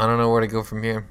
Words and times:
I 0.00 0.06
don't 0.06 0.16
know 0.16 0.30
where 0.30 0.40
to 0.40 0.46
go 0.46 0.62
from 0.62 0.82
here. 0.82 1.04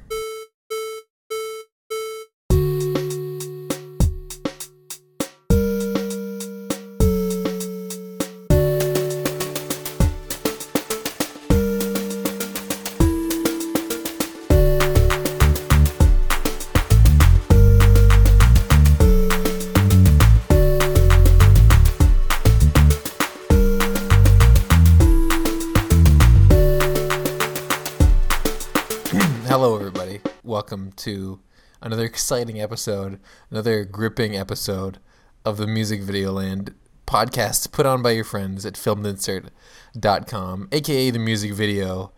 Exciting 32.30 32.62
episode, 32.62 33.20
another 33.50 33.84
gripping 33.84 34.38
episode 34.38 35.00
of 35.44 35.58
the 35.58 35.66
Music 35.66 36.00
Video 36.00 36.32
Land 36.32 36.76
podcast 37.08 37.72
put 37.72 37.88
on 37.88 38.04
by 38.04 38.12
your 38.12 38.24
friends 38.24 38.68
at 38.68 38.76
filmedinsert.com, 38.76 40.70
aka 40.72 41.10
the 41.10 41.18
music 41.18 41.54
video 41.54 42.12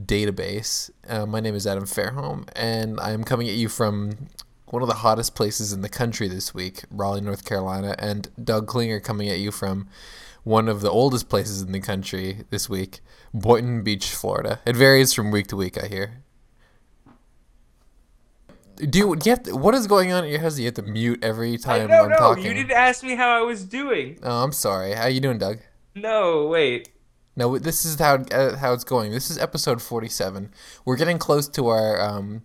database. 0.00 0.92
Uh, 1.08 1.26
my 1.26 1.40
name 1.40 1.56
is 1.56 1.66
Adam 1.66 1.86
Fairholm, 1.86 2.48
and 2.54 3.00
I'm 3.00 3.24
coming 3.24 3.48
at 3.48 3.56
you 3.56 3.68
from 3.68 4.28
one 4.66 4.82
of 4.82 4.88
the 4.88 4.94
hottest 4.94 5.34
places 5.34 5.72
in 5.72 5.80
the 5.80 5.88
country 5.88 6.28
this 6.28 6.54
week, 6.54 6.84
Raleigh, 6.88 7.20
North 7.20 7.44
Carolina, 7.44 7.96
and 7.98 8.28
Doug 8.40 8.68
Klinger 8.68 9.00
coming 9.00 9.28
at 9.28 9.40
you 9.40 9.50
from 9.50 9.88
one 10.44 10.68
of 10.68 10.82
the 10.82 10.90
oldest 10.90 11.28
places 11.28 11.62
in 11.62 11.72
the 11.72 11.80
country 11.80 12.44
this 12.50 12.68
week, 12.68 13.00
Boynton 13.34 13.82
Beach, 13.82 14.14
Florida. 14.14 14.60
It 14.64 14.76
varies 14.76 15.12
from 15.12 15.32
week 15.32 15.48
to 15.48 15.56
week, 15.56 15.82
I 15.82 15.88
hear. 15.88 16.22
Do 18.78 18.98
you, 18.98 19.16
do 19.16 19.28
you 19.28 19.34
have 19.34 19.42
to, 19.44 19.56
what 19.56 19.74
is 19.74 19.86
going 19.86 20.12
on 20.12 20.24
at 20.24 20.30
your 20.30 20.38
house? 20.40 20.54
Do 20.54 20.62
you 20.62 20.66
have 20.66 20.74
to 20.74 20.82
mute 20.82 21.18
every 21.22 21.54
I 21.54 21.56
time 21.56 21.90
I'm 21.90 22.10
know. 22.10 22.16
talking? 22.16 22.44
You 22.44 22.54
didn't 22.54 22.72
ask 22.72 23.02
me 23.02 23.16
how 23.16 23.30
I 23.36 23.42
was 23.42 23.64
doing. 23.64 24.18
Oh, 24.22 24.44
I'm 24.44 24.52
sorry. 24.52 24.92
How 24.92 25.06
you 25.06 25.20
doing, 25.20 25.38
Doug? 25.38 25.58
No, 25.96 26.46
wait. 26.46 26.90
No, 27.34 27.58
this 27.58 27.84
is 27.84 27.98
how 27.98 28.16
uh, 28.32 28.56
how 28.56 28.72
it's 28.72 28.84
going. 28.84 29.12
This 29.12 29.30
is 29.30 29.38
episode 29.38 29.80
47. 29.80 30.50
We're 30.84 30.96
getting 30.96 31.18
close 31.18 31.48
to 31.48 31.68
our 31.68 32.00
um, 32.00 32.42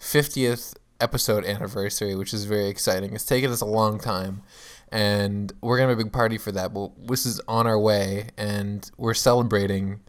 50th 0.00 0.74
episode 1.00 1.44
anniversary, 1.44 2.14
which 2.16 2.32
is 2.34 2.44
very 2.44 2.68
exciting. 2.68 3.14
It's 3.14 3.24
taken 3.24 3.50
us 3.50 3.60
a 3.60 3.66
long 3.66 4.00
time, 4.00 4.42
and 4.90 5.52
we're 5.60 5.78
gonna 5.78 5.90
have 5.90 5.98
a 5.98 6.04
big 6.04 6.12
party 6.12 6.38
for 6.38 6.50
that. 6.52 6.74
But 6.74 7.06
this 7.06 7.24
is 7.24 7.40
on 7.46 7.66
our 7.66 7.78
way, 7.78 8.30
and 8.36 8.88
we're 8.96 9.14
celebrating 9.14 10.00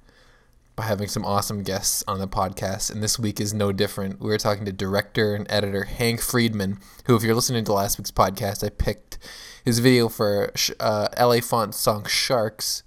by 0.76 0.84
having 0.84 1.08
some 1.08 1.26
awesome 1.26 1.64
guests 1.64 2.04
on 2.08 2.20
the 2.20 2.28
podcast. 2.28 2.92
And 2.92 3.04
this 3.04 3.20
week 3.20 3.40
is 3.40 3.54
no 3.54 3.72
different. 3.72 4.20
We 4.20 4.30
were 4.30 4.38
talking 4.38 4.66
to 4.66 4.72
director 4.72 5.36
and 5.36 5.46
editor 5.50 5.84
Hank 5.84 6.22
Friedman, 6.22 6.80
who, 7.06 7.16
if 7.16 7.24
you're 7.24 7.36
listening 7.36 7.64
to 7.66 7.74
last 7.74 7.98
week's 7.98 8.12
podcast, 8.12 8.64
I 8.64 8.70
picked 8.70 9.18
his 9.64 9.80
video 9.80 10.10
for 10.10 10.52
uh, 10.80 11.08
LA 11.20 11.42
Font 11.42 11.76
song 11.76 12.06
Sharks 12.06 12.84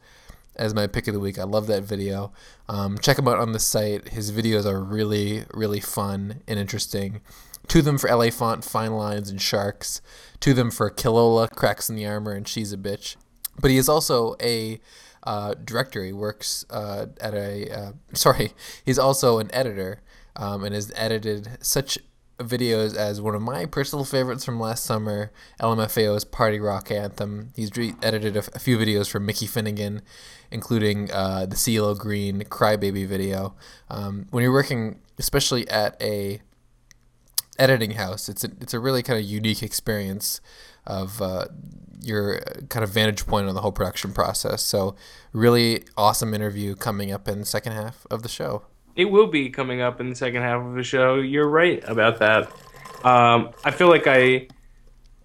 as 0.57 0.75
my 0.75 0.87
pick 0.87 1.07
of 1.07 1.15
the 1.15 1.21
week. 1.21 1.39
I 1.39 1.45
love 1.45 1.67
that 1.69 1.85
video. 1.85 2.33
Um, 2.69 2.99
check 2.99 3.19
him 3.19 3.29
out 3.29 3.39
on 3.39 3.53
the 3.53 3.61
site. 3.61 4.09
His 4.09 4.33
videos 4.33 4.65
are 4.65 4.83
really, 4.83 5.45
really 5.55 5.81
fun 5.81 6.43
and 6.49 6.59
interesting. 6.59 7.21
Two 7.69 7.81
of 7.81 7.85
them 7.85 7.99
for 7.99 8.09
LA 8.09 8.31
Font, 8.31 8.65
Fine 8.65 8.93
Lines, 8.93 9.31
and 9.31 9.41
Sharks. 9.41 10.01
Two 10.41 10.51
of 10.51 10.57
them 10.57 10.71
for 10.71 10.89
Kilola, 10.91 11.49
Cracks 11.51 11.89
in 11.89 11.97
the 11.97 12.07
Armor, 12.07 12.33
and 12.33 12.47
She's 12.47 12.73
a 12.73 12.77
Bitch. 12.77 13.17
But 13.61 13.71
he 13.71 13.77
is 13.77 13.89
also 13.89 14.37
a 14.41 14.81
uh, 15.23 15.55
director. 15.65 16.05
He 16.05 16.13
works 16.13 16.65
uh, 16.71 17.07
at 17.21 17.35
a, 17.35 17.71
uh, 17.71 17.93
sorry, 18.13 18.53
he's 18.85 18.99
also 18.99 19.39
an 19.39 19.51
editor 19.53 20.03
um, 20.37 20.65
and 20.65 20.75
has 20.75 20.93
edited 20.95 21.59
such 21.61 21.99
videos 22.39 22.95
as 22.95 23.21
one 23.21 23.35
of 23.35 23.43
my 23.43 23.65
personal 23.65 24.05
favorites 24.05 24.45
from 24.45 24.61
last 24.61 24.85
summer, 24.85 25.33
LMFAO's 25.61 26.25
Party 26.25 26.61
Rock 26.61 26.91
Anthem. 26.91 27.53
He's 27.57 27.75
re- 27.77 27.95
edited 28.03 28.37
a, 28.37 28.41
f- 28.41 28.51
a 28.55 28.59
few 28.59 28.77
videos 28.77 29.11
for 29.11 29.19
Mickey 29.19 29.47
Finnegan, 29.47 30.03
including 30.51 31.11
uh, 31.11 31.47
the 31.47 31.57
CeeLo 31.57 31.97
Green 31.99 32.41
Crybaby 32.43 33.07
video. 33.07 33.55
Um, 33.89 34.27
when 34.31 34.43
you're 34.43 34.53
working, 34.53 35.01
especially 35.19 35.67
at 35.69 36.01
a 36.03 36.43
editing 37.59 37.93
house, 37.93 38.29
it's 38.29 38.45
a, 38.45 38.51
it's 38.61 38.75
a 38.75 38.81
really 38.81 39.03
kind 39.03 39.19
of 39.19 39.25
unique 39.25 39.63
experience 39.63 40.41
of 40.87 41.23
uh, 41.23 41.47
your 42.07 42.41
kind 42.69 42.83
of 42.85 42.91
vantage 42.91 43.27
point 43.27 43.49
on 43.49 43.55
the 43.55 43.61
whole 43.61 43.73
production 43.73 44.13
process. 44.13 44.63
So, 44.63 44.95
really 45.33 45.85
awesome 45.97 46.33
interview 46.35 46.75
coming 46.75 47.13
up 47.13 47.29
in 47.29 47.41
the 47.41 47.47
second 47.47 47.73
half 47.73 48.07
of 48.11 48.23
the 48.23 48.29
show. 48.29 48.63
It 48.95 49.07
will 49.07 49.27
be 49.27 49.51
coming 49.51 49.81
up 49.81 50.01
in 50.01 50.09
the 50.09 50.17
second 50.17 50.43
half 50.43 50.65
of 50.65 50.75
the 50.75 50.83
show. 50.83 51.17
You're 51.17 51.49
right 51.49 51.83
about 51.87 52.19
that. 52.21 52.51
Um, 53.05 53.51
I 53.65 53.71
feel 53.71 53.89
like 53.89 54.07
I 54.07 54.49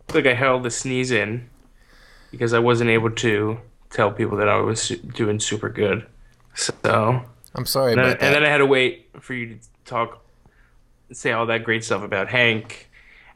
feel 0.08 0.22
like 0.22 0.28
I 0.28 0.34
held 0.34 0.64
the 0.64 0.72
sneeze 0.72 1.12
in 1.12 1.50
because 2.32 2.54
I 2.54 2.60
wasn't 2.60 2.90
able 2.90 3.12
to 3.12 3.60
tell 3.90 4.12
people 4.12 4.38
that 4.38 4.50
I 4.50 4.58
was 4.60 4.90
doing 4.90 5.40
super 5.40 5.70
good. 5.70 6.06
So, 6.54 7.24
I'm 7.56 7.66
sorry 7.66 7.94
and 7.94 8.02
that. 8.02 8.22
and 8.22 8.36
then 8.36 8.44
I 8.44 8.50
had 8.50 8.58
to 8.58 8.66
wait 8.66 9.10
for 9.20 9.34
you 9.34 9.56
to 9.56 9.60
talk, 9.86 10.24
say 11.12 11.32
all 11.32 11.46
that 11.46 11.64
great 11.64 11.84
stuff 11.84 12.04
about 12.04 12.30
Hank, 12.30 12.90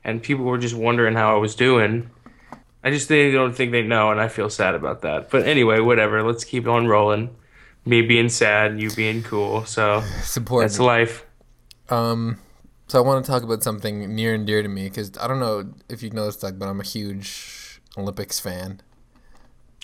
and 0.04 0.22
people 0.22 0.46
were 0.46 0.58
just 0.58 0.76
wondering 0.76 1.16
how 1.16 1.36
I 1.36 1.40
was 1.40 1.56
doing. 1.56 2.10
I 2.86 2.92
just 2.92 3.10
they 3.10 3.32
don't 3.32 3.56
think 3.56 3.72
they 3.72 3.82
know, 3.82 4.12
and 4.12 4.22
I 4.22 4.28
feel 4.28 4.48
sad 4.48 4.76
about 4.76 5.02
that. 5.02 5.32
But 5.32 5.48
anyway, 5.48 5.80
whatever. 5.80 6.22
Let's 6.22 6.44
keep 6.44 6.68
on 6.68 6.86
rolling. 6.86 7.36
Me 7.84 8.04
being 8.04 8.30
sad, 8.30 8.80
you 8.80 8.92
being 8.92 9.24
cool. 9.24 9.66
So 9.66 10.04
it's 10.20 10.38
important. 10.38 10.72
that's 10.72 10.80
life. 10.80 11.26
Um, 11.90 12.38
so 12.88 13.00
I 13.00 13.02
want 13.06 13.26
to 13.26 13.32
talk 13.32 13.42
about 13.42 13.64
something 13.64 14.14
near 14.14 14.36
and 14.36 14.46
dear 14.46 14.62
to 14.62 14.70
me 14.70 14.84
because 14.84 15.12
I 15.20 15.28
don't 15.28 15.40
know 15.40 15.74
if 15.90 16.04
you 16.04 16.12
know 16.12 16.28
this, 16.28 16.38
Doug, 16.38 16.60
but 16.60 16.68
I'm 16.68 16.80
a 16.80 16.84
huge 16.84 17.82
Olympics 17.98 18.40
fan. 18.40 18.82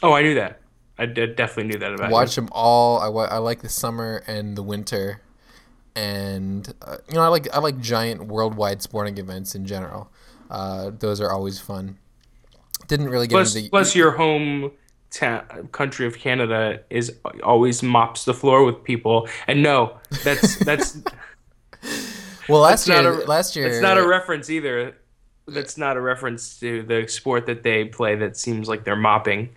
Oh, 0.03 0.13
I 0.13 0.21
knew 0.21 0.35
that. 0.35 0.61
I 0.99 1.07
did, 1.07 1.35
definitely 1.35 1.71
knew 1.71 1.79
that 1.79 1.93
about 1.93 2.09
you. 2.09 2.13
Watch 2.13 2.37
you. 2.37 2.43
them 2.43 2.49
all. 2.51 2.99
I, 2.99 3.25
I 3.25 3.37
like 3.39 3.61
the 3.61 3.69
summer 3.69 4.23
and 4.27 4.55
the 4.55 4.61
winter, 4.61 5.21
and 5.95 6.71
uh, 6.83 6.97
you 7.09 7.15
know 7.15 7.23
I 7.23 7.29
like 7.29 7.51
I 7.51 7.57
like 7.57 7.79
giant 7.79 8.27
worldwide 8.27 8.83
sporting 8.83 9.17
events 9.17 9.55
in 9.55 9.65
general. 9.65 10.11
Uh, 10.51 10.91
those 10.99 11.19
are 11.19 11.31
always 11.31 11.59
fun. 11.59 11.97
Didn't 12.87 13.09
really 13.09 13.27
get 13.27 13.35
Plus, 13.35 13.55
into 13.55 13.63
the 13.65 13.69
plus 13.69 13.95
your 13.95 14.11
home 14.11 14.71
ta- 15.11 15.45
country 15.71 16.05
of 16.07 16.17
Canada 16.17 16.81
is 16.89 17.15
always 17.43 17.81
mops 17.83 18.25
the 18.25 18.33
floor 18.33 18.63
with 18.65 18.83
people. 18.83 19.27
And 19.47 19.61
no, 19.63 19.97
that's 20.23 20.57
that's 20.65 20.97
well 22.49 22.61
last 22.61 22.85
that's 22.85 22.87
year. 22.87 23.11
not 23.11 23.23
a- 23.23 23.27
last 23.27 23.55
year, 23.55 23.67
It's 23.67 23.81
not 23.81 23.97
a 23.97 24.07
reference 24.07 24.49
either. 24.49 24.95
That's 25.47 25.77
not 25.77 25.97
a 25.97 26.01
reference 26.01 26.59
to 26.59 26.83
the 26.83 27.07
sport 27.07 27.45
that 27.47 27.63
they 27.63 27.85
play 27.85 28.15
that 28.15 28.37
seems 28.37 28.67
like 28.69 28.83
they're 28.83 28.95
mopping. 28.95 29.49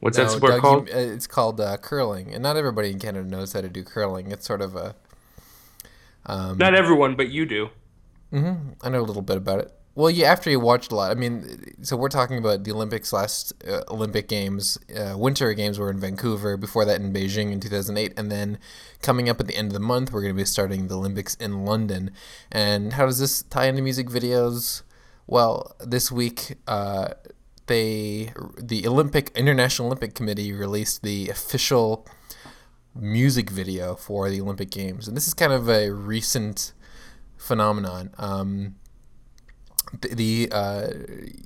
What's 0.00 0.18
no, 0.18 0.24
that 0.24 0.30
sport 0.30 0.52
Doug, 0.52 0.60
called? 0.60 0.88
you- 0.88 0.94
uh, 0.94 0.98
it's 0.98 1.26
called 1.26 1.60
uh, 1.60 1.76
curling, 1.78 2.34
and 2.34 2.42
not 2.42 2.56
everybody 2.56 2.90
in 2.90 2.98
Canada 2.98 3.28
knows 3.28 3.52
how 3.52 3.60
to 3.60 3.68
do 3.68 3.82
curling. 3.84 4.30
It's 4.32 4.46
sort 4.46 4.60
of 4.60 4.74
a 4.76 4.94
um, 6.26 6.58
Not 6.58 6.74
everyone, 6.74 7.14
but 7.16 7.28
you 7.30 7.46
do. 7.46 7.68
I 8.32 8.88
know 8.88 9.00
a 9.00 9.02
little 9.02 9.22
bit 9.22 9.36
about 9.36 9.58
it. 9.60 9.72
Well, 9.94 10.10
yeah, 10.10 10.32
after 10.32 10.48
you 10.48 10.58
watched 10.58 10.90
a 10.90 10.94
lot. 10.94 11.10
I 11.10 11.14
mean, 11.14 11.74
so 11.82 11.96
we're 11.96 12.08
talking 12.08 12.38
about 12.38 12.64
the 12.64 12.72
Olympics 12.72 13.12
last 13.12 13.52
uh, 13.68 13.82
Olympic 13.88 14.26
Games. 14.26 14.78
Uh, 14.94 15.18
Winter 15.18 15.52
Games 15.52 15.78
were 15.78 15.90
in 15.90 15.98
Vancouver. 15.98 16.56
Before 16.56 16.86
that, 16.86 17.00
in 17.00 17.12
Beijing 17.12 17.52
in 17.52 17.60
2008, 17.60 18.14
and 18.16 18.32
then 18.32 18.58
coming 19.02 19.28
up 19.28 19.38
at 19.38 19.48
the 19.48 19.56
end 19.56 19.68
of 19.68 19.74
the 19.74 19.80
month, 19.80 20.10
we're 20.10 20.22
going 20.22 20.34
to 20.34 20.40
be 20.40 20.46
starting 20.46 20.88
the 20.88 20.96
Olympics 20.96 21.34
in 21.34 21.66
London. 21.66 22.10
And 22.50 22.94
how 22.94 23.04
does 23.04 23.18
this 23.18 23.42
tie 23.42 23.66
into 23.66 23.82
music 23.82 24.08
videos? 24.08 24.82
Well, 25.26 25.76
this 25.80 26.10
week, 26.10 26.56
uh, 26.66 27.08
they 27.66 28.32
the 28.58 28.86
Olympic 28.86 29.30
International 29.36 29.88
Olympic 29.88 30.14
Committee 30.14 30.52
released 30.52 31.02
the 31.02 31.28
official 31.28 32.06
music 32.94 33.50
video 33.50 33.94
for 33.94 34.30
the 34.30 34.40
Olympic 34.40 34.70
Games, 34.70 35.06
and 35.06 35.16
this 35.16 35.28
is 35.28 35.34
kind 35.34 35.52
of 35.52 35.68
a 35.68 35.90
recent 35.90 36.72
phenomenon. 37.36 38.10
Um, 38.18 38.76
the, 40.00 40.48
uh, 40.50 40.88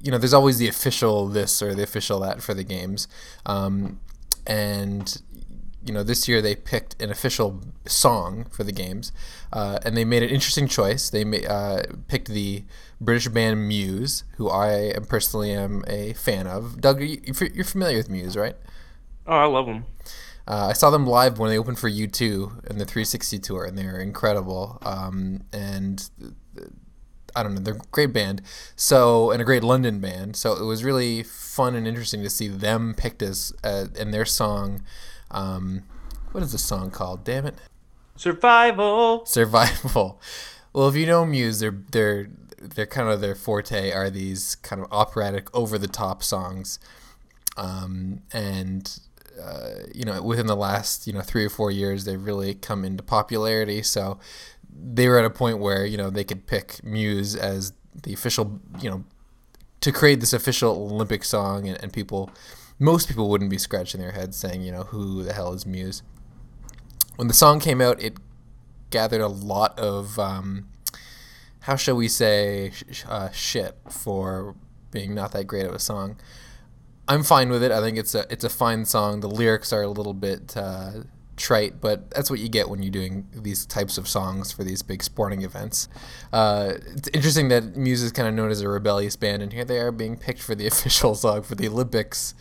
you 0.03 0.11
know, 0.11 0.19
there's 0.19 0.35
always 0.35 0.59
the 0.59 0.69
official 0.69 1.27
this 1.27 1.61
or 1.61 1.75
the 1.75 1.83
official 1.83 2.21
that 2.21 2.43
for 2.43 2.55
the 2.55 2.65
games, 2.65 3.09
um, 3.45 4.01
and 4.47 5.21
you 5.87 5.95
know, 5.95 6.03
this 6.03 6.27
year 6.27 6.43
they 6.43 6.57
picked 6.57 7.01
an 7.01 7.11
official 7.11 7.61
song 7.87 8.47
for 8.51 8.65
the 8.65 8.73
games, 8.73 9.13
uh, 9.53 9.79
and 9.85 9.97
they 9.97 10.05
made 10.05 10.23
an 10.23 10.31
interesting 10.31 10.67
choice. 10.67 11.09
They 11.11 11.25
ma- 11.25 11.37
uh, 11.39 11.83
picked 12.09 12.29
the 12.29 12.65
British 13.01 13.29
band 13.29 13.69
Muse, 13.69 14.25
who 14.37 14.49
I 14.49 14.73
am 14.97 15.05
personally 15.05 15.53
am 15.53 15.85
a 15.87 16.13
fan 16.15 16.49
of. 16.49 16.81
Doug, 16.81 17.01
you, 17.01 17.21
you're 17.55 17.65
familiar 17.65 17.99
with 17.99 18.11
Muse, 18.11 18.37
right? 18.37 18.57
Oh, 19.27 19.37
I 19.37 19.45
love 19.47 19.67
them. 19.67 19.85
Uh, 20.49 20.69
I 20.71 20.73
saw 20.73 20.91
them 20.91 21.07
live 21.07 21.39
when 21.39 21.51
they 21.51 21.59
opened 21.59 21.79
for 21.79 21.91
U2 21.91 22.71
in 22.71 22.79
the 22.79 22.85
360 22.85 23.39
tour, 23.41 23.65
and 23.65 23.77
they 23.77 23.85
were 23.85 23.99
incredible. 23.99 24.79
Um, 24.83 25.43
and 25.53 26.09
I 27.37 27.43
don't 27.43 27.55
know, 27.55 27.61
they're 27.61 27.75
a 27.75 27.81
great 27.93 28.13
band. 28.13 28.43
So, 28.75 29.31
and 29.31 29.41
a 29.41 29.45
great 29.45 29.63
London 29.63 30.01
band. 30.01 30.35
So 30.35 30.55
it 30.55 30.65
was 30.65 30.83
really 30.83 31.23
fun 31.23 31.75
and 31.75 31.87
interesting 31.87 32.23
to 32.23 32.31
see 32.31 32.49
them 32.49 32.95
picked 32.97 33.23
as 33.23 33.53
uh, 33.63 33.87
in 33.95 34.11
their 34.11 34.25
song. 34.25 34.83
Um, 35.31 35.85
what 36.33 36.43
is 36.43 36.53
the 36.53 36.59
song 36.59 36.91
called? 36.91 37.25
Damn 37.25 37.47
it! 37.47 37.55
Survival. 38.17 39.25
Survival. 39.27 40.21
Well, 40.73 40.89
if 40.89 40.95
you 40.95 41.07
know 41.07 41.25
Muse, 41.25 41.61
they're 41.61 41.79
they're 41.91 42.29
they're 42.59 42.87
kind 42.87 43.09
of 43.09 43.21
their 43.21 43.35
forte 43.35 43.93
are 43.93 44.11
these 44.11 44.57
kind 44.57 44.83
of 44.83 44.93
operatic, 44.93 45.55
over 45.55 45.79
the 45.79 45.89
top 45.89 46.23
songs, 46.23 46.79
um, 47.57 48.21
and 48.33 49.01
uh, 49.43 49.87
you 49.95 50.05
know 50.05 50.21
within 50.23 50.47
the 50.47 50.57
last 50.57 51.07
you 51.07 51.13
know 51.13 51.21
three 51.21 51.45
or 51.45 51.49
four 51.49 51.71
years 51.71 52.05
they've 52.05 52.25
really 52.25 52.55
come 52.55 52.85
into 52.85 53.03
popularity. 53.03 53.83
So 53.83 54.19
they 54.79 55.09
were 55.09 55.19
at 55.19 55.25
a 55.25 55.31
point 55.31 55.59
where 55.59 55.85
you 55.85 55.97
know 55.97 56.11
they 56.11 56.25
could 56.25 56.47
pick 56.47 56.83
Muse 56.85 57.35
as 57.35 57.73
the 58.03 58.13
official 58.13 58.61
you 58.81 58.91
know 58.91 59.05
to 59.81 59.93
create 59.93 60.21
this 60.21 60.33
official 60.33 60.73
Olympic 60.91 61.25
song, 61.25 61.69
and, 61.69 61.83
and 61.83 61.93
people 61.93 62.31
most 62.79 63.09
people 63.09 63.31
wouldn't 63.31 63.51
be 63.51 63.59
scratching 63.59 64.01
their 64.01 64.13
heads 64.13 64.37
saying 64.37 64.63
you 64.63 64.73
know 64.73 64.85
who 64.85 65.23
the 65.23 65.33
hell 65.33 65.53
is 65.53 65.67
Muse. 65.67 66.03
When 67.17 67.29
the 67.29 67.35
song 67.35 67.61
came 67.61 67.81
out, 67.81 68.01
it 68.01 68.19
gathered 68.91 69.21
a 69.21 69.29
lot 69.29 69.79
of 69.79 70.19
um, 70.19 70.69
how 71.61 71.77
shall 71.77 71.97
we 71.97 72.09
say 72.09 72.73
uh, 73.09 73.31
shit 73.31 73.77
for 73.91 74.55
being 74.91 75.15
not 75.15 75.33
that 75.33 75.47
great 75.47 75.67
of 75.67 75.75
a 75.75 75.79
song. 75.79 76.17
I'm 77.09 77.23
fine 77.23 77.51
with 77.51 77.63
it. 77.63 77.71
I 77.71 77.81
think 77.81 77.99
it's 77.99 78.15
a 78.15 78.27
it's 78.31 78.45
a 78.45 78.49
fine 78.49 78.85
song. 78.85 79.21
The 79.21 79.29
lyrics 79.29 79.73
are 79.73 79.83
a 79.83 79.89
little 79.89 80.15
bit 80.15 80.57
uh, 80.57 81.03
trite, 81.37 81.81
but 81.81 82.11
that's 82.11 82.31
what 82.31 82.41
you 82.41 82.49
get 82.49 82.69
when 82.69 82.83
you're 82.83 82.91
doing 82.91 83.27
these 83.33 83.67
types 83.67 83.99
of 83.99 84.09
songs 84.09 84.53
for 84.53 84.65
these 84.65 84.83
big 84.83 85.03
sporting 85.03 85.43
events. 85.43 85.89
Uh, 86.33 86.75
it's 86.95 87.09
interesting 87.13 87.49
that 87.49 87.77
Muse 87.77 88.03
is 88.03 88.13
kind 88.13 88.29
of 88.29 88.35
known 88.35 88.51
as 88.51 88.61
a 88.61 88.69
rebellious 88.69 89.17
band, 89.17 89.43
and 89.43 89.53
here 89.53 89.65
they 89.65 89.79
are 89.79 89.93
being 89.93 90.17
picked 90.17 90.41
for 90.43 90.55
the 90.55 90.67
official 90.73 91.15
song 91.15 91.43
for 91.43 91.55
the 91.55 91.69
Olympics, 91.69 92.35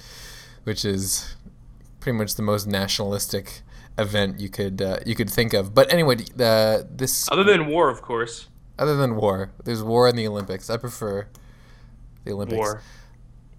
which 0.64 0.86
is 0.86 1.36
pretty 2.00 2.18
much 2.18 2.36
the 2.36 2.42
most 2.44 2.68
nationalistic 2.68 3.62
event 3.98 4.40
you 4.40 4.50
could 4.50 4.82
uh, 4.82 4.98
you 5.06 5.16
could 5.16 5.30
think 5.30 5.54
of. 5.54 5.74
But 5.74 5.92
anyway, 5.92 6.16
the 6.16 6.88
this 6.90 7.30
Other 7.32 7.44
than 7.44 7.68
war, 7.68 7.90
of 7.90 8.02
course. 8.02 8.48
other 8.78 8.96
than 8.96 9.16
war, 9.16 9.52
there's 9.64 9.84
war 9.84 10.08
in 10.08 10.16
the 10.16 10.28
Olympics. 10.28 10.70
I 10.70 10.78
prefer 10.78 11.28
the 12.24 12.32
Olympics. 12.34 12.58
War. 12.58 12.82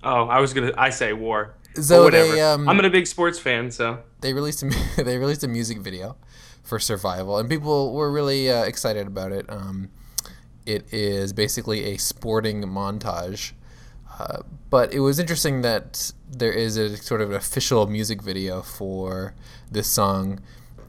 Oh, 0.02 0.26
I 0.28 0.40
was 0.40 0.54
gonna. 0.54 0.72
I 0.78 0.90
say 0.90 1.12
war. 1.12 1.55
So 1.82 2.04
whatever. 2.04 2.32
they 2.32 2.40
um 2.40 2.68
I'm 2.68 2.76
not 2.76 2.84
a 2.84 2.90
big 2.90 3.06
sports 3.06 3.38
fan, 3.38 3.70
so 3.70 3.98
they 4.20 4.32
released 4.32 4.62
a 4.62 4.70
they 5.02 5.18
released 5.18 5.44
a 5.44 5.48
music 5.48 5.78
video 5.78 6.16
for 6.62 6.78
Survival, 6.78 7.38
and 7.38 7.48
people 7.48 7.92
were 7.94 8.10
really 8.10 8.50
uh, 8.50 8.64
excited 8.64 9.06
about 9.06 9.32
it. 9.32 9.46
Um, 9.48 9.90
it 10.64 10.92
is 10.92 11.32
basically 11.32 11.84
a 11.84 11.96
sporting 11.96 12.62
montage, 12.62 13.52
uh, 14.18 14.42
but 14.68 14.92
it 14.92 15.00
was 15.00 15.18
interesting 15.18 15.62
that 15.62 16.12
there 16.28 16.52
is 16.52 16.76
a 16.76 16.96
sort 16.96 17.20
of 17.20 17.30
an 17.30 17.36
official 17.36 17.86
music 17.86 18.20
video 18.20 18.62
for 18.62 19.34
this 19.70 19.88
song 19.88 20.40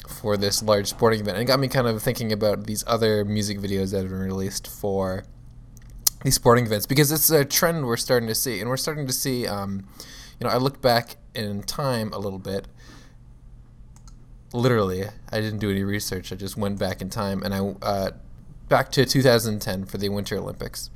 for 0.07 0.37
this 0.37 0.63
large 0.63 0.87
sporting 0.87 1.19
event. 1.19 1.37
And 1.37 1.43
it 1.43 1.45
got 1.45 1.59
me 1.59 1.67
kind 1.67 1.85
of 1.85 2.01
thinking 2.01 2.31
about 2.31 2.65
these 2.65 2.83
other 2.87 3.25
music 3.25 3.59
videos 3.59 3.91
that 3.91 4.01
have 4.01 4.09
been 4.09 4.19
released 4.19 4.67
for 4.67 5.25
these 6.23 6.35
sporting 6.35 6.65
events 6.65 6.85
because 6.85 7.11
it's 7.11 7.29
a 7.29 7.45
trend 7.45 7.85
we're 7.85 7.97
starting 7.97 8.27
to 8.29 8.35
see, 8.35 8.59
and 8.59 8.69
we're 8.69 8.77
starting 8.77 9.05
to 9.05 9.13
see. 9.13 9.45
Um, 9.45 9.87
you 10.39 10.47
know, 10.47 10.49
I 10.49 10.57
looked 10.57 10.81
back 10.81 11.15
in 11.33 11.63
time 11.63 12.11
a 12.13 12.19
little 12.19 12.39
bit. 12.39 12.67
Literally, 14.53 15.05
I 15.31 15.41
didn't 15.41 15.59
do 15.59 15.69
any 15.69 15.83
research. 15.83 16.31
I 16.31 16.35
just 16.35 16.57
went 16.57 16.79
back 16.79 17.01
in 17.01 17.09
time, 17.09 17.43
and 17.43 17.53
I 17.53 17.59
uh, 17.81 18.11
back 18.69 18.91
to 18.93 19.05
2010 19.05 19.85
for 19.85 19.97
the 19.97 20.09
Winter 20.09 20.37
Olympics. 20.37 20.89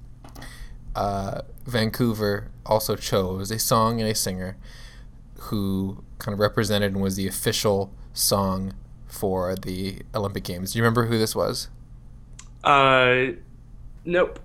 Uh, 0.96 1.42
Vancouver 1.66 2.52
also 2.66 2.96
chose 2.96 3.52
a 3.52 3.60
song 3.60 4.02
and 4.02 4.10
a 4.10 4.16
singer 4.16 4.58
who 5.44 6.04
kind 6.20 6.34
of 6.34 6.40
represented 6.40 6.94
and 6.94 7.02
was 7.02 7.16
the 7.16 7.28
official 7.28 7.94
song 8.14 8.74
for 9.08 9.56
the 9.56 10.02
Olympic 10.14 10.44
Games. 10.44 10.74
Do 10.74 10.80
you 10.80 10.84
remember 10.84 11.06
who 11.06 11.18
this 11.18 11.36
was? 11.36 11.70
uh, 12.64 13.32
nope. 14.06 14.40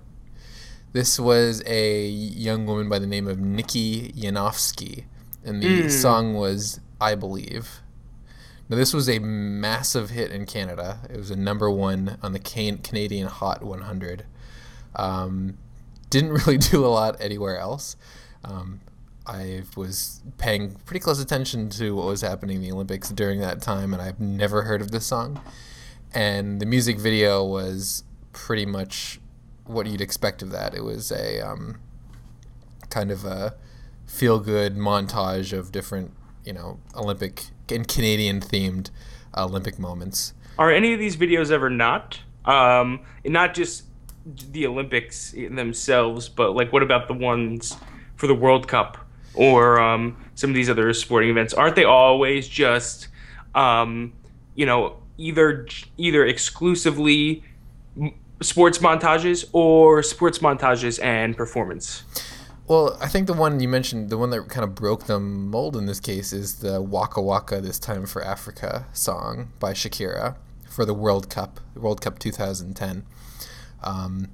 This 0.97 1.19
was 1.19 1.61
a 1.67 2.07
young 2.07 2.65
woman 2.65 2.89
by 2.89 2.97
the 2.97 3.05
name 3.05 3.27
of 3.27 3.39
Nikki 3.39 4.11
Yanofsky, 4.13 5.03
and 5.45 5.61
the 5.61 5.83
Mm. 5.83 5.91
song 5.91 6.33
was 6.33 6.79
"I 6.99 7.13
Believe." 7.13 7.83
Now, 8.67 8.77
this 8.77 8.95
was 8.95 9.07
a 9.07 9.19
massive 9.19 10.09
hit 10.09 10.31
in 10.31 10.47
Canada. 10.47 11.01
It 11.07 11.17
was 11.17 11.29
a 11.29 11.35
number 11.35 11.69
one 11.69 12.17
on 12.23 12.33
the 12.33 12.39
Can- 12.39 12.79
Canadian 12.79 13.27
Hot 13.27 13.63
100. 13.63 14.25
Um, 14.95 15.59
didn't 16.09 16.31
really 16.47 16.57
do 16.57 16.83
a 16.83 16.89
lot 16.89 17.15
anywhere 17.19 17.59
else. 17.59 17.95
Um, 18.43 18.79
I 19.27 19.65
was 19.75 20.21
paying 20.39 20.77
pretty 20.87 21.01
close 21.01 21.19
attention 21.21 21.69
to 21.77 21.95
what 21.95 22.07
was 22.07 22.21
happening 22.21 22.55
in 22.55 22.61
the 22.63 22.71
Olympics 22.71 23.09
during 23.09 23.39
that 23.41 23.61
time, 23.61 23.93
and 23.93 24.01
I've 24.01 24.19
never 24.19 24.63
heard 24.63 24.81
of 24.81 24.89
this 24.89 25.05
song. 25.05 25.39
And 26.11 26.59
the 26.59 26.65
music 26.65 26.97
video 26.99 27.45
was 27.45 28.03
pretty 28.33 28.65
much 28.65 29.19
what 29.67 29.87
you'd 29.87 30.01
expect 30.01 30.41
of 30.41 30.51
that. 30.51 30.73
It 30.73 30.83
was 30.83 31.11
a 31.11 31.39
um, 31.41 31.79
kind 32.89 33.11
of 33.11 33.25
a 33.25 33.55
feel 34.05 34.39
good 34.39 34.75
montage 34.75 35.57
of 35.57 35.71
different, 35.71 36.11
you 36.45 36.53
know, 36.53 36.79
Olympic 36.95 37.45
and 37.69 37.87
Canadian 37.87 38.39
themed 38.39 38.89
Olympic 39.35 39.77
moments. 39.77 40.33
Are 40.57 40.71
any 40.71 40.93
of 40.93 40.99
these 40.99 41.17
videos 41.17 41.51
ever 41.51 41.69
not? 41.69 42.21
Um, 42.45 43.01
not 43.25 43.53
just 43.53 43.83
the 44.25 44.65
Olympics 44.65 45.31
themselves, 45.31 46.29
but 46.29 46.55
like 46.55 46.71
what 46.73 46.83
about 46.83 47.07
the 47.07 47.13
ones 47.13 47.75
for 48.15 48.27
the 48.27 48.35
World 48.35 48.67
Cup 48.67 48.97
or 49.33 49.79
um, 49.79 50.17
some 50.35 50.49
of 50.49 50.55
these 50.55 50.69
other 50.69 50.91
sporting 50.93 51.29
events? 51.29 51.53
Aren't 51.53 51.75
they 51.75 51.83
always 51.83 52.47
just, 52.47 53.09
um, 53.53 54.13
you 54.55 54.65
know, 54.65 54.97
either 55.17 55.67
either 55.97 56.25
exclusively 56.25 57.43
sports 58.41 58.79
montages 58.79 59.45
or 59.53 60.03
sports 60.03 60.39
montages 60.39 61.01
and 61.03 61.35
performance? 61.35 62.03
Well, 62.67 62.97
I 63.01 63.07
think 63.07 63.27
the 63.27 63.33
one 63.33 63.61
you 63.61 63.69
mentioned, 63.69 64.09
the 64.09 64.17
one 64.17 64.29
that 64.31 64.49
kind 64.49 64.65
of 64.65 64.75
broke 64.75 65.05
the 65.05 65.19
mold 65.19 65.77
in 65.77 65.85
this 65.85 66.01
case, 66.01 66.33
is 66.33 66.55
the 66.55 66.81
Waka 66.81 67.21
Waka 67.21 67.61
This 67.61 67.79
Time 67.79 68.05
for 68.05 68.21
Africa 68.21 68.85
song 68.91 69.53
by 69.59 69.71
Shakira 69.71 70.35
for 70.69 70.83
the 70.83 70.93
World 70.93 71.29
Cup, 71.29 71.61
World 71.75 72.01
Cup 72.01 72.19
2010. 72.19 73.05
Um, 73.83 74.27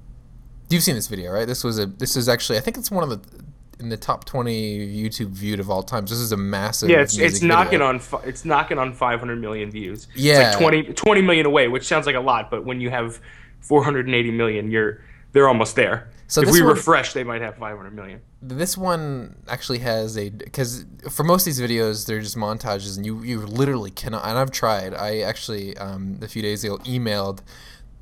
you've 0.68 0.82
seen 0.82 0.96
this 0.96 1.06
video, 1.06 1.30
right? 1.30 1.46
This 1.46 1.62
was 1.62 1.78
a. 1.78 1.86
This 1.86 2.16
is 2.16 2.28
actually, 2.28 2.58
I 2.58 2.60
think 2.60 2.76
it's 2.76 2.90
one 2.90 3.04
of 3.04 3.10
the 3.10 3.44
in 3.80 3.88
the 3.88 3.96
top 3.96 4.24
20 4.24 5.02
YouTube 5.04 5.28
viewed 5.28 5.60
of 5.60 5.70
all 5.70 5.82
times. 5.82 6.10
This 6.10 6.18
is 6.18 6.32
a 6.32 6.36
massive. 6.36 6.90
Yeah, 6.90 7.00
it's, 7.00 7.16
it's 7.18 7.42
knocking 7.42 7.78
video. 7.78 7.86
on 7.86 8.00
it's 8.24 8.44
knocking 8.44 8.78
on 8.78 8.92
500 8.92 9.40
million 9.40 9.70
views. 9.70 10.08
Yeah. 10.14 10.48
it's 10.48 10.56
like 10.56 10.62
20, 10.62 10.82
20 10.94 11.22
million 11.22 11.46
away, 11.46 11.68
which 11.68 11.84
sounds 11.84 12.06
like 12.06 12.16
a 12.16 12.20
lot, 12.20 12.50
but 12.50 12.64
when 12.64 12.80
you 12.80 12.90
have 12.90 13.20
480 13.64 14.30
million, 14.30 14.70
you're 14.70 15.00
they're 15.32 15.48
almost 15.48 15.74
there. 15.74 16.08
So 16.26 16.40
if 16.40 16.50
we 16.50 16.62
one- 16.62 16.74
refresh, 16.74 17.12
they 17.12 17.24
might 17.24 17.42
have 17.42 17.56
500 17.56 17.94
million. 17.94 18.20
This 18.40 18.78
one 18.78 19.36
actually 19.48 19.80
has 19.80 20.16
a 20.16 20.30
because 20.30 20.86
for 21.10 21.24
most 21.24 21.42
of 21.42 21.54
these 21.54 21.60
videos 21.60 22.06
they're 22.06 22.20
just 22.20 22.36
montages 22.36 22.96
and 22.96 23.04
you 23.04 23.22
you 23.22 23.40
literally 23.40 23.90
cannot. 23.90 24.24
And 24.24 24.38
I've 24.38 24.50
tried. 24.50 24.94
I 24.94 25.20
actually 25.20 25.76
um, 25.78 26.18
a 26.22 26.28
few 26.28 26.42
days 26.42 26.64
ago 26.64 26.78
emailed 26.78 27.40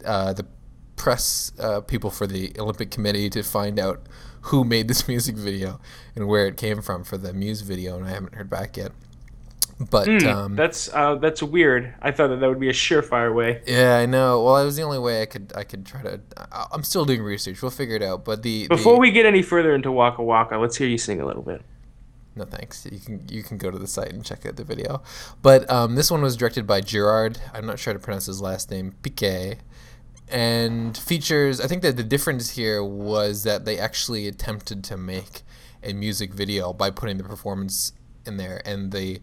uh, 0.04 0.32
the 0.32 0.46
press 0.96 1.52
uh, 1.58 1.80
people 1.80 2.10
for 2.10 2.26
the 2.26 2.52
Olympic 2.58 2.90
Committee 2.90 3.28
to 3.30 3.42
find 3.42 3.78
out 3.78 4.06
who 4.42 4.64
made 4.64 4.88
this 4.88 5.08
music 5.14 5.36
video 5.36 5.80
and 6.14 6.28
where 6.28 6.46
it 6.46 6.56
came 6.56 6.82
from 6.82 7.04
for 7.04 7.16
the 7.16 7.32
Muse 7.32 7.62
video, 7.62 7.96
and 7.96 8.06
I 8.06 8.10
haven't 8.10 8.34
heard 8.34 8.50
back 8.50 8.76
yet. 8.76 8.92
But 9.90 10.08
um, 10.24 10.54
That's 10.54 10.92
uh, 10.92 11.16
that's 11.16 11.42
weird. 11.42 11.94
I 12.00 12.10
thought 12.10 12.28
that 12.28 12.40
that 12.40 12.48
would 12.48 12.60
be 12.60 12.68
a 12.68 12.74
surefire 12.74 13.34
way. 13.34 13.62
yeah, 13.66 13.96
I 13.96 14.06
know. 14.06 14.42
Well, 14.42 14.58
it 14.58 14.64
was 14.64 14.76
the 14.76 14.82
only 14.82 14.98
way 14.98 15.22
I 15.22 15.26
could 15.26 15.52
I 15.56 15.64
could 15.64 15.86
try 15.86 16.02
to. 16.02 16.20
I, 16.36 16.66
I'm 16.72 16.84
still 16.84 17.04
doing 17.04 17.22
research. 17.22 17.62
We'll 17.62 17.70
figure 17.70 17.96
it 17.96 18.02
out. 18.02 18.24
But 18.24 18.42
the 18.42 18.68
Before 18.68 18.94
the, 18.94 19.00
we 19.00 19.10
get 19.10 19.26
any 19.26 19.42
further 19.42 19.74
into 19.74 19.90
Waka 19.90 20.22
Waka, 20.22 20.58
let's 20.58 20.76
hear 20.76 20.88
you 20.88 20.98
sing 20.98 21.20
a 21.20 21.26
little 21.26 21.42
bit. 21.42 21.62
No 22.34 22.44
thanks. 22.44 22.86
You 22.90 22.98
can 22.98 23.26
you 23.28 23.42
can 23.42 23.58
go 23.58 23.70
to 23.70 23.78
the 23.78 23.86
site 23.86 24.12
and 24.12 24.24
check 24.24 24.46
out 24.46 24.56
the 24.56 24.64
video. 24.64 25.02
But 25.42 25.68
um, 25.70 25.96
this 25.96 26.10
one 26.10 26.22
was 26.22 26.36
directed 26.36 26.66
by 26.66 26.80
Gerard. 26.80 27.38
I'm 27.52 27.66
not 27.66 27.78
sure 27.78 27.92
how 27.92 27.98
to 27.98 28.02
pronounce 28.02 28.26
his 28.26 28.40
last 28.40 28.70
name. 28.70 28.94
Piquet, 29.02 29.58
and 30.28 30.96
features. 30.96 31.60
I 31.60 31.66
think 31.66 31.82
that 31.82 31.96
the 31.96 32.04
difference 32.04 32.50
here 32.50 32.82
was 32.82 33.42
that 33.42 33.64
they 33.64 33.78
actually 33.78 34.28
attempted 34.28 34.82
to 34.84 34.96
make 34.96 35.42
a 35.82 35.92
music 35.92 36.32
video 36.32 36.72
by 36.72 36.90
putting 36.90 37.18
the 37.18 37.24
performance 37.24 37.92
in 38.24 38.36
there, 38.36 38.62
and 38.64 38.92
the 38.92 39.20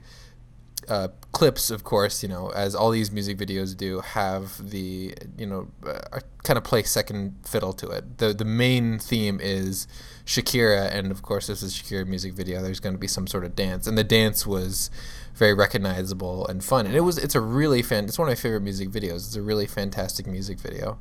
uh, 0.89 1.09
clips, 1.31 1.69
of 1.69 1.83
course, 1.83 2.23
you 2.23 2.29
know, 2.29 2.49
as 2.49 2.73
all 2.73 2.89
these 2.89 3.11
music 3.11 3.37
videos 3.37 3.77
do, 3.77 3.99
have 3.99 4.69
the 4.71 5.13
you 5.37 5.45
know 5.45 5.67
uh, 5.85 6.19
kind 6.43 6.57
of 6.57 6.63
play 6.63 6.83
second 6.83 7.35
fiddle 7.45 7.73
to 7.73 7.89
it. 7.89 8.17
the 8.17 8.33
The 8.33 8.45
main 8.45 8.97
theme 8.97 9.39
is 9.41 9.87
Shakira, 10.25 10.91
and 10.91 11.11
of 11.11 11.21
course, 11.21 11.47
this 11.47 11.61
is 11.61 11.75
Shakira 11.75 12.07
music 12.07 12.33
video. 12.33 12.61
There's 12.61 12.79
going 12.79 12.95
to 12.95 12.99
be 12.99 13.07
some 13.07 13.27
sort 13.27 13.45
of 13.45 13.55
dance, 13.55 13.85
and 13.85 13.97
the 13.97 14.03
dance 14.03 14.47
was 14.47 14.89
very 15.35 15.53
recognizable 15.53 16.47
and 16.47 16.63
fun. 16.63 16.87
And 16.87 16.95
it 16.95 17.01
was 17.01 17.17
it's 17.19 17.35
a 17.35 17.41
really 17.41 17.83
fan. 17.83 18.05
It's 18.05 18.17
one 18.17 18.27
of 18.27 18.31
my 18.31 18.35
favorite 18.35 18.61
music 18.61 18.89
videos. 18.89 19.27
It's 19.27 19.35
a 19.35 19.41
really 19.41 19.67
fantastic 19.67 20.25
music 20.25 20.59
video. 20.59 20.97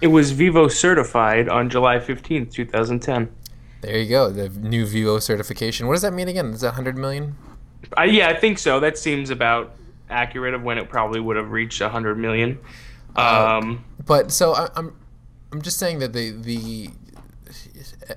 It 0.00 0.08
was 0.08 0.32
Vevo 0.32 0.70
certified 0.70 1.48
on 1.48 1.70
July 1.70 1.98
15th, 1.98 2.52
2010. 2.52 3.34
There 3.80 3.98
you 3.98 4.08
go, 4.08 4.30
the 4.30 4.48
new 4.48 4.84
Vevo 4.84 5.22
certification. 5.22 5.86
What 5.86 5.94
does 5.94 6.02
that 6.02 6.12
mean 6.12 6.28
again? 6.28 6.46
Is 6.46 6.60
that 6.62 6.68
100 6.68 6.96
million? 6.96 7.36
I, 7.96 8.04
yeah, 8.04 8.28
I 8.28 8.34
think 8.34 8.58
so. 8.58 8.80
That 8.80 8.98
seems 8.98 9.30
about 9.30 9.74
accurate 10.10 10.54
of 10.54 10.62
when 10.62 10.78
it 10.78 10.88
probably 10.88 11.20
would 11.20 11.36
have 11.36 11.50
reached 11.50 11.80
100 11.80 12.16
million. 12.18 12.58
Uh, 13.16 13.58
Um, 13.60 13.84
But 14.06 14.30
so 14.32 14.54
I, 14.54 14.68
I'm, 14.76 14.96
I'm 15.52 15.62
just 15.62 15.78
saying 15.78 15.98
that 16.00 16.12
the 16.12 16.30
the, 16.30 16.90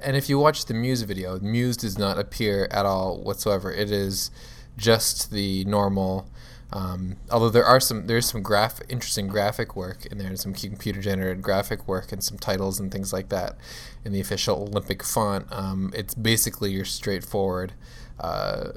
and 0.01 0.15
if 0.15 0.29
you 0.29 0.37
watch 0.39 0.65
the 0.65 0.73
Muse 0.73 1.01
video, 1.03 1.39
Muse 1.39 1.77
does 1.77 1.97
not 1.97 2.17
appear 2.17 2.67
at 2.71 2.85
all 2.85 3.21
whatsoever. 3.21 3.71
It 3.71 3.91
is 3.91 4.31
just 4.77 5.31
the 5.31 5.65
normal. 5.65 6.27
Um, 6.73 7.17
although 7.29 7.49
there 7.49 7.65
are 7.65 7.81
some, 7.81 8.07
there's 8.07 8.25
some 8.31 8.41
graph, 8.41 8.79
interesting 8.87 9.27
graphic 9.27 9.75
work 9.75 10.05
in 10.05 10.17
there, 10.17 10.27
and 10.27 10.39
some 10.39 10.53
computer 10.53 11.01
generated 11.01 11.41
graphic 11.41 11.85
work, 11.85 12.13
and 12.13 12.23
some 12.23 12.37
titles 12.37 12.79
and 12.79 12.89
things 12.89 13.11
like 13.11 13.27
that 13.27 13.57
in 14.05 14.13
the 14.13 14.21
official 14.21 14.63
Olympic 14.63 15.03
font. 15.03 15.47
Um, 15.51 15.91
it's 15.93 16.13
basically 16.13 16.71
your 16.71 16.85
straightforward 16.85 17.73
uh, 18.21 18.69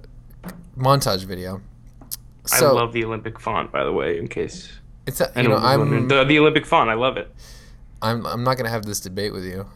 montage 0.76 1.24
video. 1.24 1.60
I 2.52 2.60
love 2.60 2.92
the 2.92 3.04
Olympic 3.04 3.40
font, 3.40 3.72
by 3.72 3.84
the 3.84 3.92
way, 3.92 4.18
in 4.18 4.28
case 4.28 4.70
it's 5.06 5.20
a, 5.20 5.32
you 5.36 5.48
know 5.48 5.56
I'm 5.56 6.08
the, 6.08 6.24
the 6.24 6.38
Olympic 6.38 6.66
font. 6.66 6.90
I 6.90 6.94
love 6.94 7.16
it. 7.16 7.32
I'm 8.02 8.26
I'm 8.26 8.44
not 8.44 8.56
gonna 8.56 8.70
have 8.70 8.84
this 8.84 9.00
debate 9.00 9.32
with 9.32 9.44
you. 9.44 9.66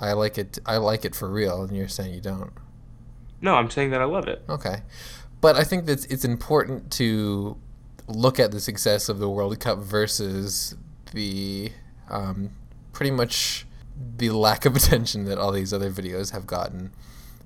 I 0.00 0.12
like 0.12 0.38
it. 0.38 0.58
I 0.66 0.76
like 0.78 1.04
it 1.04 1.14
for 1.14 1.28
real, 1.28 1.62
and 1.62 1.76
you're 1.76 1.88
saying 1.88 2.14
you 2.14 2.20
don't. 2.20 2.52
No, 3.40 3.54
I'm 3.54 3.70
saying 3.70 3.90
that 3.90 4.00
I 4.00 4.04
love 4.04 4.28
it. 4.28 4.42
Okay, 4.48 4.82
but 5.40 5.56
I 5.56 5.64
think 5.64 5.86
that 5.86 6.10
it's 6.10 6.24
important 6.24 6.90
to 6.92 7.56
look 8.08 8.38
at 8.38 8.50
the 8.50 8.60
success 8.60 9.08
of 9.08 9.18
the 9.18 9.28
World 9.28 9.58
Cup 9.60 9.78
versus 9.78 10.76
the 11.12 11.72
um, 12.08 12.50
pretty 12.92 13.10
much 13.10 13.66
the 14.16 14.30
lack 14.30 14.64
of 14.64 14.76
attention 14.76 15.24
that 15.24 15.38
all 15.38 15.52
these 15.52 15.72
other 15.72 15.90
videos 15.90 16.32
have 16.32 16.46
gotten. 16.46 16.92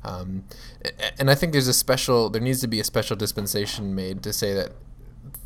Um, 0.06 0.44
and 1.18 1.30
I 1.30 1.34
think 1.34 1.52
there's 1.52 1.68
a 1.68 1.74
special. 1.74 2.30
There 2.30 2.40
needs 2.40 2.60
to 2.60 2.68
be 2.68 2.80
a 2.80 2.84
special 2.84 3.16
dispensation 3.16 3.94
made 3.94 4.22
to 4.22 4.32
say 4.32 4.54
that 4.54 4.72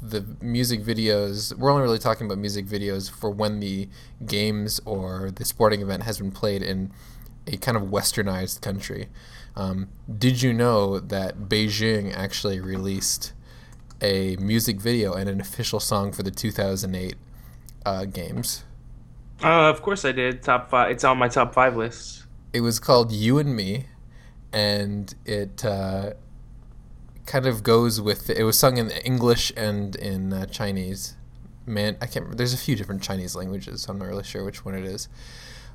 the 0.02 0.25
music 0.43 0.83
videos 0.83 1.57
we're 1.57 1.71
only 1.71 1.83
really 1.83 1.99
talking 1.99 2.26
about 2.26 2.38
music 2.38 2.67
videos 2.67 3.11
for 3.11 3.31
when 3.31 3.61
the 3.61 3.88
games 4.26 4.81
or 4.85 5.31
the 5.35 5.45
sporting 5.45 5.81
event 5.81 6.02
has 6.02 6.19
been 6.19 6.31
played 6.31 6.62
in 6.62 6.90
a 7.47 7.57
kind 7.57 7.76
of 7.76 7.85
westernized 7.85 8.61
country 8.61 9.09
um, 9.57 9.88
did 10.19 10.43
you 10.43 10.52
know 10.52 11.00
that 11.00 11.49
beijing 11.49 12.14
actually 12.14 12.61
released 12.61 13.33
a 14.02 14.37
music 14.37 14.81
video 14.81 15.14
and 15.14 15.29
an 15.31 15.40
official 15.40 15.81
song 15.81 16.12
for 16.12 16.23
the 16.23 16.31
2008 16.31 17.14
uh, 17.87 18.05
games 18.05 18.64
Uh, 19.43 19.71
of 19.71 19.81
course 19.83 20.05
I 20.05 20.12
did. 20.12 20.43
Top 20.43 20.69
five. 20.71 20.90
It's 20.90 21.05
on 21.05 21.17
my 21.19 21.29
top 21.29 21.55
five 21.55 21.75
list. 21.76 22.25
it 22.52 22.61
was 22.61 22.79
called 22.79 23.12
you 23.12 23.38
and 23.38 23.57
me 23.57 23.87
and 24.52 25.14
it 25.25 25.64
uh, 25.64 26.12
kind 27.26 27.47
of 27.47 27.62
goes 27.62 28.00
with 28.00 28.30
it 28.30 28.42
was 28.42 28.59
sung 28.59 28.76
in 28.76 28.90
english 28.90 29.52
and 29.57 29.97
in 29.97 30.33
uh, 30.33 30.47
chinese. 30.47 31.16
Man 31.66 31.97
i 32.00 32.07
can't 32.07 32.37
there's 32.37 32.54
a 32.54 32.59
few 32.59 32.75
different 32.75 33.02
chinese 33.02 33.37
languages 33.37 33.83
so 33.83 33.92
i'm 33.92 33.99
not 33.99 34.09
really 34.09 34.25
sure 34.25 34.45
which 34.45 34.64
one 34.64 34.75
it 34.75 34.85
is. 34.85 35.09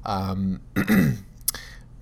Um, 0.05 0.61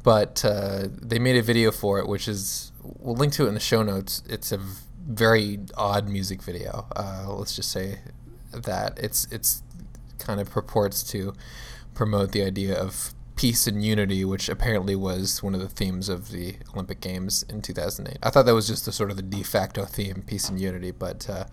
but 0.03 0.43
uh, 0.43 0.87
they 0.91 1.19
made 1.19 1.37
a 1.37 1.41
video 1.41 1.71
for 1.71 1.99
it 1.99 2.07
which 2.07 2.27
is 2.27 2.71
we'll 2.81 3.15
link 3.15 3.33
to 3.33 3.45
it 3.45 3.47
in 3.49 3.53
the 3.53 3.59
show 3.59 3.83
notes. 3.83 4.23
It's 4.27 4.51
a 4.51 4.59
very 5.07 5.59
odd 5.77 6.07
music 6.09 6.41
video 6.41 6.87
uh, 6.95 7.25
let's 7.29 7.55
just 7.55 7.71
say 7.71 7.99
that. 8.51 8.97
It's 8.97 9.27
it's 9.31 9.63
kind 10.19 10.39
of 10.39 10.49
purports 10.49 11.03
to 11.03 11.33
promote 11.93 12.31
the 12.31 12.43
idea 12.43 12.75
of 12.75 13.13
peace 13.35 13.67
and 13.67 13.83
unity, 13.83 14.23
which 14.23 14.47
apparently 14.49 14.95
was 14.95 15.41
one 15.41 15.55
of 15.55 15.61
the 15.61 15.69
themes 15.69 16.09
of 16.09 16.29
the 16.31 16.57
Olympic 16.73 17.01
Games 17.01 17.43
in 17.49 17.61
2008. 17.61 18.17
I 18.21 18.29
thought 18.29 18.45
that 18.45 18.53
was 18.53 18.67
just 18.67 18.85
the 18.85 18.91
sort 18.91 19.09
of 19.09 19.17
the 19.17 19.23
de 19.23 19.43
facto 19.43 19.85
theme, 19.85 20.23
peace 20.25 20.49
and 20.49 20.59
unity, 20.59 20.91
but 20.91 21.29
uh, 21.29 21.45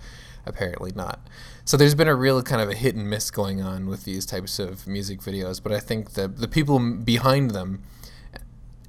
apparently 0.44 0.92
not. 0.94 1.20
So 1.64 1.76
there's 1.76 1.94
been 1.94 2.08
a 2.08 2.14
real 2.14 2.42
kind 2.42 2.60
of 2.60 2.68
a 2.68 2.74
hit 2.74 2.94
and 2.94 3.08
miss 3.08 3.30
going 3.30 3.62
on 3.62 3.86
with 3.86 4.04
these 4.04 4.26
types 4.26 4.58
of 4.58 4.86
music 4.86 5.20
videos, 5.20 5.62
but 5.62 5.72
I 5.72 5.80
think 5.80 6.12
the 6.12 6.28
the 6.28 6.48
people 6.48 6.78
behind 6.78 7.52
them, 7.52 7.82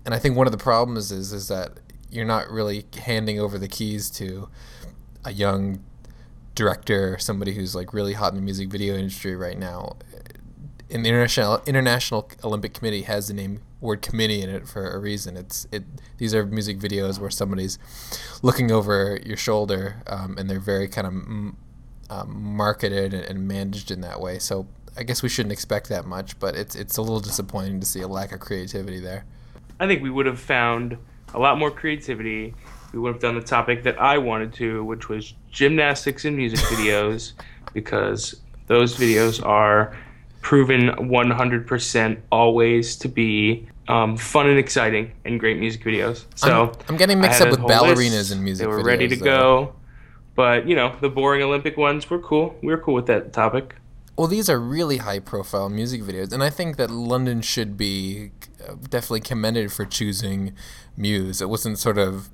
and 0.05 0.13
I 0.13 0.19
think 0.19 0.35
one 0.35 0.47
of 0.47 0.51
the 0.51 0.57
problems 0.57 1.11
is 1.11 1.31
is 1.31 1.47
that 1.47 1.79
you're 2.09 2.25
not 2.25 2.49
really 2.49 2.85
handing 3.03 3.39
over 3.39 3.57
the 3.57 3.67
keys 3.67 4.09
to 4.11 4.49
a 5.23 5.31
young 5.31 5.83
director, 6.55 7.17
somebody 7.17 7.53
who's 7.53 7.73
like 7.73 7.93
really 7.93 8.13
hot 8.13 8.33
in 8.33 8.35
the 8.35 8.41
music 8.41 8.69
video 8.69 8.95
industry 8.95 9.35
right 9.35 9.57
now. 9.57 9.95
And 10.91 11.05
the 11.05 11.09
international 11.09 11.61
international 11.65 12.29
Olympic 12.43 12.73
Committee 12.73 13.03
has 13.03 13.27
the 13.27 13.33
name 13.33 13.61
word 13.79 14.01
committee 14.01 14.41
in 14.41 14.49
it 14.49 14.67
for 14.67 14.89
a 14.89 14.99
reason. 14.99 15.37
It's 15.37 15.67
it. 15.71 15.83
These 16.17 16.35
are 16.35 16.45
music 16.45 16.77
videos 16.79 17.19
where 17.19 17.29
somebody's 17.29 17.79
looking 18.41 18.71
over 18.71 19.19
your 19.25 19.37
shoulder, 19.37 20.03
um, 20.07 20.37
and 20.37 20.49
they're 20.49 20.59
very 20.59 20.87
kind 20.87 21.07
of 21.07 21.13
mm, 21.13 21.55
um, 22.09 22.55
marketed 22.55 23.13
and, 23.13 23.23
and 23.23 23.47
managed 23.47 23.89
in 23.89 24.01
that 24.01 24.19
way. 24.19 24.37
So 24.39 24.67
I 24.97 25.03
guess 25.03 25.23
we 25.23 25.29
shouldn't 25.29 25.53
expect 25.53 25.89
that 25.89 26.05
much, 26.05 26.37
but 26.39 26.55
it's 26.55 26.75
it's 26.75 26.97
a 26.97 27.01
little 27.01 27.19
disappointing 27.19 27.79
to 27.79 27.85
see 27.85 28.01
a 28.01 28.07
lack 28.07 28.31
of 28.31 28.39
creativity 28.39 28.99
there. 28.99 29.25
I 29.79 29.87
think 29.87 30.03
we 30.03 30.09
would 30.09 30.25
have 30.25 30.39
found 30.39 30.97
a 31.33 31.39
lot 31.39 31.57
more 31.57 31.71
creativity. 31.71 32.53
We 32.93 32.99
would 32.99 33.13
have 33.13 33.21
done 33.21 33.35
the 33.35 33.41
topic 33.41 33.83
that 33.83 33.99
I 33.99 34.17
wanted 34.17 34.53
to, 34.55 34.83
which 34.83 35.07
was 35.07 35.33
gymnastics 35.49 36.25
and 36.25 36.35
music 36.35 36.59
videos, 36.65 37.33
because 37.73 38.41
those 38.67 38.95
videos 38.95 39.43
are 39.45 39.95
proven 40.41 40.89
100% 40.89 42.17
always 42.31 42.95
to 42.97 43.07
be 43.07 43.67
um, 43.87 44.17
fun 44.17 44.47
and 44.47 44.57
exciting 44.57 45.11
and 45.25 45.39
great 45.39 45.59
music 45.59 45.83
videos. 45.83 46.25
So 46.35 46.69
I'm, 46.69 46.85
I'm 46.89 46.97
getting 46.97 47.19
mixed 47.19 47.41
up 47.41 47.49
with 47.49 47.59
ballerinas 47.59 48.11
list. 48.11 48.31
and 48.31 48.43
music. 48.43 48.63
They 48.63 48.67
were 48.67 48.81
videos, 48.81 48.85
ready 48.85 49.07
to 49.09 49.15
though. 49.15 49.25
go. 49.25 49.75
But, 50.35 50.67
you 50.67 50.75
know, 50.75 50.95
the 51.01 51.09
boring 51.09 51.43
Olympic 51.43 51.77
ones 51.77 52.09
were 52.09 52.19
cool. 52.19 52.55
We 52.63 52.69
were 52.69 52.77
cool 52.77 52.93
with 52.93 53.07
that 53.07 53.33
topic. 53.33 53.75
Well, 54.17 54.27
these 54.27 54.49
are 54.49 54.59
really 54.59 54.97
high 54.97 55.19
profile 55.19 55.69
music 55.69 56.01
videos, 56.01 56.31
and 56.31 56.43
I 56.43 56.49
think 56.49 56.77
that 56.77 56.91
London 56.91 57.41
should 57.41 57.77
be 57.77 58.31
uh, 58.67 58.75
definitely 58.89 59.21
commended 59.21 59.71
for 59.71 59.85
choosing 59.85 60.53
Muse. 60.95 61.41
It 61.41 61.49
wasn't 61.49 61.79
sort 61.79 61.97
of 61.97 62.29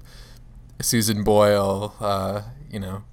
Susan 0.82 1.24
Boyle, 1.24 1.96
uh, 2.00 2.42
you 2.70 2.80
know. 2.80 3.04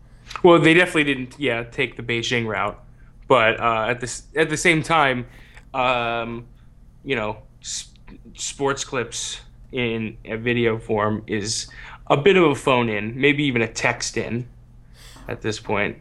Well, 0.42 0.58
they 0.58 0.74
definitely 0.74 1.04
didn't, 1.04 1.38
yeah, 1.38 1.62
take 1.64 1.96
the 1.96 2.02
Beijing 2.02 2.46
route, 2.46 2.82
but 3.28 3.60
uh, 3.60 3.86
at 3.88 4.00
this 4.00 4.24
at 4.36 4.48
the 4.48 4.56
same 4.56 4.82
time, 4.82 5.26
um, 5.72 6.46
you 7.04 7.16
know, 7.16 7.38
s- 7.60 7.88
sports 8.34 8.84
clips 8.84 9.40
in 9.72 10.16
a 10.24 10.36
video 10.36 10.78
form 10.78 11.22
is 11.26 11.68
a 12.08 12.16
bit 12.16 12.36
of 12.36 12.44
a 12.44 12.54
phone 12.54 12.88
in, 12.88 13.18
maybe 13.20 13.44
even 13.44 13.62
a 13.62 13.68
text 13.68 14.16
in, 14.16 14.46
at 15.28 15.42
this 15.42 15.58
point. 15.58 15.98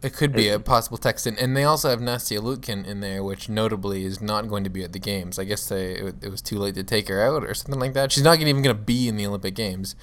It 0.00 0.12
could 0.12 0.32
be 0.32 0.48
a 0.48 0.60
possible 0.60 0.96
text 0.96 1.26
in, 1.26 1.36
and 1.38 1.56
they 1.56 1.64
also 1.64 1.90
have 1.90 1.98
Nastia 1.98 2.38
Liukin 2.38 2.86
in 2.86 3.00
there, 3.00 3.24
which 3.24 3.48
notably 3.48 4.04
is 4.04 4.20
not 4.20 4.48
going 4.48 4.62
to 4.62 4.70
be 4.70 4.84
at 4.84 4.92
the 4.92 5.00
games. 5.00 5.40
I 5.40 5.44
guess 5.44 5.68
they 5.68 5.94
it 5.94 6.30
was 6.30 6.40
too 6.40 6.60
late 6.60 6.76
to 6.76 6.84
take 6.84 7.08
her 7.08 7.20
out 7.20 7.42
or 7.42 7.52
something 7.52 7.80
like 7.80 7.94
that. 7.94 8.12
She's 8.12 8.22
not 8.22 8.38
even 8.38 8.62
going 8.62 8.76
to 8.76 8.80
be 8.80 9.08
in 9.08 9.16
the 9.16 9.26
Olympic 9.26 9.56
Games. 9.56 9.96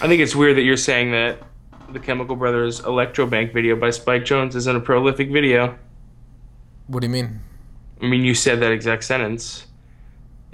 I 0.00 0.06
think 0.06 0.22
it's 0.22 0.36
weird 0.36 0.56
that 0.56 0.62
you're 0.62 0.76
saying 0.76 1.10
that 1.10 1.42
the 1.92 2.00
Chemical 2.00 2.36
Brothers 2.36 2.80
Electrobank 2.82 3.52
video 3.52 3.76
by 3.76 3.90
Spike 3.90 4.22
Jonze 4.24 4.54
isn't 4.54 4.76
a 4.76 4.80
prolific 4.80 5.30
video. 5.30 5.76
What 6.86 7.00
do 7.00 7.06
you 7.06 7.12
mean? 7.12 7.40
I 8.00 8.06
mean, 8.06 8.24
you 8.24 8.34
said 8.34 8.60
that 8.60 8.72
exact 8.72 9.04
sentence. 9.04 9.66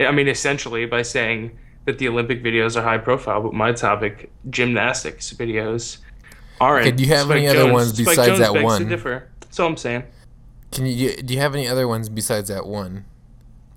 I 0.01 0.11
mean, 0.13 0.29
essentially 0.29 0.85
by 0.87 1.03
saying 1.03 1.59
that 1.85 1.99
the 1.99 2.09
Olympic 2.09 2.43
videos 2.43 2.77
are 2.77 2.83
high 2.83 2.99
profile, 2.99 3.43
but 3.43 3.55
my 3.55 3.73
topic, 3.73 4.31
gymnastics 4.51 5.33
videos, 5.33 5.99
aren't. 6.61 6.87
Okay, 6.89 6.97
do 6.97 7.05
you 7.05 7.11
have 7.11 7.27
Spike 7.27 7.37
any 7.39 7.49
other 7.49 7.59
Jones- 7.61 7.73
ones 7.73 7.89
Spike 7.95 8.07
besides 8.07 8.29
Jones 8.29 8.39
that 8.41 8.53
begs 8.53 8.61
to 8.63 8.65
one? 8.65 8.89
differ. 8.89 9.29
That's 9.41 9.61
all 9.61 9.69
I'm 9.69 9.77
saying. 9.77 10.05
Can 10.73 10.87
you 10.87 11.17
do 11.17 11.33
you 11.33 11.41
have 11.41 11.55
any 11.55 11.69
other 11.69 11.87
ones 11.87 12.09
besides 12.09 12.49
that 12.49 12.67
one? 12.67 13.05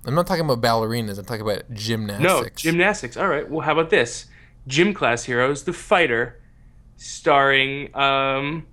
I'm 0.06 0.16
not 0.16 0.26
talking 0.28 0.44
about 0.44 0.60
ballerinas. 0.62 1.20
I'm 1.20 1.26
talking 1.26 1.42
about 1.42 1.64
gymnastics. 1.72 2.24
No, 2.24 2.72
gymnastics. 2.72 3.16
All 3.16 3.28
right. 3.28 3.48
Well, 3.50 3.62
how 3.62 3.74
about 3.74 3.90
this? 3.90 4.26
Gym 4.66 4.94
Class 4.94 5.26
Heroes, 5.26 5.64
The 5.64 5.74
Fighter, 5.74 6.39
starring 7.00 7.96
um, 7.96 8.66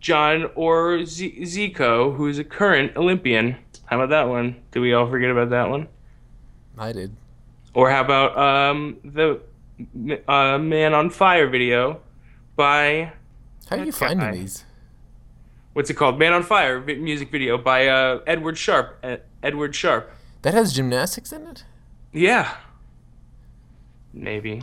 John 0.00 0.50
or 0.54 1.04
Z- 1.06 1.40
Zico, 1.42 2.14
who 2.16 2.26
is 2.26 2.38
a 2.38 2.44
current 2.44 2.96
Olympian. 2.96 3.56
How 3.86 3.96
about 3.96 4.10
that 4.10 4.28
one? 4.28 4.56
Did 4.72 4.80
we 4.80 4.92
all 4.92 5.08
forget 5.08 5.30
about 5.30 5.50
that 5.50 5.70
one? 5.70 5.88
I 6.76 6.92
did. 6.92 7.16
Or 7.74 7.90
how 7.90 8.00
about 8.02 8.36
um, 8.36 8.98
the 9.04 9.40
uh, 10.28 10.58
Man 10.58 10.94
on 10.94 11.10
Fire 11.10 11.48
video 11.48 12.00
by 12.56 13.12
How 13.68 13.76
are 13.76 13.84
you 13.84 13.92
finding 13.92 14.32
these? 14.32 14.64
what's 15.72 15.88
it 15.88 15.94
called? 15.94 16.18
Man 16.18 16.32
on 16.32 16.42
Fire 16.42 16.80
music 16.80 17.30
video 17.30 17.56
by 17.56 17.86
uh, 17.86 18.20
Edward 18.26 18.58
Sharpe. 18.58 18.98
Uh, 19.02 19.16
Edward 19.42 19.74
Sharpe. 19.74 20.10
That 20.42 20.54
has 20.54 20.72
gymnastics 20.72 21.32
in 21.32 21.46
it. 21.46 21.64
Yeah. 22.12 22.56
Maybe. 24.12 24.62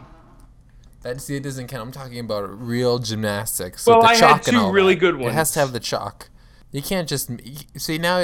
That 1.01 1.21
see, 1.21 1.35
it 1.35 1.43
doesn't 1.43 1.67
count. 1.67 1.83
I'm 1.83 1.91
talking 1.91 2.19
about 2.19 2.43
real 2.59 2.99
gymnastics. 2.99 3.85
Well, 3.85 3.97
with 3.97 4.19
the 4.19 4.25
I 4.25 4.33
had 4.33 4.43
two 4.43 4.57
all 4.57 4.71
really 4.71 4.95
that. 4.95 4.99
good 4.99 5.21
It 5.21 5.33
has 5.33 5.51
to 5.51 5.59
have 5.59 5.71
the 5.71 5.79
chalk. 5.79 6.29
You 6.71 6.81
can't 6.81 7.07
just 7.07 7.31
see 7.77 7.97
now. 7.97 8.17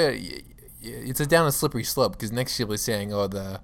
It's 0.82 1.20
a 1.20 1.26
down 1.26 1.46
a 1.46 1.52
slippery 1.52 1.84
slope 1.84 2.12
because 2.12 2.32
next 2.32 2.58
you'll 2.58 2.68
be 2.68 2.76
saying, 2.76 3.12
"Oh, 3.12 3.26
the 3.26 3.60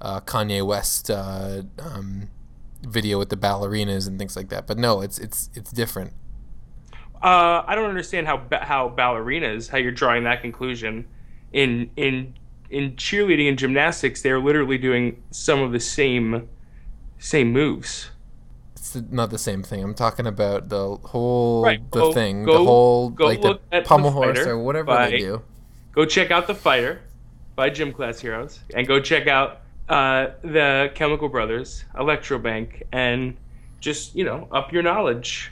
uh, 0.00 0.20
Kanye 0.20 0.66
West 0.66 1.10
uh, 1.10 1.62
um, 1.78 2.28
video 2.82 3.18
with 3.18 3.28
the 3.28 3.36
ballerinas 3.36 4.08
and 4.08 4.18
things 4.18 4.34
like 4.34 4.48
that." 4.48 4.66
But 4.66 4.78
no, 4.78 5.02
it's 5.02 5.18
it's 5.18 5.50
it's 5.54 5.70
different. 5.70 6.12
Uh, 7.22 7.64
I 7.66 7.74
don't 7.74 7.88
understand 7.88 8.26
how 8.26 8.42
how 8.62 8.88
ballerinas 8.88 9.68
how 9.68 9.78
you're 9.78 9.92
drawing 9.92 10.24
that 10.24 10.40
conclusion. 10.40 11.06
In 11.52 11.90
in 11.96 12.34
in 12.70 12.96
cheerleading 12.96 13.48
and 13.48 13.58
gymnastics, 13.58 14.22
they're 14.22 14.40
literally 14.40 14.78
doing 14.78 15.22
some 15.30 15.60
of 15.60 15.72
the 15.72 15.80
same 15.80 16.48
same 17.18 17.52
moves. 17.52 18.10
It's 18.84 19.10
not 19.10 19.30
the 19.30 19.38
same 19.38 19.62
thing. 19.62 19.82
I'm 19.82 19.94
talking 19.94 20.26
about 20.26 20.68
the 20.68 20.96
whole 20.96 21.64
Right, 21.64 21.80
the 21.90 22.00
go- 22.00 22.12
thing, 22.12 22.44
go- 22.44 22.58
the 22.58 22.64
whole 22.64 23.14
like 23.18 23.40
the 23.40 23.58
at 23.72 23.84
The 23.84 23.88
pommel 23.88 24.10
horse 24.10 24.38
or 24.40 24.58
whatever 24.58 24.86
by- 24.86 25.10
they 25.10 25.18
do. 25.18 25.42
Go 25.92 26.04
check 26.04 26.30
out 26.30 26.46
the 26.46 26.54
fighter 26.54 27.00
by 27.56 27.70
Gym 27.70 27.92
Class 27.92 28.20
Heroes, 28.20 28.60
and 28.74 28.86
go 28.86 29.00
check 29.00 29.26
out 29.26 29.60
uh, 29.88 30.28
the 30.42 30.90
Chemical 30.94 31.28
Brothers, 31.28 31.84
Electrobank, 31.94 32.82
and 32.92 33.36
just 33.80 34.14
you 34.14 34.24
know 34.24 34.48
up 34.52 34.70
your 34.72 34.82
knowledge. 34.82 35.50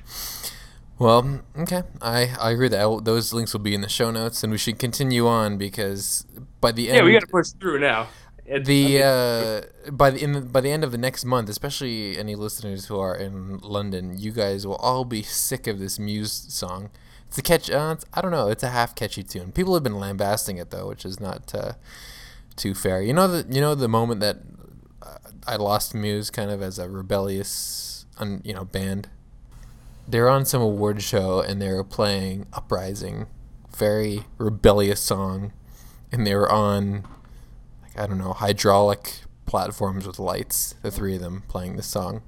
Well, 0.98 1.40
okay, 1.58 1.82
I 2.02 2.34
I 2.40 2.50
agree 2.50 2.68
that 2.68 2.80
I 2.80 2.86
will- 2.86 3.00
those 3.00 3.32
links 3.32 3.52
will 3.54 3.60
be 3.60 3.74
in 3.74 3.80
the 3.80 3.88
show 3.88 4.10
notes, 4.10 4.42
and 4.42 4.52
we 4.52 4.58
should 4.58 4.78
continue 4.78 5.26
on 5.26 5.56
because 5.58 6.26
by 6.60 6.70
the 6.72 6.88
end, 6.90 6.98
Yeah, 6.98 7.04
we 7.04 7.12
got 7.12 7.20
to 7.22 7.26
push 7.28 7.48
through 7.60 7.80
now. 7.80 8.08
It's- 8.44 8.66
the 8.66 8.84
I 8.84 8.88
mean, 8.98 9.02
uh, 9.02 9.90
by 9.92 10.10
the 10.10 10.22
in 10.22 10.32
the, 10.32 10.40
by 10.40 10.60
the 10.60 10.70
end 10.70 10.84
of 10.84 10.92
the 10.92 10.98
next 10.98 11.24
month, 11.24 11.48
especially 11.48 12.18
any 12.18 12.34
listeners 12.34 12.86
who 12.86 12.98
are 12.98 13.14
in 13.16 13.58
London, 13.58 14.18
you 14.18 14.32
guys 14.32 14.66
will 14.66 14.76
all 14.76 15.04
be 15.04 15.22
sick 15.22 15.66
of 15.66 15.78
this 15.78 15.98
Muse 15.98 16.32
song. 16.32 16.90
It's 17.28 17.38
a 17.38 17.42
catch. 17.42 17.70
Uh, 17.70 17.94
it's, 17.96 18.04
I 18.12 18.20
don't 18.20 18.32
know. 18.32 18.48
It's 18.48 18.62
a 18.62 18.70
half 18.70 18.94
catchy 18.94 19.22
tune. 19.22 19.52
People 19.52 19.74
have 19.74 19.82
been 19.82 19.98
lambasting 19.98 20.58
it 20.58 20.70
though, 20.70 20.88
which 20.88 21.04
is 21.04 21.20
not 21.20 21.54
uh, 21.54 21.72
too 22.56 22.74
fair. 22.74 23.00
You 23.00 23.12
know 23.14 23.28
the 23.28 23.54
you 23.54 23.60
know 23.60 23.74
the 23.74 23.88
moment 23.88 24.20
that 24.20 24.38
uh, 25.00 25.16
I 25.46 25.56
lost 25.56 25.94
Muse 25.94 26.30
kind 26.30 26.50
of 26.50 26.60
as 26.62 26.78
a 26.78 26.88
rebellious, 26.90 28.06
un, 28.18 28.42
you 28.44 28.52
know, 28.54 28.64
band. 28.64 29.08
They're 30.06 30.28
on 30.28 30.44
some 30.44 30.60
award 30.60 31.00
show 31.00 31.40
and 31.40 31.62
they 31.62 31.72
were 31.72 31.84
playing 31.84 32.46
Uprising, 32.52 33.28
very 33.74 34.24
rebellious 34.36 35.00
song, 35.00 35.52
and 36.10 36.26
they 36.26 36.34
were 36.34 36.50
on 36.50 37.06
I 37.96 38.06
don't 38.06 38.18
know 38.18 38.32
hydraulic 38.32 39.20
platforms 39.46 40.06
with 40.06 40.18
lights. 40.18 40.74
The 40.82 40.90
three 40.90 41.14
of 41.14 41.20
them 41.20 41.42
playing 41.48 41.76
this 41.76 41.86
song 41.86 42.22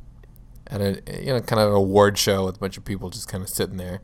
at 0.67 0.81
a 0.81 1.03
you 1.23 1.33
know 1.33 1.41
kind 1.41 1.61
of 1.61 1.71
an 1.71 1.75
award 1.75 2.19
show 2.19 2.47
with 2.47 2.57
a 2.57 2.59
bunch 2.59 2.77
of 2.77 2.85
people 2.85 3.11
just 3.11 3.29
kind 3.29 3.43
of 3.43 3.49
sitting 3.49 3.77
there 3.77 4.01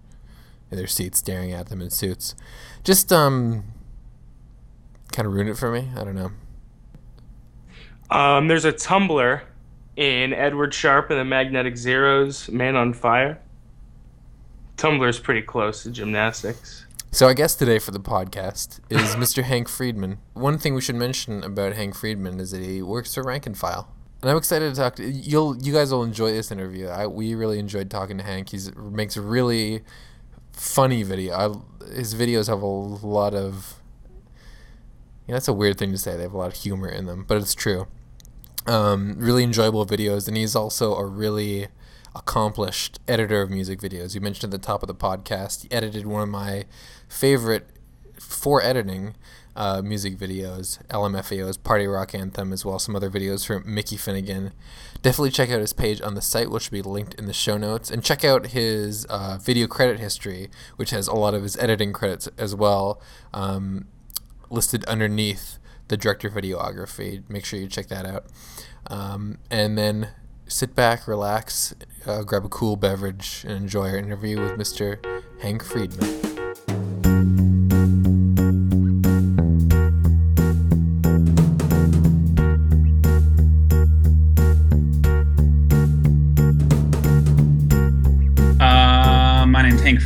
in 0.71 0.77
their 0.77 0.87
seats 0.87 1.19
staring 1.19 1.53
at 1.53 1.69
them 1.69 1.81
in 1.81 1.91
suits. 1.91 2.35
Just 2.85 3.13
um, 3.13 3.65
kind 5.13 5.27
of 5.27 5.35
ruined 5.35 5.51
it 5.51 5.57
for 5.59 5.71
me. 5.71 5.89
I 5.97 6.05
don't 6.05 6.15
know. 6.15 6.31
Um, 8.11 8.49
there's 8.49 8.65
a 8.65 8.73
Tumblr 8.73 9.41
in 9.97 10.33
Edward 10.33 10.73
Sharpe 10.73 11.11
and 11.11 11.21
the 11.21 11.25
Magnetic 11.25 11.77
Zeros, 11.77 12.49
Man 12.49 12.77
on 12.77 12.93
Fire. 12.93 13.41
Tumblr's 14.77 15.19
pretty 15.19 15.43
close 15.43 15.83
to 15.83 15.91
gymnastics. 15.91 16.87
So 17.13 17.27
I 17.27 17.35
guess 17.35 17.57
today 17.57 17.81
for 17.81 17.91
the 17.91 17.99
podcast 17.99 18.79
is 18.89 19.01
Mr. 19.17 19.43
Hank 19.43 19.69
Friedman. 19.69 20.19
One 20.33 20.59
thing 20.59 20.75
we 20.75 20.81
should 20.81 20.95
mention 20.95 21.43
about 21.43 21.73
Hank 21.73 21.97
Friedman 21.97 22.39
is 22.39 22.53
that 22.53 22.63
he 22.63 22.83
works 22.83 23.15
for 23.15 23.25
Rank 23.25 23.47
and 23.47 23.59
File. 23.59 23.93
And 24.23 24.31
I'm 24.31 24.37
excited 24.37 24.73
to 24.73 24.81
talk 24.81 24.95
to 24.97 25.11
you'll 25.11 25.57
you 25.61 25.73
guys 25.73 25.91
will 25.91 26.05
enjoy 26.05 26.31
this 26.31 26.53
interview. 26.53 26.87
I 26.87 27.09
we 27.09 27.35
really 27.35 27.59
enjoyed 27.59 27.91
talking 27.91 28.17
to 28.19 28.25
Hank. 28.25 28.51
He's 28.51 28.75
makes 28.77 29.17
a 29.17 29.23
really 29.23 29.83
funny 30.53 31.03
video. 31.03 31.35
I, 31.35 31.93
his 31.93 32.15
videos 32.15 32.47
have 32.47 32.63
a 32.63 32.67
lot 32.67 33.35
of 33.35 33.81
yeah, 35.27 35.35
that's 35.35 35.49
a 35.49 35.53
weird 35.53 35.79
thing 35.79 35.91
to 35.91 35.99
say. 35.99 36.17
They 36.17 36.23
have 36.23 36.35
a 36.35 36.39
lot 36.39 36.53
of 36.53 36.63
humor 36.63 36.89
in 36.89 37.07
them, 37.07 37.25
but 37.27 37.39
it's 37.39 37.55
true. 37.55 37.89
Um, 38.69 39.17
really 39.19 39.43
enjoyable 39.43 39.85
videos, 39.85 40.29
and 40.29 40.37
he's 40.37 40.55
also 40.55 40.95
a 40.95 41.07
really 41.07 41.69
accomplished 42.15 42.99
editor 43.09 43.41
of 43.43 43.51
music 43.51 43.81
videos. 43.81 44.15
You 44.15 44.21
mentioned 44.21 44.53
at 44.53 44.61
the 44.61 44.67
top 44.67 44.83
of 44.83 44.87
the 44.89 44.95
podcast, 44.95 45.63
he 45.63 45.73
edited 45.73 46.07
one 46.07 46.23
of 46.23 46.29
my 46.29 46.65
favorite 47.11 47.69
for 48.19 48.63
editing 48.63 49.15
uh, 49.57 49.83
music 49.83 50.17
videos, 50.17 50.85
LMFAO's 50.89 51.57
Party 51.57 51.87
Rock 51.87 52.15
Anthem, 52.15 52.53
as 52.53 52.65
well 52.65 52.77
as 52.77 52.85
some 52.85 52.97
other 52.97 53.11
videos 53.11 53.47
from 53.47 53.63
Mickey 53.67 53.97
Finnegan. 53.97 54.53
Definitely 55.03 55.33
check 55.33 55.51
out 55.51 55.61
his 55.61 55.73
page 55.73 56.01
on 56.01 56.15
the 56.15 56.23
site, 56.23 56.51
which 56.51 56.71
will 56.71 56.79
be 56.79 56.89
linked 56.89 57.15
in 57.15 57.27
the 57.27 57.33
show 57.33 57.59
notes, 57.59 57.91
and 57.91 58.03
check 58.03 58.25
out 58.25 58.49
his 58.49 59.05
uh, 59.07 59.39
video 59.41 59.67
credit 59.67 59.99
history, 59.99 60.49
which 60.77 60.91
has 60.91 61.09
a 61.09 61.15
lot 61.15 61.35
of 61.35 61.43
his 61.43 61.57
editing 61.59 61.93
credits 61.93 62.29
as 62.39 62.55
well, 62.55 63.03
um, 63.35 63.87
listed 64.49 64.85
underneath 64.85 65.59
the 65.89 65.97
director 65.97 66.31
videography. 66.31 67.29
Make 67.29 67.45
sure 67.45 67.59
you 67.59 67.69
check 67.69 67.89
that 67.89 68.07
out. 68.07 68.27
Um, 68.87 69.39
and 69.51 69.77
then 69.77 70.09
sit 70.47 70.75
back, 70.75 71.07
relax, 71.07 71.75
uh, 72.07 72.23
grab 72.23 72.45
a 72.45 72.49
cool 72.49 72.77
beverage, 72.77 73.45
and 73.47 73.57
enjoy 73.57 73.89
our 73.89 73.97
interview 73.97 74.41
with 74.41 74.53
Mr. 74.53 75.05
Hank 75.41 75.65
Friedman. 75.65 76.30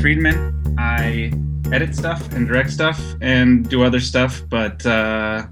Friedman. 0.04 0.76
I 0.78 1.32
edit 1.72 1.94
stuff 1.96 2.30
and 2.34 2.46
direct 2.46 2.68
stuff 2.70 3.00
and 3.22 3.66
do 3.70 3.82
other 3.82 4.00
stuff, 4.00 4.42
but 4.50 4.84
uh, 4.84 5.46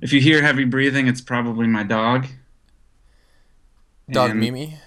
if 0.00 0.10
you 0.10 0.22
hear 0.22 0.40
heavy 0.40 0.64
breathing, 0.64 1.06
it's 1.06 1.20
probably 1.20 1.66
my 1.66 1.82
dog. 1.82 2.28
Dog 4.10 4.30
And- 4.30 4.40
Mimi. 4.40 4.78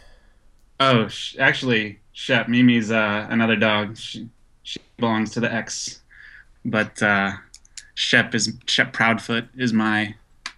Oh, 0.80 1.08
sh- 1.10 1.36
actually, 1.38 2.00
Shep. 2.12 2.48
Mimi's 2.48 2.90
uh, 2.90 3.28
another 3.30 3.56
dog. 3.56 3.98
She, 3.98 4.30
she 4.64 4.80
belongs 4.98 5.30
to 5.34 5.40
the 5.40 5.54
X, 5.54 6.02
but 6.66 7.04
uh, 7.04 7.34
Shep 7.94 8.34
is 8.34 8.52
Shep 8.66 8.94
Proudfoot 8.94 9.48
is 9.56 9.74
my 9.74 10.16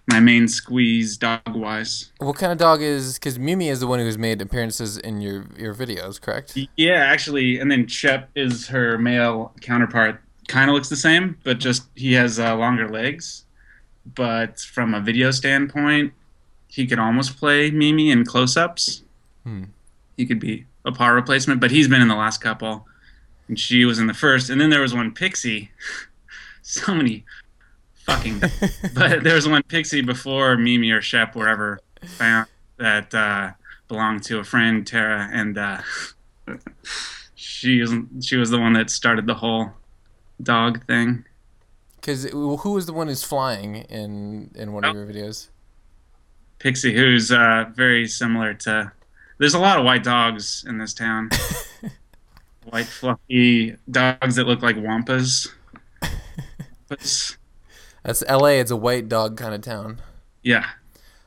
my 0.08 0.20
main 0.20 0.48
squeeze 0.48 1.18
dog 1.18 1.40
wise. 1.48 2.10
What 2.18 2.36
kind 2.36 2.50
of 2.50 2.58
dog 2.58 2.80
is? 2.80 3.14
Because 3.14 3.38
Mimi 3.38 3.68
is 3.68 3.80
the 3.80 3.86
one 3.86 3.98
who's 3.98 4.18
made 4.18 4.40
appearances 4.40 4.96
in 4.96 5.20
your 5.20 5.46
your 5.56 5.74
videos, 5.74 6.20
correct? 6.20 6.56
Yeah, 6.76 7.04
actually, 7.04 7.60
and 7.60 7.70
then 7.70 7.86
Shep 7.86 8.30
is 8.34 8.66
her 8.68 8.98
male 8.98 9.52
counterpart. 9.60 10.20
Kind 10.48 10.70
of 10.70 10.74
looks 10.74 10.88
the 10.88 10.96
same, 10.96 11.36
but 11.44 11.58
just 11.58 11.88
he 11.94 12.14
has 12.14 12.40
uh, 12.40 12.56
longer 12.56 12.88
legs. 12.88 13.44
But 14.14 14.58
from 14.60 14.94
a 14.94 15.00
video 15.00 15.30
standpoint, 15.30 16.14
he 16.68 16.86
could 16.86 16.98
almost 16.98 17.36
play 17.36 17.70
Mimi 17.70 18.10
in 18.10 18.24
close-ups. 18.24 19.02
Hmm. 19.44 19.64
He 20.16 20.24
could 20.24 20.40
be 20.40 20.64
a 20.86 20.92
par 20.92 21.14
replacement, 21.14 21.60
but 21.60 21.70
he's 21.70 21.86
been 21.86 22.00
in 22.00 22.08
the 22.08 22.16
last 22.16 22.40
couple, 22.40 22.86
and 23.46 23.60
she 23.60 23.84
was 23.84 23.98
in 23.98 24.06
the 24.06 24.14
first. 24.14 24.48
And 24.48 24.58
then 24.58 24.70
there 24.70 24.80
was 24.80 24.94
one 24.94 25.12
Pixie. 25.12 25.70
so 26.62 26.94
many 26.94 27.26
fucking. 28.08 28.40
but 28.94 29.22
there 29.22 29.34
was 29.34 29.48
one 29.48 29.62
Pixie 29.64 30.00
before 30.00 30.56
Mimi 30.56 30.90
or 30.90 31.02
Shep 31.02 31.36
were 31.36 31.48
ever 31.48 31.80
found 32.16 32.48
that 32.78 33.14
uh, 33.14 33.50
belonged 33.88 34.22
to 34.24 34.38
a 34.38 34.44
friend, 34.44 34.86
Tara, 34.86 35.28
and 35.32 35.58
uh, 35.58 35.80
she 37.34 37.80
was 37.80 37.92
she 38.20 38.36
was 38.36 38.50
the 38.50 38.58
one 38.58 38.72
that 38.72 38.90
started 38.90 39.26
the 39.26 39.34
whole 39.34 39.72
dog 40.42 40.84
thing. 40.86 41.24
Because 41.96 42.24
who 42.24 42.76
is 42.76 42.86
the 42.86 42.92
one 42.92 43.08
who's 43.08 43.24
flying 43.24 43.76
in 43.76 44.50
in 44.54 44.72
one 44.72 44.84
of 44.84 44.94
your 44.94 45.06
videos? 45.06 45.48
Pixie, 46.58 46.94
who's 46.94 47.30
uh, 47.30 47.66
very 47.74 48.06
similar 48.08 48.54
to. 48.54 48.92
There's 49.38 49.54
a 49.54 49.58
lot 49.58 49.78
of 49.78 49.84
white 49.84 50.02
dogs 50.02 50.64
in 50.66 50.78
this 50.78 50.92
town. 50.92 51.30
white 52.70 52.86
fluffy 52.86 53.76
dogs 53.90 54.36
that 54.36 54.46
look 54.46 54.62
like 54.62 54.76
wampas. 54.76 55.48
But, 56.88 57.36
That's 58.04 58.22
L.A. 58.26 58.60
It's 58.60 58.70
a 58.70 58.76
white 58.76 59.08
dog 59.08 59.36
kind 59.36 59.54
of 59.54 59.60
town. 59.60 60.00
yeah, 60.42 60.64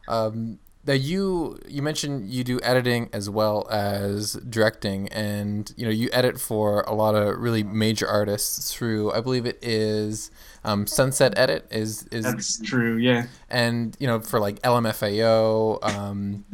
Um, 0.08 0.60
now 0.84 0.94
you 0.94 1.60
you 1.68 1.84
mentioned 1.84 2.32
you 2.32 2.44
do 2.44 2.60
editing 2.64 3.10
as 3.14 3.30
well 3.30 3.68
as 3.70 4.34
directing, 4.50 5.10
and 5.10 5.72
you 5.78 5.86
know 5.86 5.92
you 5.92 6.10
edit 6.12 6.40
for 6.42 6.82
a 6.88 6.94
lot 6.96 7.14
of 7.14 7.38
really 7.38 7.62
major 7.64 8.08
artists 8.08 8.74
through. 8.74 9.12
I 9.12 9.22
believe 9.22 9.46
it 9.46 9.60
is 9.62 10.32
um, 10.64 10.88
Sunset 10.88 11.34
Edit 11.38 11.68
is 11.70 12.08
is 12.12 12.24
that's 12.24 12.60
true. 12.62 12.98
Yeah. 12.98 13.28
and 13.48 13.96
you 14.00 14.08
know 14.08 14.22
for 14.22 14.40
like 14.40 14.60
LMFAO, 14.64 15.84
um, 15.84 16.46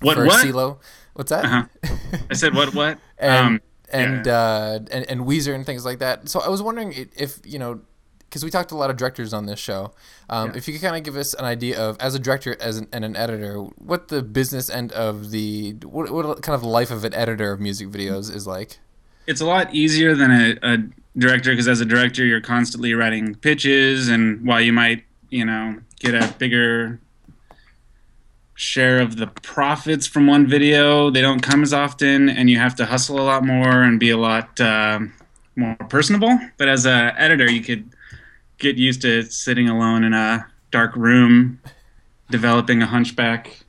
What? 0.00 0.16
for 0.16 0.26
What? 0.26 0.44
CeeLo. 0.44 0.78
What's 1.14 1.30
that? 1.30 1.44
Uh-huh. 1.44 1.96
I 2.30 2.34
said 2.34 2.54
what? 2.54 2.74
What? 2.74 2.98
and 3.18 3.46
um, 3.46 3.60
and, 3.92 4.26
uh, 4.28 4.80
and 4.90 5.08
and 5.08 5.20
Weezer 5.22 5.54
and 5.54 5.64
things 5.64 5.84
like 5.84 6.00
that. 6.00 6.28
So 6.28 6.40
I 6.40 6.48
was 6.48 6.62
wondering 6.62 7.08
if 7.16 7.38
you 7.44 7.58
know, 7.60 7.80
because 8.28 8.44
we 8.44 8.50
talked 8.50 8.68
to 8.68 8.74
a 8.74 8.76
lot 8.76 8.90
of 8.90 8.96
directors 8.96 9.32
on 9.32 9.46
this 9.46 9.58
show. 9.58 9.92
Um, 10.28 10.50
Yeah. 10.50 10.56
If 10.58 10.68
you 10.68 10.74
could 10.74 10.82
kind 10.82 10.96
of 10.96 11.02
give 11.02 11.16
us 11.16 11.34
an 11.34 11.44
idea 11.44 11.78
of, 11.78 11.96
as 11.98 12.14
a 12.14 12.18
director, 12.18 12.56
as 12.60 12.76
an, 12.76 12.86
and 12.92 13.04
an 13.04 13.16
editor, 13.16 13.56
what 13.56 14.08
the 14.08 14.22
business 14.22 14.68
end 14.68 14.92
of 14.92 15.30
the 15.30 15.72
what, 15.82 16.10
what 16.10 16.42
kind 16.42 16.54
of 16.54 16.62
life 16.62 16.90
of 16.90 17.04
an 17.04 17.14
editor 17.14 17.52
of 17.52 17.60
music 17.60 17.88
videos 17.88 18.34
is 18.34 18.46
like. 18.46 18.78
it's 19.26 19.40
a 19.40 19.46
lot 19.46 19.74
easier 19.74 20.14
than 20.14 20.30
a, 20.30 20.58
a 20.62 20.78
director 21.18 21.50
because 21.50 21.68
as 21.68 21.80
a 21.80 21.84
director 21.84 22.24
you're 22.24 22.40
constantly 22.40 22.94
writing 22.94 23.34
pitches 23.34 24.08
and 24.08 24.46
while 24.46 24.60
you 24.60 24.72
might 24.72 25.04
you 25.30 25.44
know 25.44 25.76
get 26.00 26.14
a 26.14 26.32
bigger 26.38 27.00
share 28.58 28.98
of 29.00 29.16
the 29.16 29.28
profits 29.28 30.06
from 30.06 30.26
one 30.26 30.44
video. 30.46 31.10
They 31.10 31.20
don't 31.20 31.40
come 31.40 31.62
as 31.62 31.72
often, 31.72 32.28
and 32.28 32.50
you 32.50 32.58
have 32.58 32.74
to 32.76 32.86
hustle 32.86 33.20
a 33.20 33.22
lot 33.22 33.44
more 33.44 33.82
and 33.82 34.00
be 34.00 34.10
a 34.10 34.16
lot 34.16 34.60
uh, 34.60 34.98
more 35.54 35.76
personable. 35.88 36.36
But 36.56 36.68
as 36.68 36.84
an 36.84 37.12
editor, 37.16 37.48
you 37.48 37.60
could 37.60 37.88
get 38.58 38.76
used 38.76 39.02
to 39.02 39.22
sitting 39.22 39.68
alone 39.68 40.04
in 40.04 40.12
a 40.12 40.46
dark 40.70 40.94
room, 40.96 41.60
developing 42.30 42.82
a 42.82 42.86
hunchback, 42.86 43.60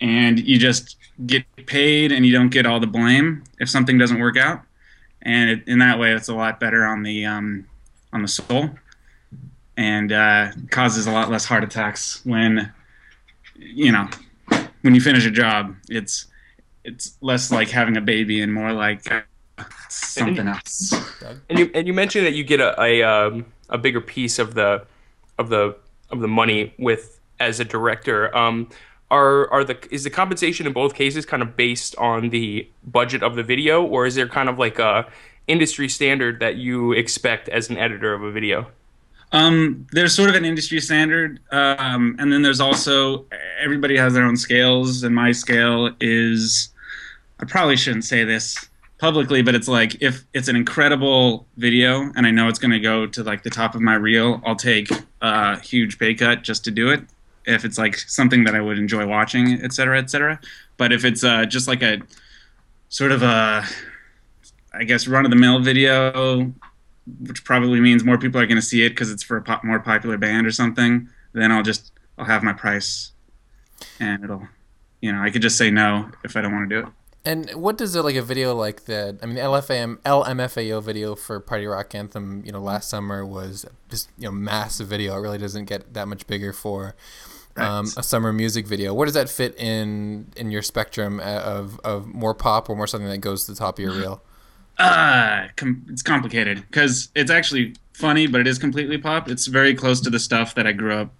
and 0.00 0.38
you 0.38 0.58
just 0.58 0.96
get 1.26 1.44
paid 1.66 2.12
and 2.12 2.26
you 2.26 2.32
don't 2.32 2.50
get 2.50 2.66
all 2.66 2.78
the 2.78 2.86
blame 2.86 3.42
if 3.58 3.68
something 3.68 3.98
doesn't 3.98 4.20
work 4.20 4.36
out. 4.36 4.60
And 5.22 5.50
it, 5.50 5.66
in 5.66 5.78
that 5.80 5.98
way, 5.98 6.12
it's 6.12 6.28
a 6.28 6.34
lot 6.34 6.60
better 6.60 6.84
on 6.84 7.02
the 7.02 7.24
um, 7.24 7.66
on 8.12 8.22
the 8.22 8.28
soul, 8.28 8.70
and 9.76 10.12
uh, 10.12 10.52
causes 10.70 11.06
a 11.06 11.10
lot 11.10 11.30
less 11.30 11.44
heart 11.44 11.64
attacks 11.64 12.24
when 12.24 12.72
you 13.56 13.90
know 13.90 14.08
when 14.82 14.94
you 14.94 15.00
finish 15.00 15.26
a 15.26 15.30
job. 15.30 15.74
It's 15.88 16.26
it's 16.84 17.16
less 17.20 17.50
like 17.50 17.70
having 17.70 17.96
a 17.96 18.00
baby 18.00 18.40
and 18.40 18.52
more 18.52 18.72
like 18.72 19.02
something 19.88 20.48
else. 20.48 20.92
And 21.48 21.58
you 21.58 21.70
and 21.74 21.86
you 21.86 21.94
mentioned 21.94 22.26
that 22.26 22.34
you 22.34 22.44
get 22.44 22.60
a 22.60 22.80
a, 22.80 23.02
um, 23.02 23.46
a 23.68 23.78
bigger 23.78 24.00
piece 24.00 24.38
of 24.38 24.54
the 24.54 24.84
of 25.38 25.48
the 25.48 25.76
of 26.10 26.20
the 26.20 26.28
money 26.28 26.74
with 26.78 27.20
as 27.40 27.60
a 27.60 27.64
director. 27.64 28.34
Um, 28.36 28.68
are 29.10 29.50
are 29.52 29.64
the 29.64 29.78
is 29.90 30.04
the 30.04 30.10
compensation 30.10 30.66
in 30.66 30.72
both 30.72 30.94
cases 30.94 31.24
kind 31.24 31.42
of 31.42 31.56
based 31.56 31.94
on 31.96 32.30
the 32.30 32.68
budget 32.84 33.22
of 33.22 33.36
the 33.36 33.42
video, 33.42 33.82
or 33.82 34.06
is 34.06 34.14
there 34.14 34.28
kind 34.28 34.48
of 34.48 34.58
like 34.58 34.78
a 34.78 35.06
industry 35.46 35.88
standard 35.88 36.40
that 36.40 36.56
you 36.56 36.92
expect 36.92 37.48
as 37.48 37.70
an 37.70 37.76
editor 37.76 38.12
of 38.12 38.22
a 38.22 38.32
video? 38.32 38.66
Um, 39.32 39.86
there's 39.92 40.14
sort 40.14 40.28
of 40.28 40.34
an 40.34 40.44
industry 40.44 40.80
standard, 40.80 41.40
um, 41.50 42.16
and 42.18 42.32
then 42.32 42.42
there's 42.42 42.60
also 42.60 43.26
everybody 43.60 43.96
has 43.96 44.14
their 44.14 44.24
own 44.24 44.36
scales, 44.36 45.02
and 45.02 45.14
my 45.14 45.32
scale 45.32 45.90
is 46.00 46.70
I 47.38 47.44
probably 47.44 47.76
shouldn't 47.76 48.04
say 48.04 48.24
this 48.24 48.68
publicly, 48.98 49.42
but 49.42 49.54
it's 49.54 49.68
like 49.68 50.00
if 50.02 50.24
it's 50.32 50.48
an 50.48 50.56
incredible 50.56 51.46
video 51.56 52.10
and 52.16 52.26
I 52.26 52.30
know 52.30 52.48
it's 52.48 52.58
going 52.58 52.70
to 52.70 52.80
go 52.80 53.06
to 53.06 53.22
like 53.22 53.42
the 53.42 53.50
top 53.50 53.74
of 53.74 53.80
my 53.80 53.94
reel, 53.94 54.40
I'll 54.44 54.56
take 54.56 54.88
a 55.20 55.60
huge 55.60 55.98
pay 55.98 56.14
cut 56.14 56.42
just 56.42 56.64
to 56.64 56.70
do 56.70 56.90
it. 56.90 57.02
If 57.44 57.64
it's 57.64 57.78
like 57.78 57.96
something 57.96 58.44
that 58.44 58.54
I 58.54 58.60
would 58.60 58.78
enjoy 58.78 59.06
watching, 59.06 59.62
et 59.62 59.72
cetera, 59.72 59.98
et 59.98 60.10
cetera. 60.10 60.40
But 60.78 60.92
if 60.92 61.04
it's 61.04 61.22
uh, 61.22 61.44
just 61.44 61.68
like 61.68 61.82
a 61.82 62.00
sort 62.88 63.12
of 63.12 63.22
a, 63.22 63.64
I 64.72 64.84
guess, 64.84 65.06
run 65.06 65.24
of 65.24 65.30
the 65.30 65.36
mill 65.36 65.60
video, 65.60 66.52
which 67.20 67.44
probably 67.44 67.80
means 67.80 68.02
more 68.02 68.18
people 68.18 68.40
are 68.40 68.46
going 68.46 68.56
to 68.56 68.62
see 68.62 68.84
it 68.84 68.90
because 68.90 69.12
it's 69.12 69.22
for 69.22 69.36
a 69.36 69.60
more 69.62 69.78
popular 69.78 70.18
band 70.18 70.46
or 70.46 70.50
something, 70.50 71.08
then 71.34 71.52
I'll 71.52 71.62
just 71.62 71.92
I'll 72.18 72.24
have 72.24 72.42
my 72.42 72.52
price, 72.52 73.12
and 74.00 74.24
it'll, 74.24 74.48
you 75.00 75.12
know, 75.12 75.22
I 75.22 75.30
could 75.30 75.42
just 75.42 75.56
say 75.56 75.70
no 75.70 76.10
if 76.24 76.36
I 76.36 76.40
don't 76.40 76.52
want 76.52 76.68
to 76.68 76.80
do 76.80 76.86
it. 76.88 76.92
And 77.26 77.50
what 77.50 77.76
does 77.76 77.96
it 77.96 78.02
like 78.02 78.14
a 78.14 78.22
video 78.22 78.54
like 78.54 78.84
that? 78.84 79.18
I 79.20 79.26
mean, 79.26 79.34
the 79.34 79.40
LFAM 79.40 79.96
LMFAO 79.98 80.80
video 80.80 81.16
for 81.16 81.40
Party 81.40 81.66
Rock 81.66 81.92
Anthem, 81.92 82.42
you 82.46 82.52
know, 82.52 82.60
last 82.60 82.88
summer 82.88 83.26
was 83.26 83.66
just 83.90 84.10
you 84.16 84.26
know 84.26 84.32
massive 84.32 84.86
video. 84.86 85.16
It 85.16 85.20
really 85.20 85.38
doesn't 85.38 85.64
get 85.64 85.92
that 85.94 86.06
much 86.06 86.28
bigger 86.28 86.52
for 86.52 86.94
um, 87.56 87.86
a 87.96 88.02
summer 88.04 88.32
music 88.32 88.66
video. 88.66 88.94
Where 88.94 89.06
does 89.06 89.14
that 89.14 89.28
fit 89.28 89.58
in 89.58 90.28
in 90.36 90.52
your 90.52 90.62
spectrum 90.62 91.18
of 91.20 91.80
of 91.80 92.06
more 92.06 92.32
pop 92.32 92.70
or 92.70 92.76
more 92.76 92.86
something 92.86 93.08
that 93.10 93.18
goes 93.18 93.44
to 93.46 93.52
the 93.52 93.58
top 93.58 93.78
of 93.78 93.82
your 93.82 93.92
reel? 93.92 94.22
Uh, 94.78 95.48
com- 95.56 95.84
it's 95.88 96.02
complicated 96.02 96.62
because 96.70 97.08
it's 97.16 97.30
actually 97.30 97.74
funny, 97.92 98.28
but 98.28 98.40
it 98.40 98.46
is 98.46 98.58
completely 98.58 98.98
pop. 98.98 99.28
It's 99.28 99.46
very 99.46 99.74
close 99.74 100.00
to 100.02 100.10
the 100.10 100.20
stuff 100.20 100.54
that 100.54 100.66
I 100.66 100.72
grew 100.72 100.94
up 100.94 101.12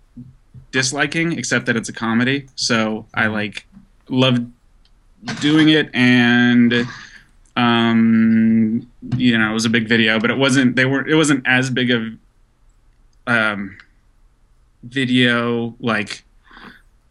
disliking, 0.71 1.33
except 1.33 1.67
that 1.67 1.77
it's 1.77 1.89
a 1.89 1.93
comedy. 1.93 2.47
So 2.55 3.07
I 3.13 3.27
like 3.27 3.67
love 4.09 4.39
doing 5.41 5.69
it 5.69 5.91
and 5.95 6.87
um 7.57 8.87
you 9.17 9.37
know 9.37 9.51
it 9.51 9.55
was 9.55 9.65
a 9.65 9.71
big 9.71 9.89
video 9.89 10.21
but 10.21 10.31
it 10.31 10.37
wasn't 10.37 10.77
they 10.77 10.85
were 10.85 11.07
it 11.09 11.15
wasn't 11.15 11.43
as 11.47 11.71
big 11.71 11.91
of 11.91 12.03
um 13.27 13.77
video 14.83 15.75
like 15.81 16.25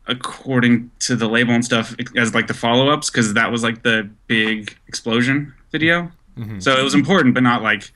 according 0.07 0.91
to 0.99 1.15
the 1.15 1.27
label 1.27 1.53
and 1.53 1.65
stuff 1.65 1.95
as 2.15 2.33
like 2.35 2.47
the 2.47 2.53
follow-ups 2.53 3.09
because 3.09 3.33
that 3.33 3.51
was 3.51 3.63
like 3.63 3.83
the 3.83 4.07
big 4.27 4.75
explosion 4.87 5.53
video. 5.71 6.11
Mm-hmm. 6.37 6.59
so 6.59 6.77
it 6.77 6.83
was 6.83 6.93
important 6.93 7.33
but 7.33 7.43
not 7.43 7.63
like 7.63 7.91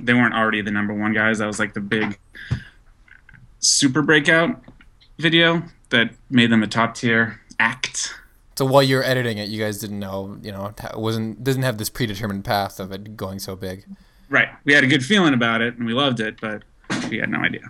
they 0.00 0.14
weren't 0.14 0.34
already 0.34 0.62
the 0.62 0.70
number 0.70 0.92
one 0.94 1.12
guys. 1.12 1.38
That 1.38 1.46
was 1.46 1.58
like 1.58 1.74
the 1.74 1.80
big 1.80 2.18
super 3.60 4.02
breakout 4.02 4.60
video 5.18 5.62
that 5.90 6.10
made 6.30 6.50
them 6.50 6.62
a 6.62 6.66
top 6.66 6.94
tier 6.94 7.40
act 7.60 8.14
so 8.56 8.64
while 8.64 8.82
you 8.82 8.96
were 8.96 9.04
editing 9.04 9.38
it, 9.38 9.48
you 9.48 9.60
guys 9.60 9.78
didn't 9.78 9.98
know, 9.98 10.38
you 10.42 10.52
know, 10.52 10.66
it 10.66 10.98
wasn't 10.98 11.42
doesn't 11.42 11.62
have 11.62 11.78
this 11.78 11.90
predetermined 11.90 12.44
path 12.44 12.78
of 12.78 12.92
it 12.92 13.16
going 13.16 13.38
so 13.38 13.56
big. 13.56 13.84
Right. 14.28 14.48
We 14.64 14.72
had 14.72 14.84
a 14.84 14.86
good 14.86 15.04
feeling 15.04 15.34
about 15.34 15.60
it 15.60 15.76
and 15.76 15.86
we 15.86 15.92
loved 15.92 16.20
it, 16.20 16.40
but 16.40 16.62
we 17.10 17.18
had 17.18 17.30
no 17.30 17.38
idea. 17.38 17.62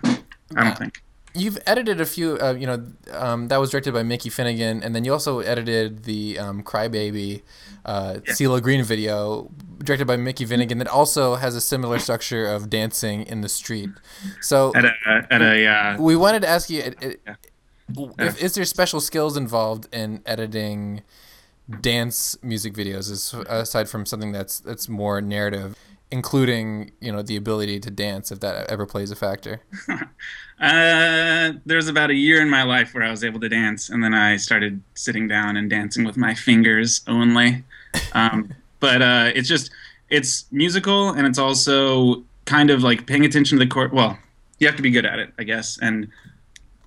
I 0.55 0.63
don't 0.63 0.77
think. 0.77 1.01
You've 1.33 1.57
edited 1.65 1.99
a 1.99 2.05
few, 2.05 2.37
uh, 2.39 2.53
you 2.53 2.65
know, 2.65 2.85
um, 3.11 3.49
that 3.49 3.57
was 3.57 3.69
directed 3.69 3.93
by 3.93 4.03
Mickey 4.03 4.29
Finnegan, 4.29 4.81
and 4.81 4.95
then 4.95 5.03
you 5.03 5.11
also 5.11 5.39
edited 5.39 6.05
the 6.05 6.39
um, 6.39 6.63
Crybaby 6.63 7.41
uh, 7.83 8.19
yeah. 8.25 8.33
CeeLo 8.33 8.61
Green 8.61 8.81
video 8.85 9.51
directed 9.79 10.07
by 10.07 10.15
Mickey 10.15 10.45
Finnegan 10.45 10.77
that 10.77 10.87
also 10.87 11.35
has 11.35 11.53
a 11.53 11.59
similar 11.59 11.99
structure 11.99 12.45
of 12.45 12.69
dancing 12.69 13.23
in 13.23 13.41
the 13.41 13.49
street. 13.49 13.89
So 14.39 14.71
at 14.75 14.85
a, 14.85 14.93
at 15.29 15.41
a 15.41 15.67
uh, 15.67 15.97
we 15.99 16.15
wanted 16.15 16.41
to 16.43 16.47
ask 16.47 16.69
you. 16.69 16.93
It, 17.97 18.01
it, 18.01 18.11
yeah. 18.19 18.25
if, 18.25 18.43
is 18.43 18.55
there 18.55 18.65
special 18.65 18.99
skills 18.99 19.37
involved 19.37 19.87
in 19.93 20.21
editing 20.25 21.01
dance 21.81 22.37
music 22.43 22.73
videos 22.73 23.09
aside 23.49 23.89
from 23.89 24.05
something 24.05 24.31
that's 24.31 24.59
that's 24.59 24.87
more 24.87 25.19
narrative 25.19 25.75
including 26.11 26.91
you 27.01 27.11
know 27.11 27.21
the 27.21 27.35
ability 27.35 27.79
to 27.79 27.89
dance 27.89 28.31
if 28.31 28.39
that 28.39 28.69
ever 28.69 28.85
plays 28.85 29.11
a 29.11 29.15
factor? 29.15 29.61
Uh, 30.57 31.51
there's 31.65 31.89
about 31.89 32.09
a 32.09 32.13
year 32.13 32.41
in 32.41 32.49
my 32.49 32.63
life 32.63 32.93
where 32.93 33.03
i 33.03 33.11
was 33.11 33.25
able 33.25 33.41
to 33.41 33.49
dance 33.49 33.89
and 33.89 34.01
then 34.01 34.13
i 34.13 34.37
started 34.37 34.81
sitting 34.93 35.27
down 35.27 35.57
and 35.57 35.69
dancing 35.69 36.05
with 36.05 36.15
my 36.15 36.33
fingers 36.33 37.01
only. 37.07 37.61
Um, 38.13 38.53
but 38.79 39.01
uh, 39.01 39.31
it's 39.35 39.49
just 39.49 39.69
it's 40.09 40.45
musical 40.53 41.09
and 41.09 41.27
it's 41.27 41.37
also 41.37 42.23
kind 42.45 42.69
of 42.69 42.83
like 42.83 43.05
paying 43.05 43.25
attention 43.25 43.59
to 43.59 43.65
the 43.65 43.69
court 43.69 43.91
well 43.91 44.17
you 44.59 44.65
have 44.65 44.77
to 44.77 44.81
be 44.81 44.91
good 44.91 45.05
at 45.05 45.19
it 45.19 45.33
i 45.39 45.43
guess 45.43 45.77
and 45.81 46.07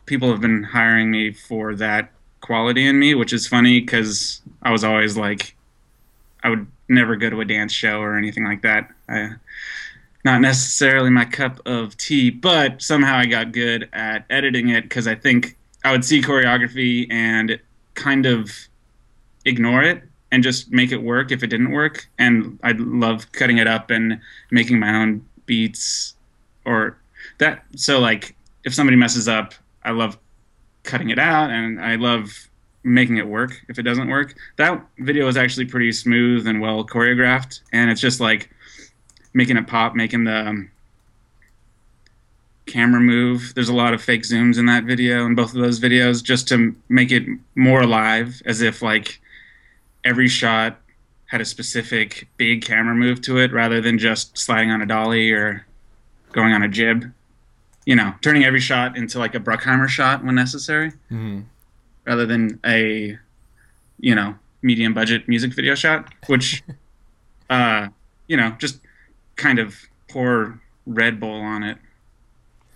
people 0.08 0.30
have 0.30 0.40
been 0.40 0.64
hiring 0.64 1.10
me 1.10 1.32
for 1.32 1.74
that 1.76 2.10
quality 2.40 2.86
in 2.86 2.98
me, 2.98 3.14
which 3.14 3.32
is 3.32 3.46
funny 3.46 3.80
because 3.80 4.40
I 4.62 4.72
was 4.72 4.82
always 4.82 5.16
like, 5.16 5.54
I 6.42 6.50
would 6.50 6.66
never 6.88 7.14
go 7.14 7.30
to 7.30 7.40
a 7.40 7.44
dance 7.44 7.72
show 7.72 8.00
or 8.00 8.16
anything 8.16 8.44
like 8.44 8.62
that. 8.62 8.90
I, 9.08 9.32
not 10.24 10.40
necessarily 10.40 11.10
my 11.10 11.24
cup 11.24 11.60
of 11.66 11.96
tea, 11.96 12.30
but 12.30 12.82
somehow 12.82 13.16
I 13.18 13.26
got 13.26 13.52
good 13.52 13.88
at 13.92 14.24
editing 14.30 14.68
it 14.70 14.82
because 14.82 15.06
I 15.06 15.14
think 15.14 15.56
I 15.84 15.92
would 15.92 16.04
see 16.04 16.20
choreography 16.20 17.06
and 17.10 17.60
kind 17.94 18.26
of 18.26 18.50
ignore 19.44 19.82
it 19.82 20.02
and 20.30 20.42
just 20.42 20.70
make 20.72 20.92
it 20.92 21.02
work 21.02 21.30
if 21.30 21.42
it 21.42 21.48
didn't 21.48 21.70
work. 21.70 22.08
And 22.18 22.58
I 22.62 22.72
love 22.72 23.30
cutting 23.32 23.58
it 23.58 23.66
up 23.66 23.90
and 23.90 24.20
making 24.50 24.78
my 24.78 24.94
own 24.94 25.24
beats 25.46 26.14
or 26.64 26.96
that. 27.38 27.64
So, 27.76 27.98
like, 27.98 28.34
if 28.64 28.74
somebody 28.74 28.96
messes 28.96 29.28
up, 29.28 29.54
I 29.84 29.92
love 29.92 30.18
cutting 30.82 31.10
it 31.10 31.18
out 31.18 31.50
and 31.50 31.80
I 31.80 31.96
love 31.96 32.48
making 32.84 33.18
it 33.18 33.26
work 33.26 33.60
if 33.68 33.78
it 33.78 33.82
doesn't 33.82 34.08
work. 34.08 34.34
That 34.56 34.84
video 34.98 35.28
is 35.28 35.36
actually 35.36 35.66
pretty 35.66 35.92
smooth 35.92 36.46
and 36.46 36.60
well 36.60 36.84
choreographed, 36.84 37.60
and 37.72 37.90
it's 37.90 38.00
just 38.00 38.20
like 38.20 38.50
making 39.34 39.56
it 39.56 39.66
pop, 39.66 39.94
making 39.94 40.24
the 40.24 40.48
um, 40.48 40.70
camera 42.66 43.00
move. 43.00 43.52
There's 43.54 43.68
a 43.68 43.74
lot 43.74 43.94
of 43.94 44.02
fake 44.02 44.22
zooms 44.22 44.58
in 44.58 44.66
that 44.66 44.84
video, 44.84 45.26
in 45.26 45.34
both 45.34 45.54
of 45.54 45.60
those 45.60 45.80
videos, 45.80 46.22
just 46.22 46.48
to 46.48 46.74
make 46.88 47.12
it 47.12 47.24
more 47.54 47.82
alive, 47.82 48.40
as 48.46 48.62
if 48.62 48.82
like 48.82 49.20
every 50.04 50.28
shot 50.28 50.78
had 51.26 51.40
a 51.40 51.44
specific 51.44 52.26
big 52.38 52.62
camera 52.62 52.94
move 52.94 53.20
to 53.22 53.38
it, 53.38 53.52
rather 53.52 53.80
than 53.80 53.98
just 53.98 54.38
sliding 54.38 54.70
on 54.70 54.80
a 54.80 54.86
dolly 54.86 55.30
or 55.30 55.66
going 56.32 56.52
on 56.52 56.62
a 56.62 56.68
jib 56.68 57.12
you 57.88 57.96
know, 57.96 58.12
turning 58.20 58.44
every 58.44 58.60
shot 58.60 58.98
into 58.98 59.18
like 59.18 59.34
a 59.34 59.40
Bruckheimer 59.40 59.88
shot 59.88 60.22
when 60.22 60.34
necessary, 60.34 60.90
mm-hmm. 61.10 61.40
rather 62.04 62.26
than 62.26 62.60
a, 62.66 63.16
you 63.98 64.14
know, 64.14 64.34
medium 64.60 64.92
budget 64.92 65.26
music 65.26 65.54
video 65.54 65.74
shot, 65.74 66.12
which, 66.26 66.62
uh, 67.50 67.88
you 68.26 68.36
know, 68.36 68.50
just 68.58 68.80
kind 69.36 69.58
of 69.58 69.74
pour 70.06 70.60
Red 70.84 71.18
Bull 71.18 71.40
on 71.40 71.62
it. 71.62 71.78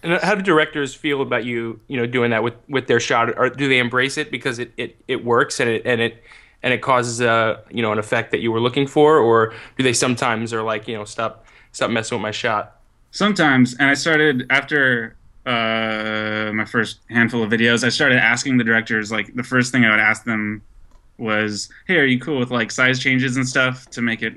And 0.03 0.19
how 0.23 0.35
do 0.35 0.41
directors 0.41 0.95
feel 0.95 1.21
about 1.21 1.45
you, 1.45 1.79
you 1.89 1.99
know, 1.99 2.07
doing 2.07 2.31
that 2.31 2.43
with, 2.43 2.55
with 2.71 2.87
their 2.87 2.99
shot? 2.99 3.39
Or 3.39 3.51
do 3.51 3.69
they 3.69 3.81
embrace 3.81 4.17
it 4.17 4.31
because 4.31 4.59
it, 4.59 4.73
it, 4.79 4.97
it 5.09 5.23
works 5.27 5.61
and 5.61 5.69
it 5.69 5.83
and 5.85 6.01
it 6.01 6.23
and 6.63 6.73
it 6.73 6.81
causes 6.81 7.21
a 7.21 7.63
you 7.71 7.83
know 7.83 7.93
an 7.93 7.99
effect 7.99 8.31
that 8.31 8.41
you 8.41 8.51
were 8.51 8.61
looking 8.61 8.87
for, 8.87 9.19
or 9.19 9.53
do 9.77 9.85
they 9.85 9.93
sometimes 9.93 10.55
are 10.55 10.63
like 10.63 10.89
you 10.89 10.97
know 10.97 11.05
stop 11.05 11.45
stop 11.73 11.91
messing 11.91 12.17
with 12.17 12.23
my 12.23 12.31
shot? 12.31 12.79
Sometimes 13.13 13.75
and 13.75 13.89
i 13.89 13.95
started 13.95 14.45
after 14.51 15.17
uh, 15.45 16.53
my 16.55 16.65
first 16.65 17.01
handful 17.11 17.43
of 17.43 17.51
videos, 17.51 17.83
I 17.83 17.89
started 17.89 18.19
asking 18.19 18.59
the 18.59 18.65
directors 18.65 19.11
like 19.11 19.35
the 19.35 19.43
first 19.43 19.73
thing 19.73 19.85
I 19.85 19.91
would 19.91 20.01
ask 20.01 20.25
them 20.25 20.63
was, 21.19 21.69
"Hey, 21.87 21.97
are 21.97 22.05
you 22.05 22.21
cool 22.21 22.39
with 22.39 22.51
like 22.51 22.71
size 22.71 23.01
changes 23.01 23.37
and 23.37 23.47
stuff 23.47 23.91
to 23.91 24.03
make 24.03 24.23
it 24.23 24.35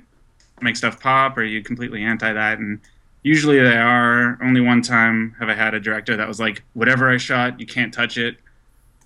make 0.62 0.76
stuff 0.76 1.00
pop? 1.00 1.38
Or 1.38 1.42
are 1.42 1.44
you 1.44 1.62
completely 1.62 2.04
anti 2.04 2.34
that?" 2.34 2.58
And 2.58 2.80
usually 3.22 3.60
they 3.60 3.78
are. 3.78 4.40
Only 4.42 4.62
one 4.62 4.82
time 4.82 5.36
have 5.40 5.50
I 5.50 5.54
had 5.54 5.76
a 5.76 5.80
director 5.80 6.18
that 6.18 6.28
was 6.28 6.40
like, 6.40 6.64
"Whatever 6.74 7.10
I 7.10 7.18
shot, 7.18 7.60
you 7.60 7.68
can't 7.68 7.94
touch 7.94 8.18
it." 8.18 8.38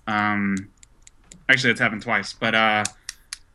Um, 0.06 0.70
actually, 1.50 1.72
it's 1.72 1.80
happened 1.80 2.02
twice, 2.02 2.32
but 2.32 2.54
uh, 2.54 2.84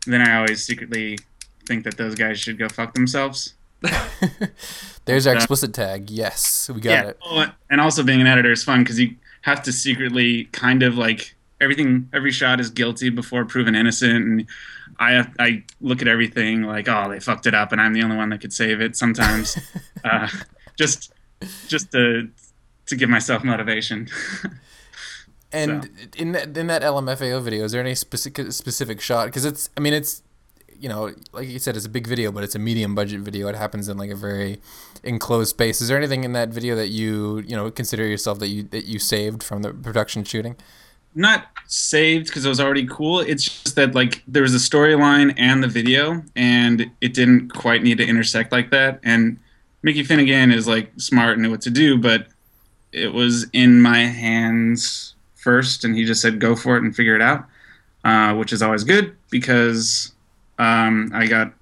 then 0.05 0.21
I 0.21 0.37
always 0.37 0.63
secretly 0.63 1.17
think 1.65 1.83
that 1.85 1.97
those 1.97 2.13
guys 2.13 2.39
should 2.39 2.59
go 2.59 2.69
fuck 2.69 2.93
themselves. 2.93 3.55
There's 5.05 5.27
our 5.27 5.33
Uh, 5.33 5.37
explicit 5.37 5.73
tag. 5.73 6.09
Yes, 6.09 6.69
we 6.73 6.81
got 6.81 7.05
it. 7.05 7.19
Oh, 7.23 7.45
and 7.69 7.79
also 7.81 8.03
being 8.03 8.21
an 8.21 8.27
editor 8.27 8.51
is 8.51 8.63
fun 8.63 8.79
because 8.83 8.99
you 8.99 9.15
have 9.41 9.61
to 9.63 9.71
secretly 9.71 10.45
kind 10.45 10.81
of 10.83 10.97
like 10.97 11.35
everything. 11.61 12.09
Every 12.13 12.31
shot 12.31 12.59
is 12.59 12.69
guilty 12.69 13.09
before 13.09 13.45
proven 13.45 13.75
innocent, 13.75 14.25
and 14.25 14.45
I 14.99 15.11
have, 15.11 15.31
I 15.39 15.63
look 15.81 16.01
at 16.01 16.07
everything 16.07 16.63
like, 16.63 16.87
oh, 16.89 17.09
they 17.09 17.19
fucked 17.19 17.45
it 17.45 17.53
up, 17.53 17.71
and 17.71 17.79
I'm 17.79 17.93
the 17.93 18.01
only 18.03 18.17
one 18.17 18.29
that 18.29 18.41
could 18.41 18.53
save 18.53 18.81
it. 18.81 18.95
Sometimes, 18.95 19.57
uh, 20.03 20.27
just 20.75 21.13
just 21.67 21.91
to 21.91 22.29
to 22.87 22.95
give 22.95 23.09
myself 23.09 23.43
motivation. 23.43 24.07
And 25.51 25.85
So. 25.85 25.89
in 26.17 26.31
that 26.33 26.57
in 26.57 26.67
that 26.67 26.81
LMFAO 26.81 27.41
video, 27.41 27.63
is 27.63 27.71
there 27.71 27.79
any 27.79 27.95
specific 27.95 28.51
specific 28.51 28.99
shot? 28.99 29.27
Because 29.27 29.45
it's, 29.45 29.69
I 29.77 29.79
mean, 29.79 29.93
it's, 29.93 30.21
you 30.79 30.89
know, 30.89 31.13
like 31.31 31.47
you 31.47 31.59
said, 31.59 31.75
it's 31.75 31.85
a 31.85 31.89
big 31.89 32.07
video, 32.07 32.31
but 32.31 32.43
it's 32.43 32.55
a 32.55 32.59
medium 32.59 32.95
budget 32.95 33.21
video. 33.21 33.47
It 33.47 33.55
happens 33.55 33.87
in 33.89 33.97
like 33.97 34.09
a 34.09 34.15
very 34.15 34.59
enclosed 35.03 35.49
space. 35.51 35.81
Is 35.81 35.87
there 35.87 35.97
anything 35.97 36.23
in 36.23 36.33
that 36.33 36.49
video 36.49 36.75
that 36.75 36.89
you, 36.89 37.39
you 37.39 37.55
know, 37.55 37.69
consider 37.71 38.05
yourself 38.05 38.39
that 38.39 38.47
you 38.47 38.63
that 38.63 38.85
you 38.85 38.99
saved 38.99 39.43
from 39.43 39.61
the 39.61 39.73
production 39.73 40.23
shooting? 40.23 40.55
Not 41.13 41.47
saved 41.67 42.27
because 42.27 42.45
it 42.45 42.49
was 42.49 42.59
already 42.59 42.85
cool. 42.85 43.19
It's 43.19 43.43
just 43.43 43.75
that 43.75 43.95
like 43.95 44.23
there 44.27 44.43
was 44.43 44.53
a 44.53 44.57
storyline 44.57 45.33
and 45.37 45.63
the 45.63 45.67
video, 45.67 46.23
and 46.35 46.91
it 47.01 47.13
didn't 47.13 47.49
quite 47.49 47.83
need 47.83 47.97
to 47.99 48.05
intersect 48.05 48.51
like 48.51 48.71
that. 48.71 48.99
And 49.03 49.39
Mickey 49.81 50.03
Finnegan 50.03 50.51
is 50.51 50.67
like 50.67 50.91
smart 50.97 51.33
and 51.33 51.43
knew 51.43 51.51
what 51.51 51.61
to 51.61 51.69
do, 51.69 51.97
but 51.97 52.27
it 52.91 53.13
was 53.13 53.47
in 53.53 53.81
my 53.81 53.99
hands 53.99 55.15
first, 55.35 55.83
and 55.83 55.95
he 55.95 56.05
just 56.05 56.21
said 56.21 56.39
go 56.39 56.55
for 56.55 56.75
it 56.75 56.83
and 56.83 56.95
figure 56.95 57.15
it 57.15 57.21
out, 57.21 57.45
uh, 58.03 58.33
which 58.33 58.51
is 58.51 58.61
always 58.61 58.83
good 58.83 59.15
because 59.29 60.11
um, 60.57 61.11
I 61.13 61.27
got 61.27 61.53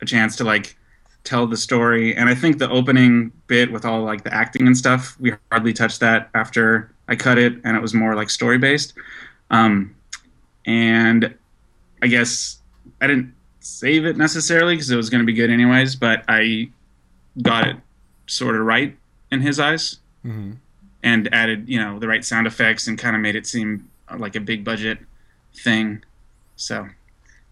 a 0.00 0.06
chance 0.06 0.36
to 0.36 0.44
like 0.44 0.76
tell 1.24 1.46
the 1.46 1.56
story. 1.56 2.16
And 2.16 2.28
I 2.28 2.34
think 2.34 2.58
the 2.58 2.70
opening 2.70 3.32
bit 3.46 3.70
with 3.70 3.84
all 3.84 4.02
like 4.02 4.24
the 4.24 4.32
acting 4.34 4.66
and 4.66 4.76
stuff, 4.76 5.16
we 5.20 5.34
hardly 5.50 5.72
touched 5.72 6.00
that 6.00 6.30
after 6.34 6.92
I 7.08 7.16
cut 7.16 7.38
it, 7.38 7.54
and 7.64 7.76
it 7.76 7.80
was 7.80 7.92
more 7.94 8.14
like 8.14 8.30
story 8.30 8.58
based. 8.58 8.94
Um, 9.50 9.94
and 10.66 11.34
I 12.02 12.06
guess 12.06 12.58
I 13.00 13.06
didn't 13.06 13.34
save 13.60 14.06
it 14.06 14.16
necessarily 14.16 14.74
because 14.74 14.90
it 14.90 14.96
was 14.96 15.10
going 15.10 15.20
to 15.20 15.26
be 15.26 15.34
good 15.34 15.50
anyways, 15.50 15.96
but 15.96 16.24
I 16.28 16.70
got 17.42 17.68
it 17.68 17.76
sort 18.26 18.54
of 18.56 18.62
right 18.62 18.96
in 19.30 19.40
his 19.40 19.60
eyes 19.60 19.98
Mm-hmm. 20.24 20.52
and 21.02 21.32
added, 21.34 21.66
you 21.66 21.78
know, 21.78 21.98
the 21.98 22.06
right 22.06 22.22
sound 22.22 22.46
effects 22.46 22.86
and 22.86 22.98
kind 22.98 23.16
of 23.16 23.22
made 23.22 23.36
it 23.36 23.46
seem 23.46 23.88
like 24.18 24.36
a 24.36 24.40
big 24.40 24.64
budget 24.64 24.98
thing. 25.54 26.02
So, 26.56 26.88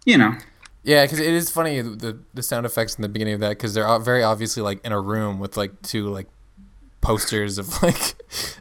you 0.05 0.17
know, 0.17 0.35
Yeah, 0.83 1.05
because 1.05 1.19
it 1.19 1.33
is 1.33 1.49
funny 1.49 1.81
the 1.81 2.19
the 2.33 2.43
sound 2.43 2.65
effects 2.65 2.95
in 2.95 3.01
the 3.01 3.09
beginning 3.09 3.35
of 3.35 3.39
that 3.41 3.49
because 3.49 3.73
they're 3.73 3.99
very 3.99 4.23
obviously 4.23 4.63
like 4.63 4.83
in 4.85 4.91
a 4.91 4.99
room 5.01 5.39
with 5.39 5.57
like 5.57 5.81
two 5.81 6.09
like 6.09 6.27
posters 7.01 7.57
of 7.57 7.81
like 7.83 8.15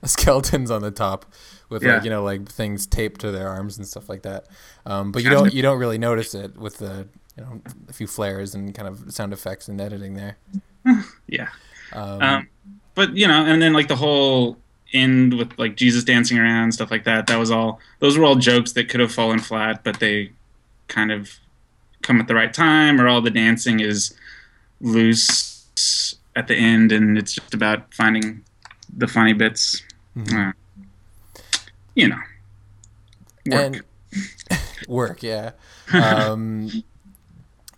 skeletons 0.04 0.70
on 0.70 0.82
the 0.82 0.90
top 0.90 1.26
with 1.70 1.82
Yeah. 1.82 1.94
like 1.94 2.04
you 2.04 2.10
know 2.10 2.22
like 2.22 2.48
things 2.48 2.86
taped 2.86 3.20
to 3.22 3.30
their 3.30 3.48
arms 3.48 3.78
and 3.78 3.86
stuff 3.86 4.08
like 4.08 4.22
that. 4.22 4.46
Um, 4.86 5.12
but 5.12 5.22
you 5.22 5.30
don't 5.30 5.52
you 5.54 5.62
don't 5.62 5.78
really 5.78 5.98
notice 5.98 6.34
it 6.34 6.56
with 6.56 6.78
the 6.78 7.08
you 7.36 7.44
know 7.44 7.60
a 7.88 7.92
few 7.92 8.06
flares 8.06 8.54
and 8.54 8.74
kind 8.74 8.88
of 8.88 9.12
sound 9.12 9.32
effects 9.32 9.68
and 9.68 9.80
editing 9.80 10.14
there. 10.14 10.36
yeah. 11.26 11.48
Um, 11.92 12.22
Um, 12.22 12.48
but 12.94 13.16
you 13.16 13.26
know, 13.28 13.44
and 13.44 13.62
then 13.62 13.72
like 13.72 13.88
the 13.88 13.96
whole 13.96 14.56
end 14.92 15.34
with 15.36 15.52
like 15.58 15.76
Jesus 15.76 16.02
dancing 16.04 16.38
around 16.38 16.72
stuff 16.72 16.90
like 16.90 17.04
that. 17.04 17.26
That 17.26 17.36
was 17.38 17.50
all. 17.50 17.78
Those 18.00 18.16
were 18.18 18.24
all 18.24 18.34
jokes 18.36 18.72
that 18.72 18.88
could 18.88 19.00
have 19.00 19.12
fallen 19.12 19.38
flat, 19.38 19.84
but 19.84 20.00
they 20.00 20.32
kind 20.88 21.12
of 21.12 21.30
come 22.02 22.20
at 22.20 22.26
the 22.28 22.34
right 22.34 22.52
time, 22.52 23.00
or 23.00 23.06
all 23.08 23.20
the 23.20 23.30
dancing 23.30 23.80
is 23.80 24.14
loose 24.80 25.66
at 26.36 26.46
the 26.48 26.56
end, 26.56 26.92
and 26.92 27.18
it's 27.18 27.34
just 27.34 27.54
about 27.54 27.92
finding 27.94 28.42
the 28.96 29.06
funny 29.06 29.32
bits. 29.32 29.82
Mhm. 30.16 30.48
Uh, 30.48 30.52
you 31.94 32.08
know, 32.08 32.18
work. 33.46 33.74
and 33.74 33.82
work, 34.88 35.22
yeah. 35.22 35.50
Um, 35.92 36.84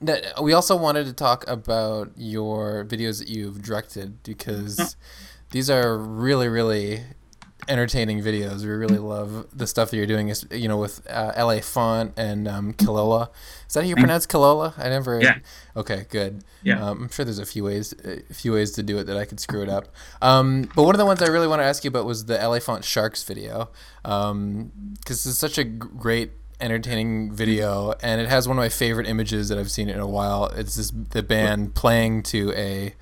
that- 0.01 0.43
we 0.43 0.53
also 0.53 0.75
wanted 0.77 1.07
to 1.07 1.13
talk 1.13 1.47
about 1.49 2.11
your 2.17 2.85
videos 2.85 3.19
that 3.21 3.29
you've 3.29 3.63
directed 3.63 4.23
because 4.25 4.97
these 5.51 5.71
are 5.71 5.97
really, 5.97 6.49
really 6.49 7.03
entertaining 7.71 8.21
videos. 8.21 8.63
We 8.63 8.71
really 8.71 8.99
love 8.99 9.47
the 9.57 9.67
stuff 9.67 9.91
that 9.91 9.97
you're 9.97 10.07
doing. 10.07 10.29
Is 10.29 10.47
you 10.51 10.69
know 10.69 10.77
with 10.77 11.07
uh, 11.09 11.33
LA 11.39 11.61
Font 11.61 12.13
and 12.19 12.47
um, 12.49 12.75
Kilola. 12.75 13.31
Is 13.69 13.75
that 13.75 13.83
how 13.83 13.89
you 13.89 13.95
pronounce 13.95 14.27
Kilola? 14.27 14.75
I 14.77 14.89
never. 14.89 15.21
Yeah. 15.23 15.39
Okay, 15.77 16.05
good. 16.11 16.45
Yeah. 16.63 16.85
Um, 16.85 17.05
I'm 17.05 17.09
sure 17.09 17.25
there's 17.25 17.39
a 17.39 17.47
few 17.47 17.65
ways, 17.65 17.95
a 18.05 18.35
few 18.35 18.53
ways 18.53 18.73
to 18.73 18.83
do 18.83 18.99
it 18.99 19.05
that 19.05 19.17
I 19.17 19.25
could 19.25 19.41
screw 19.41 19.63
it 19.63 19.69
up. 19.69 19.89
Um, 20.21 20.69
but 20.75 20.83
one 20.83 20.95
of 20.95 20.99
the 20.99 21.07
ones 21.07 21.23
I 21.23 21.29
really 21.29 21.47
want 21.47 21.61
to 21.61 21.65
ask 21.65 21.85
you 21.85 21.89
about 21.89 22.05
was 22.05 22.27
the 22.27 22.37
LA 22.37 22.59
Font 22.59 22.85
Sharks 22.85 23.23
video, 23.23 23.71
because 24.03 25.27
it's 25.27 25.39
such 25.39 25.57
a 25.57 25.65
great, 25.65 26.33
entertaining 26.61 27.33
video, 27.33 27.95
and 28.03 28.21
it 28.21 28.29
has 28.29 28.47
one 28.47 28.59
of 28.59 28.61
my 28.61 28.69
favorite 28.69 29.07
images 29.07 29.49
that 29.49 29.59
I've 29.59 29.71
seen 29.71 29.89
in 29.89 29.99
a 30.01 30.09
while. 30.09 30.47
It's 30.47 30.75
this 30.75 30.91
the 30.91 31.23
band 31.23 31.75
playing 31.75 32.25
to 32.25 32.53
a, 32.53 32.95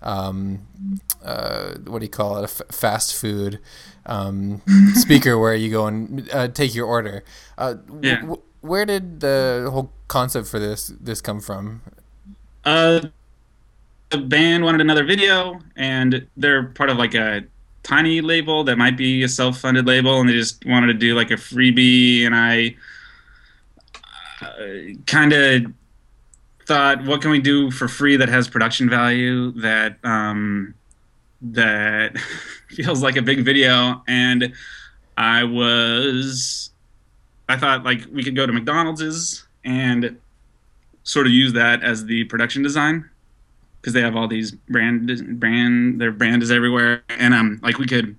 um, 0.00 0.66
uh, 1.22 1.74
what 1.86 1.98
do 1.98 2.04
you 2.04 2.10
call 2.10 2.36
it? 2.38 2.40
A 2.42 2.44
f- 2.44 2.62
fast 2.70 3.14
food 3.14 3.58
um, 4.06 4.62
speaker 4.94 5.38
where 5.38 5.54
you 5.54 5.70
go 5.70 5.86
and 5.86 6.28
uh, 6.32 6.48
take 6.48 6.74
your 6.74 6.86
order. 6.86 7.24
Uh, 7.58 7.74
Yeah. 8.00 8.20
w- 8.20 8.42
where 8.60 8.86
did 8.86 9.20
the 9.20 9.68
whole 9.72 9.92
concept 10.08 10.46
for 10.48 10.58
this 10.58 10.92
this 11.00 11.20
come 11.20 11.40
from? 11.40 11.82
Uh, 12.64 13.00
the 14.10 14.18
band 14.18 14.62
wanted 14.64 14.80
another 14.80 15.04
video, 15.04 15.58
and 15.76 16.26
they're 16.36 16.64
part 16.64 16.90
of 16.90 16.96
like 16.98 17.14
a 17.14 17.42
tiny 17.82 18.20
label 18.20 18.62
that 18.64 18.76
might 18.78 18.96
be 18.96 19.22
a 19.24 19.28
self-funded 19.28 19.86
label, 19.86 20.20
and 20.20 20.28
they 20.28 20.34
just 20.34 20.64
wanted 20.66 20.86
to 20.88 20.94
do 20.94 21.14
like 21.16 21.30
a 21.30 21.36
freebie. 21.36 22.24
And 22.24 22.34
I 22.34 22.76
uh, 24.42 24.94
kind 25.06 25.32
of 25.32 25.72
thought, 26.66 27.04
what 27.04 27.20
can 27.22 27.30
we 27.30 27.40
do 27.40 27.70
for 27.70 27.88
free 27.88 28.16
that 28.16 28.28
has 28.28 28.48
production 28.48 28.88
value 28.88 29.50
that 29.60 29.96
um, 30.04 30.74
that 31.42 32.16
feels 32.68 33.02
like 33.02 33.16
a 33.16 33.22
big 33.22 33.44
video? 33.44 34.02
And 34.08 34.54
I 35.16 35.44
was, 35.44 36.70
I 37.48 37.56
thought 37.56 37.84
like 37.84 38.06
we 38.12 38.22
could 38.24 38.36
go 38.36 38.46
to 38.46 38.52
McDonald's 38.52 39.46
and 39.64 40.18
sort 41.04 41.26
of 41.26 41.32
use 41.32 41.52
that 41.54 41.82
as 41.82 42.04
the 42.04 42.24
production 42.24 42.62
design 42.62 43.08
because 43.80 43.92
they 43.92 44.00
have 44.00 44.14
all 44.16 44.28
these 44.28 44.52
brand 44.52 45.40
brand 45.40 46.00
their 46.00 46.12
brand 46.12 46.42
is 46.42 46.50
everywhere 46.50 47.02
and 47.08 47.34
um 47.34 47.58
like 47.62 47.78
we 47.78 47.86
could 47.86 48.16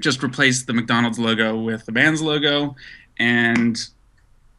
just 0.00 0.22
replace 0.22 0.64
the 0.64 0.72
McDonald's 0.74 1.18
logo 1.18 1.58
with 1.58 1.86
the 1.86 1.92
band's 1.92 2.22
logo 2.22 2.76
and 3.18 3.78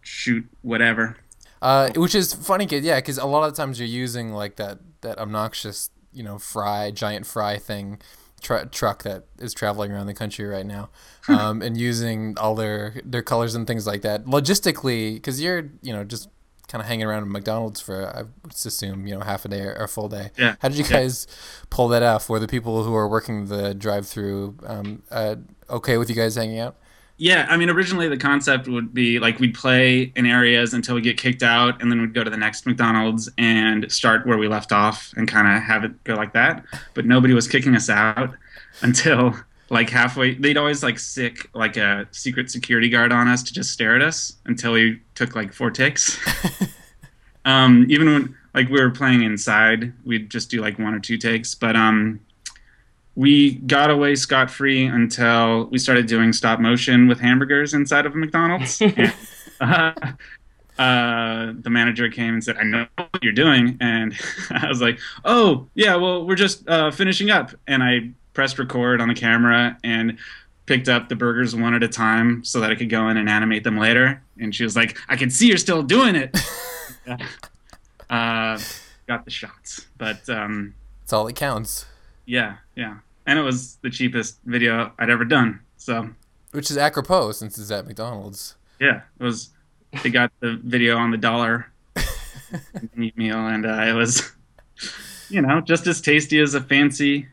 shoot 0.02 0.46
whatever 0.62 1.18
Uh, 1.62 1.90
which 1.96 2.16
is 2.16 2.34
funny, 2.34 2.66
kid. 2.66 2.84
Yeah, 2.84 2.98
because 2.98 3.18
a 3.18 3.26
lot 3.26 3.48
of 3.50 3.54
times 3.56 3.80
you're 3.80 3.88
using 3.88 4.32
like 4.34 4.56
that 4.58 4.80
that 5.02 5.18
obnoxious, 5.18 5.90
you 6.14 6.24
know, 6.24 6.38
fry 6.38 6.92
giant 6.92 7.26
fry 7.26 7.58
thing, 7.58 8.00
tr- 8.42 8.66
truck 8.72 9.04
that 9.04 9.26
is 9.38 9.54
traveling 9.54 9.92
around 9.92 10.08
the 10.08 10.14
country 10.14 10.46
right 10.46 10.66
now, 10.66 10.90
um, 11.28 11.62
and 11.62 11.78
using 11.78 12.38
all 12.38 12.56
their 12.56 13.02
their 13.06 13.22
colors 13.24 13.56
and 13.56 13.66
things 13.68 13.86
like 13.88 14.02
that. 14.02 14.26
Logistically, 14.26 15.16
because 15.16 15.42
you're 15.42 15.70
you 15.82 15.94
know 15.94 16.04
just 16.04 16.30
kind 16.68 16.82
of 16.84 16.88
hanging 16.88 17.06
around 17.06 17.24
at 17.24 17.28
McDonald's 17.30 17.82
for 17.82 18.08
I 18.16 18.22
would 18.44 18.54
assume 18.54 19.08
you 19.08 19.16
know 19.16 19.22
half 19.22 19.44
a 19.46 19.48
day 19.48 19.62
or 19.62 19.74
a 19.74 19.88
full 19.88 20.08
day. 20.10 20.30
Yeah. 20.38 20.56
How 20.60 20.68
did 20.70 20.78
you 20.78 20.84
Yeah. 20.86 20.92
guys 21.02 21.26
pull 21.70 21.88
that 21.90 22.04
off? 22.04 22.30
Were 22.30 22.40
the 22.40 22.48
people 22.48 22.84
who 22.84 22.94
are 22.96 23.08
working 23.08 23.48
the 23.48 23.74
drive-through 23.74 24.58
um, 24.66 25.02
uh, 25.10 25.36
okay 25.70 25.98
with 25.98 26.10
you 26.10 26.16
guys 26.16 26.36
hanging 26.36 26.60
out? 26.60 26.76
Yeah 27.20 27.46
i 27.50 27.56
mean 27.56 27.70
originally 27.70 28.08
the 28.08 28.18
concept 28.18 28.68
would 28.68 28.94
be 28.94 29.20
like 29.20 29.40
we'd 29.40 29.54
play 29.54 30.12
in 30.16 30.26
areas 30.26 30.74
until 30.74 30.96
we 30.96 31.02
get 31.02 31.18
kicked 31.18 31.44
out 31.44 31.80
and 31.82 31.92
then 31.92 32.02
we'd 32.02 32.14
go 32.14 32.24
to 32.24 32.30
the 32.30 32.38
next 32.38 32.66
mcdonald's 32.66 33.30
and 33.38 33.90
start 33.92 34.26
where 34.26 34.38
we 34.38 34.48
left 34.48 34.72
off 34.72 35.14
and 35.16 35.28
kind 35.28 35.48
of 35.48 35.62
have 35.62 35.84
it 35.84 36.04
go 36.04 36.16
like 36.16 36.34
that. 36.34 36.64
But 36.94 37.06
nobody 37.06 37.34
was 37.34 37.48
kicking 37.48 37.76
us 37.76 37.90
out 37.90 38.34
until 38.82 39.36
like 39.70 39.90
halfway 39.90 40.34
they'd 40.34 40.58
always 40.58 40.82
like 40.82 40.98
sick 40.98 41.48
like 41.54 41.78
a 41.78 42.08
secret 42.12 42.50
security 42.50 42.90
guard 42.90 43.12
on 43.12 43.28
us 43.28 43.44
to 43.44 43.54
just 43.54 43.72
stare 43.72 43.96
at 43.96 44.02
us 44.02 44.38
until 44.46 44.72
we 44.72 45.00
took 45.14 45.36
like 45.36 45.54
four 45.54 45.70
takes 45.70 46.18
um 47.46 47.86
even 47.88 48.12
when 48.12 48.36
like 48.56 48.68
we 48.70 48.82
were 48.82 48.90
playing 48.90 49.22
inside 49.22 49.94
we'd 50.06 50.28
just 50.32 50.50
do 50.50 50.60
like 50.60 50.80
one 50.80 50.96
or 50.96 51.00
two 51.00 51.20
takes 51.20 51.54
but 51.54 51.76
um 51.76 52.20
we 53.16 53.56
got 53.56 53.90
away 53.90 54.16
scot 54.16 54.50
free 54.50 54.86
until 54.86 55.66
we 55.66 55.78
started 55.78 56.08
doing 56.08 56.32
stop 56.32 56.60
motion 56.60 57.08
with 57.08 57.20
hamburgers 57.20 57.74
inside 57.74 58.06
of 58.06 58.16
McDonald's. 58.16 58.82
and, 58.82 59.14
uh, 59.60 59.94
uh, 60.80 61.52
the 61.60 61.70
manager 61.70 62.10
came 62.10 62.36
and 62.36 62.44
said, 62.44 62.58
"I 62.58 62.64
know 62.64 62.88
what 62.96 63.22
you're 63.22 63.34
doing," 63.34 63.78
and 63.82 64.18
I 64.50 64.68
was 64.68 64.82
like, 64.82 65.00
"Oh 65.26 65.68
yeah, 65.76 65.96
well 65.96 66.26
we're 66.26 66.36
just 66.36 66.68
uh, 66.70 66.92
finishing 66.92 67.30
up." 67.30 67.54
And 67.68 67.84
I 67.84 68.12
pressed 68.34 68.58
record 68.58 69.02
on 69.02 69.10
the 69.10 69.14
camera 69.14 69.78
and 69.84 70.18
picked 70.68 70.88
up 70.88 71.10
the 71.10 71.16
burgers 71.16 71.54
one 71.54 71.74
at 71.74 71.84
a 71.84 71.90
time 71.90 72.46
so 72.46 72.62
that 72.62 72.72
I 72.72 72.76
could 72.76 72.90
go 72.90 73.10
in 73.10 73.18
and 73.18 73.28
animate 73.28 73.66
them 73.66 73.78
later. 73.78 74.24
And 74.40 74.56
she 74.56 74.64
was 74.64 74.78
like, 74.78 74.98
"I 75.10 75.18
can 75.18 75.30
see 75.30 75.48
you're 75.50 75.58
still 75.58 75.84
doing 75.84 76.16
it." 76.16 76.38
uh, 78.10 78.58
got 79.06 79.26
the 79.26 79.32
shots, 79.32 79.86
but 79.98 80.30
um, 80.30 80.76
That's 81.02 81.12
all 81.12 81.26
that 81.26 81.36
counts. 81.36 81.88
Yeah, 82.30 82.58
yeah, 82.76 82.98
and 83.26 83.40
it 83.40 83.42
was 83.42 83.78
the 83.82 83.90
cheapest 83.90 84.40
video 84.46 84.92
I'd 85.00 85.10
ever 85.10 85.26
done. 85.26 85.60
So 85.78 86.10
Which 86.52 86.70
is 86.70 86.78
apropos 86.78 87.32
since 87.34 87.58
it's 87.58 87.72
at 87.72 87.88
McDonald's. 87.88 88.56
yeah, 88.80 89.02
it 89.20 89.24
was. 89.24 89.50
They 90.04 90.12
got 90.12 90.32
the 90.40 90.60
video 90.64 90.98
on 90.98 91.10
the 91.10 91.18
dollar 91.18 91.72
meal, 92.96 93.38
and 93.48 93.66
uh, 93.66 93.82
it 93.88 93.94
was, 93.94 94.32
you 95.30 95.42
know, 95.42 95.62
just 95.62 95.88
as 95.88 96.00
tasty 96.00 96.40
as 96.40 96.54
a 96.54 96.62
fancy, 96.62 97.28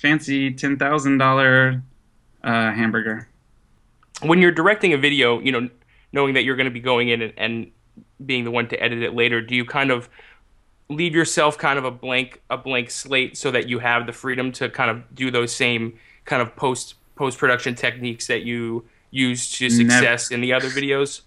fancy 0.00 0.50
ten 0.52 0.78
thousand 0.78 1.18
dollar 1.18 1.82
uh, 2.42 2.72
hamburger. 2.72 3.28
when 4.22 4.40
you're 4.40 4.52
directing 4.52 4.94
a 4.94 4.96
video, 4.98 5.40
you 5.40 5.52
know, 5.52 5.68
knowing 6.12 6.32
that 6.34 6.44
you're 6.44 6.56
going 6.56 6.64
to 6.64 6.70
be 6.70 6.80
going 6.80 7.08
in 7.10 7.20
and, 7.20 7.32
and 7.36 7.70
being 8.24 8.44
the 8.44 8.50
one 8.50 8.66
to 8.68 8.82
edit 8.82 9.02
it 9.02 9.12
later, 9.14 9.42
do 9.42 9.54
you 9.54 9.64
kind 9.66 9.90
of 9.90 10.08
leave 10.88 11.14
yourself 11.14 11.56
kind 11.56 11.78
of 11.78 11.84
a 11.84 11.90
blank 11.90 12.42
a 12.50 12.56
blank 12.56 12.90
slate 12.90 13.36
so 13.36 13.50
that 13.50 13.68
you 13.68 13.78
have 13.78 14.06
the 14.06 14.12
freedom 14.12 14.52
to 14.52 14.68
kind 14.68 14.90
of 14.90 15.14
do 15.14 15.30
those 15.30 15.54
same 15.54 15.98
kind 16.24 16.42
of 16.42 16.54
post 16.56 16.94
post 17.16 17.38
production 17.38 17.74
techniques 17.74 18.26
that 18.26 18.42
you 18.42 18.84
use 19.10 19.50
to 19.52 19.70
success 19.70 20.30
in 20.30 20.40
the 20.40 20.52
other 20.52 20.68
videos? 20.68 21.22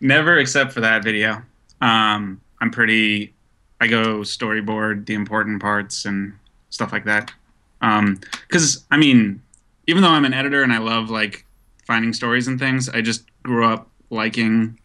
Never 0.00 0.38
except 0.38 0.72
for 0.72 0.80
that 0.80 1.04
video. 1.04 1.42
Um, 1.80 2.40
I'm 2.60 2.70
pretty. 2.70 3.34
I 3.80 3.88
go 3.88 4.18
storyboard 4.20 5.06
the 5.06 5.14
important 5.14 5.60
parts 5.60 6.04
and 6.04 6.34
stuff 6.70 6.92
like 6.92 7.04
that. 7.04 7.32
Because 7.80 8.84
I 8.90 8.96
mean, 8.96 9.42
even 9.88 10.02
though 10.02 10.10
I'm 10.10 10.24
an 10.24 10.34
editor 10.34 10.62
and 10.62 10.72
I 10.72 10.78
love 10.78 11.10
like 11.10 11.44
finding 11.84 12.12
stories 12.12 12.46
and 12.46 12.58
things, 12.58 12.88
I 12.88 13.00
just 13.00 13.24
grew 13.42 13.66
up 13.66 13.88
liking. 14.10 14.78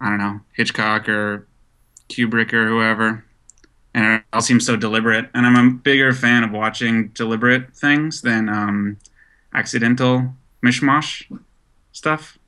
I 0.00 0.10
don't 0.10 0.18
know 0.18 0.40
Hitchcock 0.52 1.08
or 1.08 1.46
Kubrick 2.08 2.52
or 2.52 2.68
whoever, 2.68 3.24
and 3.94 4.04
it 4.16 4.22
all 4.32 4.40
seems 4.40 4.66
so 4.66 4.76
deliberate. 4.76 5.28
And 5.34 5.46
I'm 5.46 5.68
a 5.68 5.70
bigger 5.72 6.12
fan 6.12 6.44
of 6.44 6.50
watching 6.50 7.08
deliberate 7.08 7.74
things 7.74 8.22
than 8.22 8.48
um, 8.48 8.98
accidental 9.52 10.34
mishmash 10.62 11.24
stuff 11.92 12.38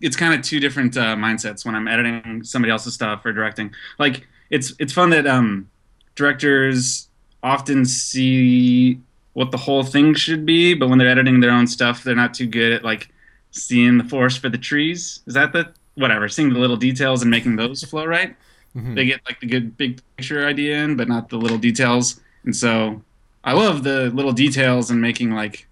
it's 0.00 0.16
kind 0.16 0.34
of 0.34 0.42
two 0.42 0.60
different 0.60 0.96
uh, 0.96 1.16
mindsets 1.16 1.64
when 1.64 1.74
I'm 1.74 1.88
editing 1.88 2.44
somebody 2.44 2.70
else's 2.70 2.94
stuff 2.94 3.24
or 3.24 3.32
directing. 3.32 3.72
Like 3.98 4.26
it's 4.50 4.74
it's 4.78 4.92
fun 4.92 5.10
that 5.10 5.26
um, 5.26 5.70
directors 6.14 7.08
often 7.42 7.84
see 7.84 9.00
what 9.32 9.50
the 9.50 9.56
whole 9.56 9.82
thing 9.82 10.14
should 10.14 10.46
be, 10.46 10.74
but 10.74 10.88
when 10.88 10.98
they're 10.98 11.08
editing 11.08 11.40
their 11.40 11.50
own 11.50 11.66
stuff, 11.66 12.04
they're 12.04 12.14
not 12.14 12.34
too 12.34 12.46
good 12.46 12.72
at 12.72 12.84
like 12.84 13.08
seeing 13.50 13.98
the 13.98 14.04
forest 14.04 14.40
for 14.40 14.48
the 14.48 14.58
trees. 14.58 15.22
Is 15.26 15.34
that 15.34 15.52
the 15.52 15.72
whatever? 15.94 16.28
Seeing 16.28 16.52
the 16.52 16.60
little 16.60 16.76
details 16.76 17.22
and 17.22 17.30
making 17.30 17.56
those 17.56 17.82
flow 17.82 18.04
right. 18.04 18.36
Mhm. 18.76 18.94
They 18.94 19.06
get 19.06 19.20
like 19.26 19.40
the 19.40 19.46
good 19.46 19.76
big 19.76 20.00
picture 20.16 20.46
idea 20.46 20.82
in, 20.84 20.96
but 20.96 21.08
not 21.08 21.28
the 21.28 21.36
little 21.36 21.58
details. 21.58 22.20
And 22.44 22.54
so 22.54 23.02
I 23.44 23.52
love 23.52 23.84
the 23.84 24.10
little 24.10 24.32
details 24.32 24.90
and 24.90 25.00
making 25.00 25.30
like 25.32 25.66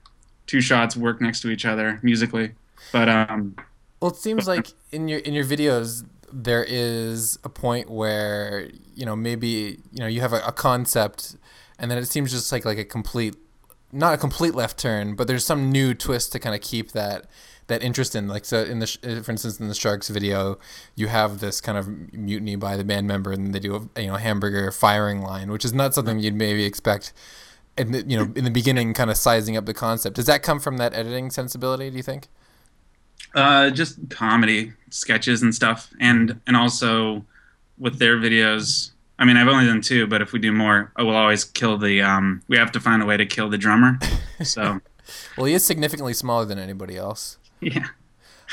two 0.47 0.61
shots 0.61 0.97
work 0.97 1.21
next 1.21 1.41
to 1.43 1.51
each 1.51 1.65
other 1.65 1.99
musically. 2.03 2.53
But 2.93 3.09
um, 3.09 3.57
Well, 4.01 4.11
it 4.11 4.17
seems 4.17 4.47
like 4.47 4.69
in 4.91 5.09
your 5.09 5.21
in 5.21 5.35
your 5.35 5.45
videos 5.45 6.05
there 6.33 6.65
is 6.67 7.38
a 7.45 7.49
point 7.49 7.91
where 7.91 8.69
you 8.95 9.05
know 9.05 9.17
maybe 9.17 9.79
you 9.93 9.99
know 10.01 10.07
you 10.07 10.21
have 10.21 10.33
a, 10.33 10.41
a 10.47 10.53
concept, 10.53 11.37
and 11.79 11.91
then 11.91 11.99
it 11.99 12.07
seems 12.07 12.31
just 12.31 12.51
like 12.53 12.65
like 12.65 12.79
a 12.79 12.85
complete, 12.85 13.35
not 13.92 14.14
a 14.14 14.16
complete 14.16 14.55
left 14.55 14.78
turn, 14.78 15.14
but 15.14 15.26
there's 15.28 15.44
some 15.44 15.70
new 15.70 15.94
twist 15.94 16.33
to 16.33 16.38
kind 16.38 16.55
of 16.55 16.62
keep 16.62 16.92
that 16.92 17.26
that 17.66 17.83
interest 17.83 18.16
in. 18.16 18.26
Like 18.26 18.44
so, 18.44 18.62
in 18.62 18.78
the 18.78 18.98
uh, 19.05 19.22
for 19.22 19.33
instance 19.33 19.61
in 19.61 19.68
the 19.68 19.74
Sharks 19.74 20.09
video, 20.09 20.59
you 20.96 21.09
have 21.09 21.40
this 21.40 21.61
kind 21.61 21.78
of 21.78 22.12
mutiny 22.12 22.57
by 22.57 22.76
the 22.76 22.85
band 22.85 23.07
member, 23.07 23.33
and 23.33 23.55
they 23.55 23.61
do 23.61 23.90
a 23.94 24.00
you 24.00 24.09
know 24.09 24.16
hamburger 24.16 24.70
firing 24.72 25.20
line, 25.20 25.50
which 25.50 25.64
is 25.64 25.72
not 25.72 25.94
something 25.94 26.18
you'd 26.18 26.35
maybe 26.35 26.64
expect. 26.64 27.12
And 27.76 28.11
you 28.11 28.18
know, 28.18 28.33
in 28.35 28.44
the 28.44 28.50
beginning, 28.50 28.94
kind 28.94 29.11
of 29.11 29.16
sizing 29.16 29.57
up 29.57 29.66
the 29.66 29.74
concept. 29.74 30.16
Does 30.16 30.26
that 30.26 30.42
come 30.42 30.61
from 30.61 30.78
that 30.78 30.94
editing 30.94 31.31
sensibility? 31.31 31.90
Do 31.90 31.96
you 31.96 32.02
think? 32.02 32.28
Uh, 33.35 33.70
just 33.70 34.11
comedy 34.11 34.72
sketches 34.90 35.42
and 35.42 35.55
stuff, 35.55 35.90
and 36.00 36.40
and 36.46 36.57
also 36.57 37.24
with 37.78 37.98
their 37.98 38.16
videos. 38.16 38.90
I 39.23 39.25
mean, 39.25 39.37
I've 39.37 39.47
only 39.47 39.67
done 39.67 39.81
two, 39.81 40.09
but 40.09 40.21
if 40.21 40.33
we 40.33 40.41
do 40.41 40.51
more, 40.51 40.91
I 40.97 41.05
will 41.05 41.15
always 41.15 41.45
kill 41.45 41.79
the. 41.79 42.03
Um, 42.03 42.43
we 42.49 42.57
have 42.59 42.73
to 42.73 42.81
find 42.81 43.01
a 43.01 43.07
way 43.07 43.17
to 43.17 43.25
kill 43.25 43.49
the 43.49 43.57
drummer. 43.57 44.01
So 44.43 44.81
Well, 45.37 45.47
he 45.47 45.55
is 45.55 45.65
significantly 45.65 46.13
smaller 46.13 46.45
than 46.45 46.59
anybody 46.59 46.97
else. 46.97 47.39
yeah, 47.61 47.87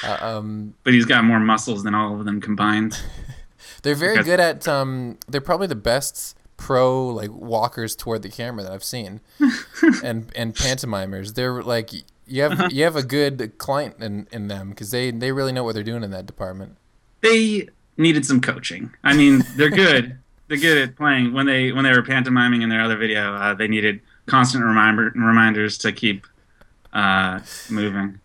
Uh, 0.03 0.17
um, 0.21 0.75
but 0.83 0.93
he's 0.93 1.05
got 1.05 1.23
more 1.23 1.39
muscles 1.39 1.81
than 1.83 1.95
all 1.95 2.19
of 2.19 2.23
them 2.25 2.39
combined. 2.39 3.01
they're 3.81 3.95
very 3.95 4.13
Because- 4.13 4.25
good 4.27 4.39
at. 4.39 4.67
Um, 4.67 5.17
they're 5.27 5.41
probably 5.41 5.65
the 5.65 5.75
best 5.75 6.37
pro 6.55 7.07
like 7.07 7.31
walkers 7.31 7.95
toward 7.95 8.21
the 8.21 8.29
camera 8.29 8.61
that 8.61 8.71
I've 8.71 8.83
seen, 8.83 9.21
and 10.03 10.31
and 10.35 10.53
pantomimers. 10.55 11.33
They're 11.33 11.63
like 11.63 11.89
you 12.27 12.43
have 12.43 12.71
you 12.71 12.83
have 12.83 12.95
a 12.95 13.01
good 13.03 13.57
client 13.57 13.95
in, 14.03 14.27
in 14.31 14.49
them 14.49 14.69
because 14.69 14.91
they 14.91 15.09
they 15.09 15.31
really 15.31 15.51
know 15.51 15.63
what 15.63 15.73
they're 15.73 15.83
doing 15.83 16.03
in 16.03 16.11
that 16.11 16.27
department. 16.27 16.75
They 17.21 17.69
needed 17.97 18.23
some 18.25 18.39
coaching. 18.39 18.91
I 19.03 19.15
mean, 19.15 19.43
they're 19.55 19.71
good. 19.71 20.19
They're 20.49 20.57
good 20.57 20.77
at 20.89 20.95
playing. 20.97 21.33
When 21.33 21.45
they 21.45 21.71
when 21.71 21.85
they 21.85 21.91
were 21.91 22.03
pantomiming 22.03 22.61
in 22.63 22.69
their 22.69 22.81
other 22.81 22.97
video, 22.97 23.33
uh, 23.35 23.53
they 23.53 23.67
needed 23.69 24.01
constant 24.25 24.65
reminder 24.65 25.13
reminders 25.15 25.77
to 25.79 25.91
keep 25.93 26.27
uh, 26.93 27.39
moving. 27.69 28.19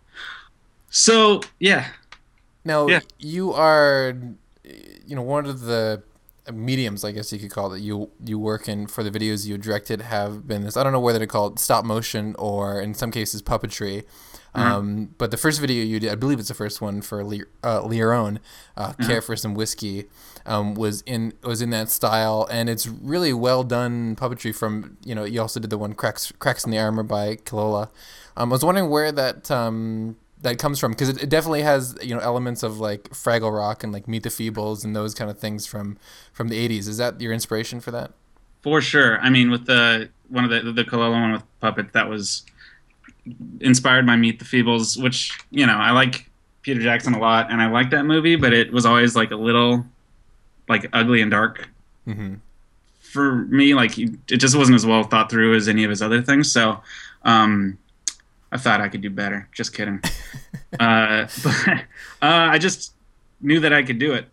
So 0.89 1.41
yeah, 1.59 1.87
Now 2.65 2.87
Yeah. 2.87 3.01
you 3.19 3.53
are, 3.53 4.15
you 5.05 5.15
know, 5.15 5.21
one 5.21 5.45
of 5.45 5.61
the 5.61 6.03
mediums, 6.53 7.03
I 7.03 7.11
guess 7.11 7.33
you 7.33 7.39
could 7.39 7.51
call 7.51 7.73
it. 7.73 7.81
You 7.81 8.09
you 8.23 8.39
work 8.39 8.67
in 8.67 8.87
for 8.87 9.03
the 9.03 9.11
videos 9.11 9.45
you 9.45 9.57
directed 9.57 10.01
have 10.01 10.47
been 10.47 10.63
this. 10.63 10.77
I 10.77 10.83
don't 10.83 10.93
know 10.93 10.99
whether 10.99 11.19
to 11.19 11.27
call 11.27 11.47
it 11.47 11.59
stop 11.59 11.85
motion 11.85 12.35
or 12.39 12.81
in 12.81 12.93
some 12.93 13.11
cases 13.11 13.41
puppetry. 13.41 14.03
Um, 14.55 15.15
but 15.17 15.31
the 15.31 15.37
first 15.37 15.59
video 15.59 15.83
you 15.83 15.99
did, 15.99 16.11
I 16.11 16.15
believe 16.15 16.39
it's 16.39 16.47
the 16.47 16.53
first 16.53 16.81
one 16.81 17.01
for 17.01 17.23
Le, 17.23 17.39
uh, 17.63 17.87
uh, 18.77 18.93
care 19.05 19.21
for 19.21 19.35
some 19.35 19.53
whiskey, 19.53 20.05
um, 20.45 20.75
was 20.75 21.01
in 21.05 21.33
was 21.43 21.61
in 21.61 21.69
that 21.71 21.89
style, 21.89 22.47
and 22.51 22.69
it's 22.69 22.87
really 22.87 23.33
well 23.33 23.63
done 23.63 24.15
puppetry. 24.15 24.55
From 24.55 24.97
you 25.03 25.15
know, 25.15 25.23
you 25.23 25.41
also 25.41 25.59
did 25.59 25.69
the 25.69 25.77
one 25.77 25.93
cracks 25.93 26.31
cracks 26.39 26.65
in 26.65 26.71
the 26.71 26.77
armor 26.77 27.03
by 27.03 27.35
Kilola. 27.37 27.89
Um, 28.37 28.51
I 28.51 28.55
was 28.55 28.65
wondering 28.65 28.89
where 28.89 29.11
that 29.11 29.49
um, 29.51 30.17
that 30.41 30.57
comes 30.57 30.79
from 30.79 30.91
because 30.91 31.09
it, 31.09 31.23
it 31.23 31.29
definitely 31.29 31.63
has 31.63 31.97
you 32.01 32.15
know 32.15 32.21
elements 32.21 32.63
of 32.63 32.79
like 32.79 33.09
Fraggle 33.09 33.55
Rock 33.55 33.83
and 33.83 33.91
like 33.91 34.07
Meet 34.07 34.23
the 34.23 34.29
Feebles 34.29 34.83
and 34.83 34.95
those 34.95 35.13
kind 35.13 35.29
of 35.29 35.39
things 35.39 35.65
from 35.65 35.97
from 36.31 36.47
the 36.47 36.67
'80s. 36.67 36.87
Is 36.87 36.97
that 36.97 37.19
your 37.19 37.33
inspiration 37.33 37.79
for 37.79 37.91
that? 37.91 38.11
for 38.65 38.81
sure. 38.81 39.19
I 39.19 39.29
mean, 39.29 39.51
with 39.51 39.67
the 39.67 40.09
one 40.27 40.43
of 40.43 40.49
the 40.49 40.71
the 40.71 40.83
Colella 40.83 41.11
one 41.11 41.33
with 41.33 41.43
puppet, 41.59 41.93
that 41.93 42.09
was 42.09 42.43
inspired 43.59 44.05
by 44.05 44.15
Meet 44.15 44.39
the 44.39 44.45
Feebles, 44.45 45.01
which 45.01 45.37
you 45.51 45.65
know 45.65 45.75
I 45.75 45.91
like 45.91 46.29
Peter 46.61 46.81
Jackson 46.81 47.13
a 47.13 47.19
lot, 47.19 47.51
and 47.51 47.61
I 47.61 47.69
like 47.69 47.89
that 47.91 48.05
movie, 48.05 48.35
but 48.35 48.53
it 48.53 48.71
was 48.71 48.85
always 48.85 49.15
like 49.15 49.31
a 49.31 49.35
little 49.35 49.85
like 50.67 50.87
ugly 50.93 51.21
and 51.21 51.31
dark 51.31 51.69
hmm 52.05 52.35
for 53.15 53.45
me. 53.45 53.73
Like 53.73 53.97
it 53.97 54.37
just 54.37 54.55
wasn't 54.55 54.75
as 54.75 54.85
well 54.85 55.03
thought 55.03 55.31
through 55.31 55.55
as 55.55 55.67
any 55.67 55.85
of 55.85 55.89
his 55.89 56.01
other 56.01 56.21
things. 56.21 56.51
So 56.51 56.81
um, 57.23 57.79
I 58.51 58.57
thought 58.57 58.81
I 58.81 58.89
could 58.89 59.01
do 59.01 59.09
better. 59.09 59.47
Just 59.53 59.73
kidding. 59.73 60.01
uh, 60.79 61.27
but 61.43 61.69
uh, 61.69 61.81
I 62.21 62.57
just 62.59 62.93
knew 63.41 63.59
that 63.61 63.73
I 63.73 63.81
could 63.81 63.97
do 63.97 64.13
it. 64.13 64.27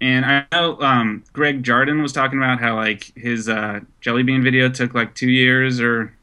And 0.00 0.24
I 0.26 0.44
know 0.52 0.78
um, 0.82 1.24
Greg 1.32 1.62
Jardin 1.62 2.02
was 2.02 2.12
talking 2.12 2.38
about 2.38 2.60
how 2.60 2.76
like 2.76 3.10
his 3.16 3.48
uh, 3.48 3.80
Jelly 4.02 4.22
Bean 4.22 4.42
video 4.42 4.68
took 4.68 4.92
like 4.92 5.14
two 5.14 5.30
years 5.30 5.80
or 5.80 6.14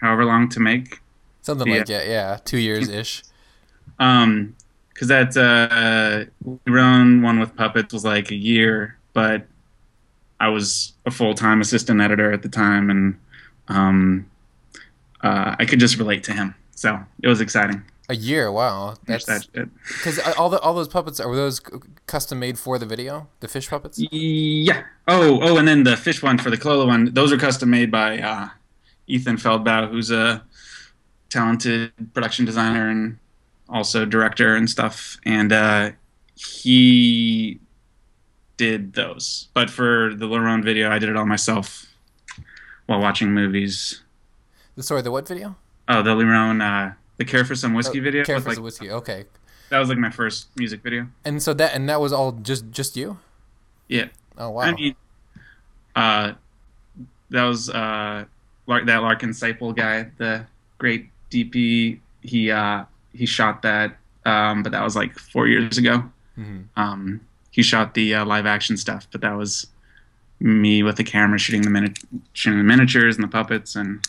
however 0.00 0.24
long 0.24 0.48
to 0.50 0.60
make. 0.60 1.00
Something 1.46 1.68
like 1.68 1.86
that, 1.86 2.08
yeah, 2.08 2.38
two 2.44 2.58
years 2.58 2.88
ish. 2.88 3.22
Um, 4.00 4.56
because 4.92 5.06
that 5.06 5.36
uh, 5.36 6.24
one 6.42 7.38
with 7.38 7.54
puppets 7.54 7.94
was 7.94 8.04
like 8.04 8.32
a 8.32 8.34
year, 8.34 8.98
but 9.12 9.46
I 10.40 10.48
was 10.48 10.94
a 11.06 11.12
full 11.12 11.34
time 11.34 11.60
assistant 11.60 12.00
editor 12.00 12.32
at 12.32 12.42
the 12.42 12.48
time, 12.48 12.90
and 12.90 13.16
um, 13.68 14.28
uh, 15.20 15.54
I 15.56 15.66
could 15.66 15.78
just 15.78 15.98
relate 15.98 16.24
to 16.24 16.32
him. 16.32 16.56
So 16.72 16.98
it 17.22 17.28
was 17.28 17.40
exciting. 17.40 17.84
A 18.08 18.16
year, 18.16 18.50
wow. 18.50 18.96
That's 19.06 19.26
That 19.26 19.46
because 19.86 20.18
all 20.38 20.50
the 20.50 20.58
all 20.58 20.74
those 20.74 20.88
puppets 20.88 21.20
are 21.20 21.32
those 21.36 21.60
custom 22.08 22.40
made 22.40 22.58
for 22.58 22.76
the 22.80 22.86
video, 22.86 23.28
the 23.38 23.46
fish 23.46 23.70
puppets. 23.70 24.00
Yeah. 24.10 24.82
Oh, 25.06 25.38
oh, 25.42 25.58
and 25.58 25.68
then 25.68 25.84
the 25.84 25.96
fish 25.96 26.24
one 26.24 26.38
for 26.38 26.50
the 26.50 26.56
Clola 26.56 26.88
one, 26.88 27.14
those 27.14 27.32
are 27.32 27.38
custom 27.38 27.70
made 27.70 27.92
by 27.92 28.18
uh, 28.18 28.48
Ethan 29.06 29.36
Feldbau, 29.36 29.88
who's 29.88 30.10
a 30.10 30.44
talented 31.30 31.92
production 32.14 32.44
designer 32.44 32.88
and 32.88 33.18
also 33.68 34.04
director 34.04 34.54
and 34.54 34.68
stuff. 34.68 35.18
And 35.24 35.52
uh, 35.52 35.90
he 36.34 37.60
did 38.56 38.94
those. 38.94 39.48
But 39.54 39.70
for 39.70 40.14
the 40.14 40.26
Lerone 40.26 40.64
video, 40.64 40.90
I 40.90 40.98
did 40.98 41.08
it 41.08 41.16
all 41.16 41.26
myself 41.26 41.86
while 42.86 43.00
watching 43.00 43.32
movies. 43.32 44.02
The 44.76 44.82
sorry, 44.82 45.02
the 45.02 45.10
what 45.10 45.26
video? 45.26 45.56
Oh, 45.88 46.02
the 46.02 46.10
Lerone, 46.10 46.62
uh, 46.62 46.94
the 47.16 47.24
Care 47.24 47.44
for 47.44 47.54
Some 47.54 47.74
Whiskey 47.74 48.00
Oh, 48.00 48.02
video. 48.02 48.24
Care 48.24 48.40
for 48.40 48.50
like, 48.50 48.56
some 48.56 48.64
whiskey. 48.64 48.90
Okay. 48.90 49.24
that 49.70 49.78
was 49.78 49.88
like 49.88 49.98
my 49.98 50.10
first 50.10 50.48
music 50.56 50.82
video. 50.82 51.08
And 51.24 51.42
so 51.42 51.54
that 51.54 51.74
and 51.74 51.88
that 51.88 52.00
was 52.00 52.12
all 52.12 52.32
just 52.32 52.70
just 52.70 52.96
you. 52.96 53.18
Yeah. 53.88 54.06
Oh 54.38 54.50
wow. 54.50 54.62
I 54.62 54.72
mean, 54.72 54.94
uh, 55.94 56.32
that 57.30 57.44
was 57.44 57.70
uh, 57.70 58.24
that 58.66 59.02
Larkin 59.02 59.30
Seiple 59.30 59.74
guy, 59.74 60.10
the 60.18 60.46
great 60.78 61.08
DP. 61.30 62.00
He 62.22 62.50
uh, 62.50 62.84
he 63.12 63.26
shot 63.26 63.62
that, 63.62 63.96
um, 64.24 64.62
but 64.62 64.72
that 64.72 64.82
was 64.82 64.96
like 64.96 65.18
four 65.18 65.46
years 65.48 65.78
ago. 65.78 66.04
Mhm. 66.38 66.64
Um, 66.76 67.20
he 67.50 67.62
shot 67.62 67.94
the 67.94 68.14
uh, 68.14 68.24
live 68.24 68.46
action 68.46 68.76
stuff, 68.76 69.06
but 69.10 69.20
that 69.22 69.32
was 69.32 69.66
me 70.40 70.82
with 70.82 70.96
the 70.96 71.04
camera 71.04 71.38
shooting 71.38 71.62
the 71.62 71.70
mini- 71.70 71.94
shooting 72.34 72.58
the 72.58 72.64
miniatures 72.64 73.16
and 73.16 73.24
the 73.24 73.28
puppets, 73.28 73.74
and 73.76 74.06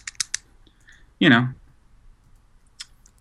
you 1.20 1.30
know, 1.30 1.48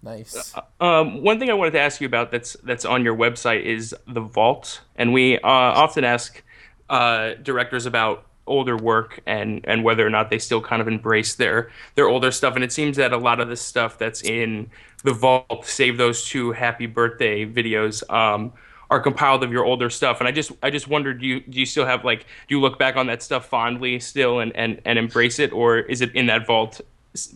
Nice. 0.02 0.54
Um, 0.80 1.22
one 1.22 1.40
thing 1.40 1.50
I 1.50 1.54
wanted 1.54 1.72
to 1.72 1.80
ask 1.80 2.00
you 2.00 2.06
about 2.06 2.30
that's 2.30 2.54
that's 2.62 2.84
on 2.84 3.04
your 3.04 3.16
website 3.16 3.64
is 3.64 3.94
the 4.06 4.20
vault, 4.20 4.80
and 4.94 5.12
we 5.12 5.36
uh, 5.38 5.40
often 5.42 6.04
ask 6.04 6.42
uh, 6.88 7.34
directors 7.42 7.86
about 7.86 8.24
older 8.46 8.76
work 8.76 9.20
and 9.26 9.60
and 9.64 9.84
whether 9.84 10.06
or 10.06 10.10
not 10.10 10.30
they 10.30 10.38
still 10.38 10.60
kind 10.60 10.80
of 10.82 10.88
embrace 10.88 11.34
their 11.34 11.70
their 11.94 12.08
older 12.08 12.30
stuff. 12.30 12.54
And 12.54 12.64
it 12.64 12.72
seems 12.72 12.96
that 12.96 13.12
a 13.12 13.18
lot 13.18 13.40
of 13.40 13.48
the 13.48 13.56
stuff 13.56 13.98
that's 13.98 14.22
in 14.22 14.70
the 15.04 15.12
vault, 15.12 15.66
save 15.66 15.96
those 15.96 16.24
two 16.24 16.52
happy 16.52 16.86
birthday 16.86 17.46
videos, 17.46 18.08
um, 18.12 18.52
are 18.90 19.00
compiled 19.00 19.42
of 19.42 19.52
your 19.52 19.64
older 19.64 19.90
stuff. 19.90 20.20
And 20.20 20.28
I 20.28 20.32
just 20.32 20.52
I 20.62 20.70
just 20.70 20.88
wondered, 20.88 21.20
do 21.20 21.26
you 21.26 21.40
do 21.40 21.58
you 21.58 21.66
still 21.66 21.86
have 21.86 22.04
like 22.04 22.20
do 22.20 22.54
you 22.54 22.60
look 22.60 22.78
back 22.78 22.96
on 22.96 23.06
that 23.06 23.22
stuff 23.22 23.46
fondly 23.46 23.98
still 24.00 24.40
and 24.40 24.54
and 24.56 24.80
and 24.84 24.98
embrace 24.98 25.38
it, 25.38 25.52
or 25.52 25.78
is 25.78 26.00
it 26.00 26.14
in 26.14 26.26
that 26.26 26.46
vault 26.46 26.80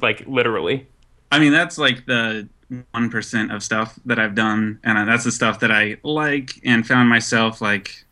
like 0.01 0.25
literally? 0.27 0.87
I 1.33 1.39
mean, 1.39 1.53
that's 1.53 1.79
like 1.79 2.07
the 2.07 2.49
one 2.93 3.11
percent 3.11 3.53
of 3.53 3.63
stuff 3.63 3.99
that 4.05 4.19
I've 4.19 4.35
done, 4.35 4.79
and 4.85 5.09
that's 5.09 5.25
the 5.25 5.33
stuff 5.33 5.61
that 5.61 5.73
I 5.73 5.97
like 6.03 6.61
and 6.65 6.87
found 6.87 7.09
myself 7.09 7.61
like 7.61 8.05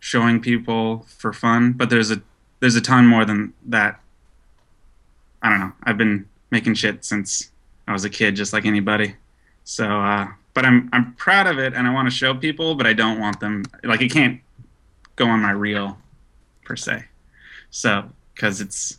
showing 0.00 0.40
people 0.40 1.04
for 1.08 1.32
fun. 1.32 1.72
But 1.72 1.90
there's 1.90 2.10
a 2.10 2.22
there's 2.60 2.74
a 2.74 2.80
ton 2.80 3.06
more 3.06 3.24
than 3.24 3.52
that. 3.66 4.00
I 5.42 5.50
don't 5.50 5.60
know. 5.60 5.72
I've 5.84 5.98
been 5.98 6.28
making 6.50 6.74
shit 6.74 7.04
since 7.04 7.50
I 7.86 7.92
was 7.92 8.04
a 8.04 8.10
kid, 8.10 8.36
just 8.36 8.52
like 8.52 8.66
anybody. 8.66 9.14
So, 9.64 9.86
uh, 9.86 10.28
but 10.54 10.64
I'm 10.64 10.88
I'm 10.92 11.14
proud 11.14 11.46
of 11.46 11.58
it, 11.58 11.74
and 11.74 11.86
I 11.86 11.92
want 11.92 12.06
to 12.08 12.14
show 12.14 12.34
people, 12.34 12.74
but 12.74 12.86
I 12.86 12.92
don't 12.92 13.20
want 13.20 13.40
them 13.40 13.64
like 13.84 14.00
it 14.00 14.10
can't 14.10 14.40
go 15.16 15.26
on 15.26 15.40
my 15.40 15.52
reel 15.52 15.98
per 16.64 16.74
se. 16.76 17.04
So, 17.70 18.10
because 18.34 18.60
it's 18.60 18.98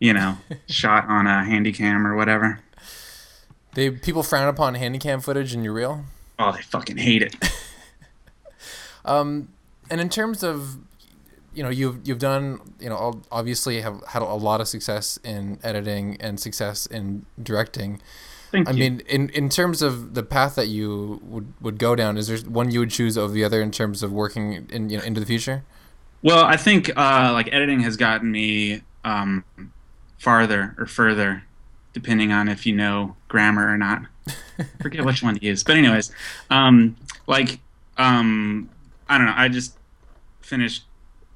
you 0.00 0.12
know 0.12 0.36
shot 0.68 1.06
on 1.08 1.26
a 1.26 1.44
handy 1.44 1.72
cam 1.72 2.06
or 2.06 2.14
whatever. 2.16 2.60
They 3.74 3.90
people 3.90 4.22
frown 4.22 4.48
upon 4.48 4.74
handycam 4.74 5.22
footage 5.22 5.54
in 5.54 5.64
your 5.64 5.72
reel. 5.72 6.04
Oh, 6.38 6.52
they 6.52 6.62
fucking 6.62 6.98
hate 6.98 7.22
it. 7.22 7.36
Um, 9.04 9.48
and 9.90 10.00
in 10.00 10.08
terms 10.08 10.42
of, 10.42 10.78
you 11.54 11.62
know, 11.62 11.70
you've 11.70 12.06
you've 12.06 12.18
done, 12.18 12.60
you 12.80 12.88
know, 12.88 13.22
obviously 13.30 13.80
have 13.80 14.02
had 14.08 14.22
a 14.22 14.26
lot 14.26 14.60
of 14.60 14.68
success 14.68 15.18
in 15.24 15.58
editing 15.62 16.16
and 16.20 16.38
success 16.38 16.86
in 16.86 17.26
directing. 17.42 18.00
Thank 18.50 18.68
I 18.68 18.72
you. 18.72 18.78
mean, 18.78 19.02
in 19.08 19.30
in 19.30 19.48
terms 19.48 19.82
of 19.82 20.14
the 20.14 20.22
path 20.22 20.54
that 20.54 20.68
you 20.68 21.20
would 21.24 21.52
would 21.60 21.78
go 21.78 21.96
down, 21.96 22.16
is 22.16 22.28
there 22.28 22.38
one 22.38 22.70
you 22.70 22.80
would 22.80 22.90
choose 22.90 23.18
over 23.18 23.32
the 23.32 23.44
other 23.44 23.60
in 23.60 23.70
terms 23.70 24.02
of 24.02 24.12
working 24.12 24.68
in 24.70 24.90
you 24.90 24.98
know 24.98 25.04
into 25.04 25.20
the 25.20 25.26
future? 25.26 25.64
well, 26.24 26.42
I 26.42 26.56
think 26.56 26.90
uh, 26.96 27.30
like 27.34 27.52
editing 27.52 27.80
has 27.80 27.98
gotten 27.98 28.32
me 28.32 28.80
um, 29.04 29.44
farther 30.18 30.74
or 30.78 30.86
further, 30.86 31.44
depending 31.92 32.32
on 32.32 32.48
if 32.48 32.64
you 32.64 32.74
know 32.74 33.14
grammar 33.28 33.70
or 33.70 33.76
not. 33.76 34.02
Forget 34.80 35.04
which 35.04 35.22
one 35.22 35.34
to 35.34 35.44
use, 35.44 35.62
but 35.62 35.76
anyways, 35.76 36.10
um, 36.48 36.96
like 37.26 37.60
um, 37.98 38.70
I 39.06 39.18
don't 39.18 39.26
know. 39.26 39.34
I 39.36 39.48
just 39.48 39.76
finished 40.40 40.84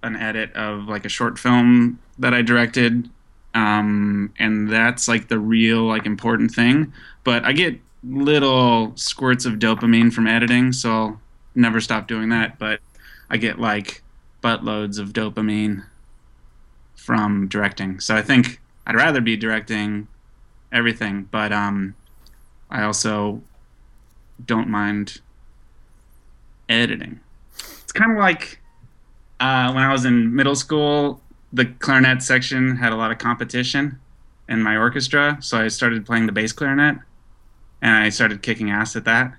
an 0.02 0.16
edit 0.16 0.52
of 0.54 0.88
like 0.88 1.04
a 1.04 1.08
short 1.08 1.38
film 1.38 1.98
that 2.18 2.34
I 2.34 2.42
directed, 2.42 3.08
um, 3.54 4.32
and 4.38 4.70
that's 4.70 5.08
like 5.08 5.28
the 5.28 5.38
real 5.38 5.82
like 5.82 6.06
important 6.06 6.52
thing. 6.52 6.92
But 7.24 7.44
I 7.44 7.52
get 7.52 7.78
little 8.04 8.92
squirts 8.96 9.44
of 9.44 9.54
dopamine 9.54 10.12
from 10.12 10.26
editing, 10.26 10.72
so 10.72 10.90
I'll 10.90 11.20
never 11.54 11.80
stop 11.80 12.08
doing 12.08 12.28
that. 12.30 12.58
But 12.58 12.80
I 13.30 13.36
get 13.36 13.58
like 13.58 14.02
buttloads 14.42 14.98
of 14.98 15.12
dopamine 15.12 15.84
from 16.94 17.48
directing. 17.48 18.00
So 18.00 18.14
I 18.14 18.22
think 18.22 18.60
I'd 18.86 18.94
rather 18.94 19.20
be 19.20 19.36
directing 19.36 20.08
everything, 20.72 21.28
but 21.30 21.52
um, 21.52 21.94
I 22.70 22.82
also 22.82 23.42
don't 24.44 24.68
mind 24.68 25.20
editing. 26.68 27.20
It's 27.82 27.92
kind 27.92 28.12
of 28.12 28.18
like 28.18 28.60
uh, 29.40 29.72
when 29.72 29.82
I 29.84 29.92
was 29.92 30.04
in 30.04 30.34
middle 30.34 30.54
school, 30.54 31.20
the 31.52 31.66
clarinet 31.66 32.22
section 32.22 32.76
had 32.76 32.92
a 32.92 32.96
lot 32.96 33.10
of 33.10 33.18
competition 33.18 33.98
in 34.48 34.62
my 34.62 34.76
orchestra, 34.76 35.38
so 35.40 35.58
I 35.58 35.68
started 35.68 36.06
playing 36.06 36.26
the 36.26 36.32
bass 36.32 36.52
clarinet, 36.52 36.98
and 37.82 37.94
I 37.94 38.08
started 38.08 38.42
kicking 38.42 38.70
ass 38.70 38.96
at 38.96 39.04
that, 39.04 39.34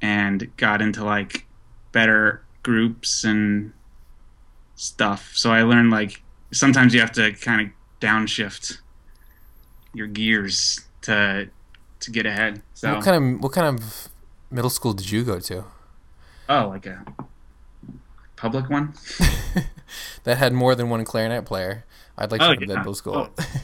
and 0.00 0.54
got 0.56 0.82
into 0.82 1.04
like 1.04 1.46
better 1.92 2.42
groups 2.62 3.24
and 3.24 3.72
stuff. 4.76 5.32
So 5.34 5.50
I 5.50 5.62
learned 5.62 5.90
like 5.90 6.22
sometimes 6.52 6.94
you 6.94 7.00
have 7.00 7.12
to 7.12 7.32
kind 7.32 7.60
of 7.60 7.72
downshift 8.00 8.78
your 9.94 10.06
gears 10.06 10.80
to 11.02 11.48
to 12.00 12.10
get 12.10 12.26
ahead. 12.26 12.62
So 12.74 12.94
What 12.94 13.04
kind 13.04 13.34
of 13.34 13.42
what 13.42 13.52
kind 13.52 13.66
of 13.66 14.08
middle 14.50 14.70
school 14.70 14.92
did 14.92 15.10
you 15.10 15.24
go 15.24 15.38
to 15.40 15.64
oh, 16.48 16.68
like 16.68 16.86
a 16.86 17.04
public 18.40 18.68
one. 18.70 18.94
that 20.24 20.38
had 20.38 20.52
more 20.52 20.74
than 20.74 20.88
one 20.90 21.04
clarinet 21.04 21.44
player? 21.44 21.84
I'd 22.18 22.30
like 22.30 22.40
to 22.40 22.46
Oh, 22.48 22.54
go 22.54 22.60
to 22.60 22.66
yeah. 22.66 22.74
that 22.74 22.78
middle 22.80 22.94
school. 22.94 23.30
Oh. 23.38 23.44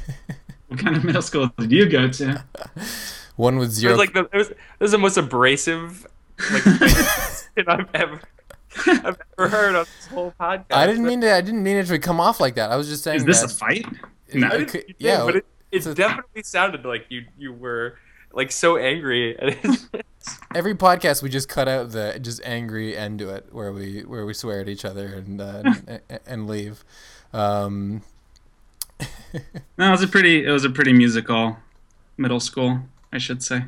What 0.69 0.81
kind 0.81 0.97
of 0.97 1.05
middle 1.05 1.23
school 1.23 1.49
did 1.59 1.71
you 1.71 1.89
go 1.89 2.09
to? 2.09 2.43
one 3.37 3.57
with 3.57 3.69
It 3.69 3.75
zero. 3.75 3.93
was 3.93 3.99
like 4.01 4.13
the 4.15 4.25
it 4.33 4.37
was, 4.37 4.51
it 4.51 4.57
was 4.81 4.91
the 4.91 4.99
most 4.99 5.17
abrasive 5.17 6.05
like 6.53 6.63
thing 7.55 7.65
I've 7.69 7.87
ever 7.95 8.21
I've 8.85 9.17
ever 9.39 9.49
heard 9.49 9.77
on 9.77 9.85
this 9.85 10.07
whole 10.09 10.35
podcast. 10.41 10.65
I 10.73 10.87
didn't 10.89 11.05
mean 11.05 11.21
to. 11.21 11.33
I 11.33 11.41
didn't 11.41 11.63
mean 11.63 11.77
it 11.77 11.87
to 11.87 11.99
come 12.01 12.19
off 12.21 12.41
like 12.41 12.57
that. 12.57 12.73
I 12.73 12.77
was 12.77 12.89
just 12.89 13.05
saying. 13.05 13.19
Is 13.19 13.25
this 13.25 13.41
that 13.43 13.53
a 13.53 13.55
fight? 13.55 13.87
it- 14.27 14.35
No. 14.41 14.49
it 14.49 14.53
I 14.53 14.57
didn't- 14.59 14.71
could- 14.71 14.81
you 14.89 14.95
did, 14.95 14.97
yeah, 14.99 15.25
but 15.25 15.37
it, 15.37 15.47
it 15.71 15.77
it's 15.77 15.87
definitely 15.95 16.43
sounded 16.43 16.85
like 16.85 17.07
you 17.11 17.27
you 17.39 17.53
were 17.53 17.97
like 18.37 18.53
so 18.53 18.77
angry. 18.77 19.37
every 20.55 20.75
podcast 20.75 21.23
we 21.23 21.29
just 21.29 21.49
cut 21.49 21.67
out 21.69 21.91
the 21.91 22.19
just 22.21 22.41
angry 22.45 22.97
end 22.97 23.19
to 23.19 23.31
it, 23.31 23.47
where 23.51 23.73
we 23.73 24.03
where 24.03 24.25
we 24.25 24.35
swear 24.35 24.61
at 24.61 24.69
each 24.69 24.85
other 24.85 25.07
and 25.07 25.41
uh, 25.41 25.63
and, 25.89 26.21
and 26.27 26.47
leave. 26.47 26.85
Um, 27.33 28.03
No, 29.77 29.89
it 29.89 29.91
was 29.91 30.03
a 30.03 30.09
pretty 30.09 30.45
it 30.47 30.51
was 30.51 30.65
a 30.65 30.71
pretty 30.71 30.93
musical 30.93 31.57
middle 32.17 32.41
school, 32.41 32.81
I 33.13 33.19
should 33.19 33.43
say. 33.43 33.65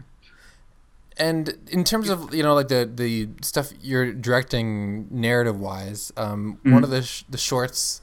and 1.19 1.59
in 1.71 1.85
terms 1.85 2.09
of 2.09 2.33
you 2.35 2.43
know 2.43 2.55
like 2.55 2.69
the 2.69 2.91
the 2.93 3.29
stuff 3.43 3.73
you're 3.83 4.13
directing 4.13 5.09
narrative 5.11 5.59
wise, 5.61 6.13
um, 6.17 6.59
one 6.63 6.85
of 6.85 6.91
the 6.91 7.03
sh- 7.03 7.25
the 7.29 7.39
shorts 7.39 8.01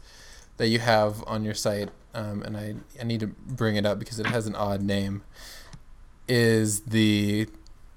that 0.58 0.68
you 0.68 0.80
have 0.80 1.24
on 1.26 1.44
your 1.44 1.54
site, 1.56 1.90
um, 2.14 2.44
and 2.44 2.56
I 2.56 2.76
I 3.00 3.04
need 3.04 3.22
to 3.22 3.28
bring 3.28 3.76
it 3.76 3.86
up 3.86 3.98
because 3.98 4.20
it 4.20 4.28
has 4.28 4.46
an 4.46 4.56
odd 4.56 4.82
name, 4.84 5.24
is 6.28 6.82
the 6.82 7.48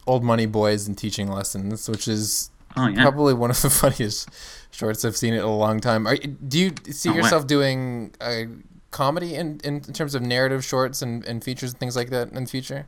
old 0.06 0.22
money 0.24 0.46
boys 0.46 0.86
and 0.88 0.96
teaching 0.96 1.28
lessons, 1.28 1.88
which 1.88 2.08
is 2.08 2.50
Oh 2.76 2.86
yeah. 2.88 3.02
probably 3.02 3.34
one 3.34 3.50
of 3.50 3.60
the 3.62 3.70
funniest 3.82 4.28
shorts 4.70 5.04
I've 5.04 5.16
seen 5.16 5.34
in 5.34 5.40
a 5.40 5.54
long 5.56 5.80
time. 5.80 6.06
Are, 6.06 6.16
do 6.16 6.58
you 6.58 6.72
see 6.90 7.10
Oh, 7.10 7.14
yourself 7.14 7.46
doing 7.46 8.14
uh, 8.20 8.42
comedy 8.90 9.34
in, 9.34 9.60
in, 9.64 9.76
in 9.76 9.92
terms 9.92 10.14
of 10.14 10.22
narrative 10.22 10.64
shorts 10.64 11.02
and, 11.02 11.24
and 11.26 11.42
features 11.42 11.70
and 11.72 11.80
things 11.80 11.96
like 11.96 12.10
that 12.10 12.28
in 12.32 12.44
the 12.44 12.50
future? 12.50 12.86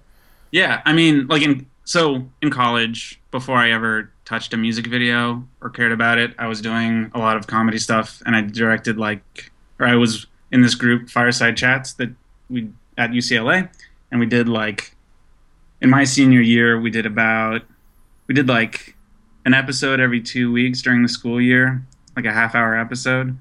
Yeah, 0.52 0.82
I 0.84 0.92
mean, 0.92 1.26
like 1.28 1.42
in 1.42 1.66
so 1.84 2.26
in 2.42 2.50
college, 2.50 3.20
before 3.30 3.56
I 3.56 3.70
ever 3.72 4.10
touched 4.24 4.52
a 4.54 4.56
music 4.56 4.86
video 4.86 5.44
or 5.60 5.70
cared 5.70 5.92
about 5.92 6.18
it, 6.18 6.34
I 6.38 6.46
was 6.46 6.60
doing 6.60 7.10
a 7.14 7.18
lot 7.18 7.36
of 7.36 7.46
comedy 7.46 7.78
stuff, 7.78 8.22
and 8.26 8.36
I 8.36 8.42
directed 8.42 8.96
like, 8.96 9.50
or 9.78 9.86
I 9.86 9.94
was 9.96 10.26
in 10.52 10.62
this 10.62 10.74
group, 10.74 11.08
Fireside 11.08 11.56
Chats, 11.56 11.92
that 11.94 12.10
we 12.48 12.68
at 12.98 13.10
UCLA, 13.10 13.68
and 14.10 14.20
we 14.20 14.26
did 14.26 14.48
like, 14.48 14.94
in 15.80 15.90
my 15.90 16.04
senior 16.04 16.40
year, 16.40 16.80
we 16.80 16.90
did 16.90 17.06
about, 17.06 17.62
we 18.26 18.34
did 18.34 18.48
like 18.48 18.96
an 19.44 19.54
episode 19.54 20.00
every 20.00 20.20
two 20.20 20.52
weeks 20.52 20.82
during 20.82 21.02
the 21.02 21.08
school 21.08 21.40
year, 21.40 21.82
like 22.16 22.24
a 22.24 22.32
half 22.32 22.54
hour 22.54 22.76
episode 22.76 23.36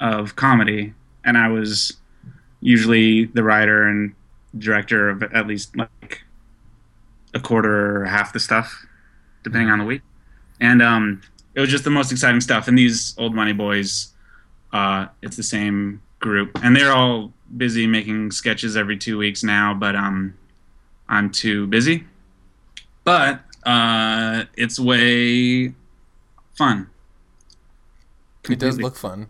of 0.00 0.36
comedy, 0.36 0.94
and 1.24 1.36
I 1.36 1.48
was 1.48 1.96
usually 2.60 3.26
the 3.26 3.42
writer 3.42 3.88
and 3.88 4.14
director 4.58 5.10
of 5.10 5.22
at 5.22 5.46
least 5.46 5.76
like 5.76 6.22
a 7.34 7.40
quarter 7.40 8.02
or 8.02 8.04
half 8.04 8.32
the 8.32 8.40
stuff, 8.40 8.86
depending 9.42 9.70
on 9.70 9.80
the 9.80 9.84
week. 9.84 10.02
And 10.60 10.80
um, 10.80 11.22
it 11.54 11.60
was 11.60 11.70
just 11.70 11.84
the 11.84 11.90
most 11.90 12.12
exciting 12.12 12.40
stuff. 12.40 12.68
And 12.68 12.78
these 12.78 13.14
old 13.18 13.34
money 13.34 13.52
boys, 13.52 14.14
uh, 14.72 15.06
it's 15.22 15.36
the 15.36 15.42
same 15.42 16.00
group, 16.20 16.58
and 16.62 16.76
they're 16.76 16.92
all 16.92 17.32
busy 17.56 17.86
making 17.86 18.30
sketches 18.30 18.76
every 18.76 18.96
two 18.96 19.18
weeks 19.18 19.42
now. 19.42 19.74
But 19.74 19.96
um, 19.96 20.34
I'm 21.08 21.30
too 21.30 21.66
busy. 21.66 22.04
But 23.04 23.42
uh, 23.64 24.44
it's 24.56 24.78
way 24.80 25.74
fun. 26.54 26.88
It 28.48 28.58
does 28.58 28.78
look 28.78 28.96
fun. 28.96 29.28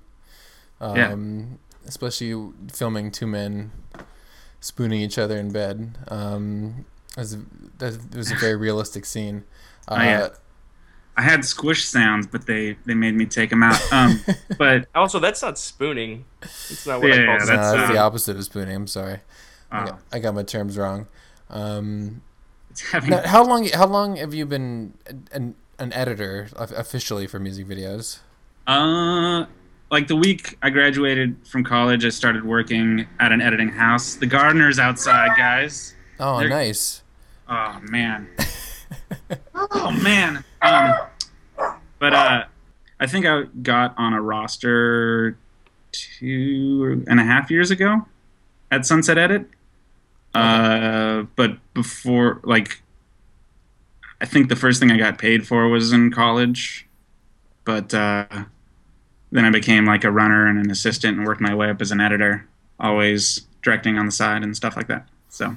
Yeah. 0.80 1.12
Um, 1.12 1.58
Especially 1.86 2.50
filming 2.72 3.10
two 3.10 3.26
men 3.26 3.70
spooning 4.60 5.02
each 5.02 5.18
other 5.18 5.36
in 5.38 5.52
bed. 5.52 5.98
Um, 6.08 6.86
it 7.10 7.20
was, 7.20 7.36
that 7.78 7.94
it 7.94 8.14
was 8.16 8.30
a 8.32 8.36
very 8.36 8.56
realistic 8.56 9.04
scene. 9.04 9.44
Uh, 9.86 9.96
Oh, 9.98 10.02
yeah. 10.02 10.28
I 11.16 11.22
had 11.22 11.44
squish 11.44 11.84
sounds, 11.84 12.26
but 12.26 12.46
they 12.46 12.76
they 12.86 12.94
made 12.94 13.14
me 13.14 13.24
take 13.26 13.50
them 13.50 13.62
out. 13.62 13.80
Um, 13.92 14.24
but 14.58 14.88
Also, 14.94 15.20
that's 15.20 15.42
not 15.42 15.58
spooning. 15.58 16.24
It's 16.42 16.86
not 16.86 17.00
what 17.00 17.08
Yeah, 17.08 17.14
I 17.14 17.16
call 17.18 17.24
yeah, 17.26 17.38
no, 17.38 17.38
spooning. 17.44 17.60
that's, 17.60 17.76
that's 17.76 17.92
the 17.92 17.98
uh, 17.98 18.06
opposite 18.06 18.36
of 18.36 18.44
spooning. 18.44 18.74
I'm 18.74 18.86
sorry. 18.88 19.20
I, 19.70 19.78
uh, 19.78 19.86
got, 19.86 20.00
I 20.12 20.18
got 20.18 20.34
my 20.34 20.42
terms 20.42 20.76
wrong. 20.78 21.06
Um, 21.50 22.22
having 22.92 23.10
now, 23.10 23.26
how 23.26 23.44
long? 23.44 23.68
How 23.68 23.86
long 23.86 24.16
have 24.16 24.34
you 24.34 24.46
been 24.46 24.94
an, 25.32 25.54
an 25.78 25.92
editor 25.92 26.48
officially 26.56 27.26
for 27.26 27.38
music 27.38 27.66
videos? 27.66 28.20
Uh, 28.66 29.46
like 29.90 30.08
the 30.08 30.16
week 30.16 30.56
I 30.62 30.70
graduated 30.70 31.36
from 31.46 31.64
college, 31.64 32.04
I 32.04 32.08
started 32.08 32.44
working 32.44 33.06
at 33.20 33.32
an 33.32 33.40
editing 33.40 33.68
house. 33.68 34.14
The 34.14 34.26
gardener's 34.26 34.78
outside, 34.78 35.36
guys. 35.36 35.94
Oh, 36.18 36.40
They're- 36.40 36.48
nice. 36.48 37.02
Oh 37.48 37.78
man. 37.82 38.28
oh 39.54 39.90
man. 40.02 40.42
Um, 40.62 40.94
but 41.98 42.14
uh, 42.14 42.44
I 42.98 43.06
think 43.06 43.26
I 43.26 43.42
got 43.62 43.94
on 43.98 44.14
a 44.14 44.20
roster 44.22 45.36
two 45.92 47.04
and 47.06 47.20
a 47.20 47.22
half 47.24 47.50
years 47.50 47.70
ago 47.70 48.06
at 48.70 48.86
Sunset 48.86 49.18
Edit. 49.18 49.46
Uh, 50.34 51.22
but 51.36 51.58
before, 51.74 52.40
like, 52.42 52.82
I 54.20 54.26
think 54.26 54.48
the 54.48 54.56
first 54.56 54.80
thing 54.80 54.90
I 54.90 54.96
got 54.96 55.18
paid 55.18 55.46
for 55.46 55.68
was 55.68 55.92
in 55.92 56.10
college. 56.10 56.86
But 57.64 57.94
uh, 57.94 58.26
then 59.30 59.44
I 59.44 59.50
became 59.50 59.86
like 59.86 60.04
a 60.04 60.10
runner 60.10 60.46
and 60.46 60.58
an 60.58 60.70
assistant 60.70 61.18
and 61.18 61.26
worked 61.26 61.40
my 61.40 61.54
way 61.54 61.70
up 61.70 61.80
as 61.80 61.90
an 61.90 62.00
editor, 62.00 62.46
always 62.78 63.46
directing 63.62 63.98
on 63.98 64.06
the 64.06 64.12
side 64.12 64.42
and 64.42 64.56
stuff 64.56 64.76
like 64.76 64.88
that. 64.88 65.08
So. 65.28 65.54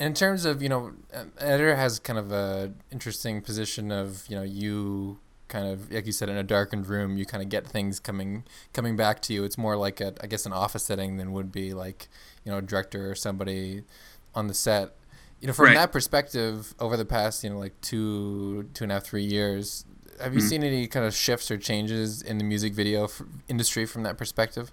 In 0.00 0.14
terms 0.14 0.44
of 0.44 0.62
you 0.62 0.68
know, 0.68 0.92
editor 1.38 1.74
has 1.76 1.98
kind 1.98 2.18
of 2.18 2.32
a 2.32 2.72
interesting 2.92 3.42
position 3.42 3.90
of 3.90 4.24
you 4.28 4.36
know 4.36 4.44
you 4.44 5.18
kind 5.48 5.66
of 5.66 5.90
like 5.90 6.06
you 6.06 6.12
said 6.12 6.28
in 6.28 6.36
a 6.36 6.42
darkened 6.42 6.86
room 6.86 7.16
you 7.16 7.24
kind 7.24 7.42
of 7.42 7.48
get 7.48 7.66
things 7.66 7.98
coming 7.98 8.44
coming 8.72 8.96
back 8.96 9.20
to 9.22 9.32
you. 9.34 9.44
It's 9.44 9.58
more 9.58 9.76
like 9.76 10.00
a 10.00 10.14
I 10.20 10.26
guess 10.26 10.46
an 10.46 10.52
office 10.52 10.84
setting 10.84 11.16
than 11.16 11.32
would 11.32 11.50
be 11.50 11.74
like 11.74 12.08
you 12.48 12.54
know 12.54 12.62
director 12.62 13.10
or 13.10 13.14
somebody 13.14 13.82
on 14.34 14.46
the 14.46 14.54
set. 14.54 14.94
You 15.40 15.46
know, 15.48 15.52
from 15.52 15.66
Right. 15.66 15.74
that 15.76 15.92
perspective, 15.92 16.74
over 16.80 16.96
the 16.96 17.04
past 17.04 17.44
you 17.44 17.50
know 17.50 17.58
like 17.58 17.78
two 17.82 18.68
two 18.72 18.84
and 18.84 18.90
a 18.90 18.94
half 18.96 19.04
three 19.04 19.22
years, 19.22 19.84
have 20.20 20.32
you 20.34 20.40
Mhm. 20.40 20.48
seen 20.48 20.64
any 20.64 20.86
kind 20.86 21.04
of 21.04 21.14
shifts 21.14 21.50
or 21.50 21.58
changes 21.58 22.22
in 22.22 22.38
the 22.38 22.44
music 22.44 22.72
video 22.72 23.04
f- 23.04 23.20
industry 23.48 23.84
from 23.84 24.02
that 24.04 24.16
perspective? 24.16 24.72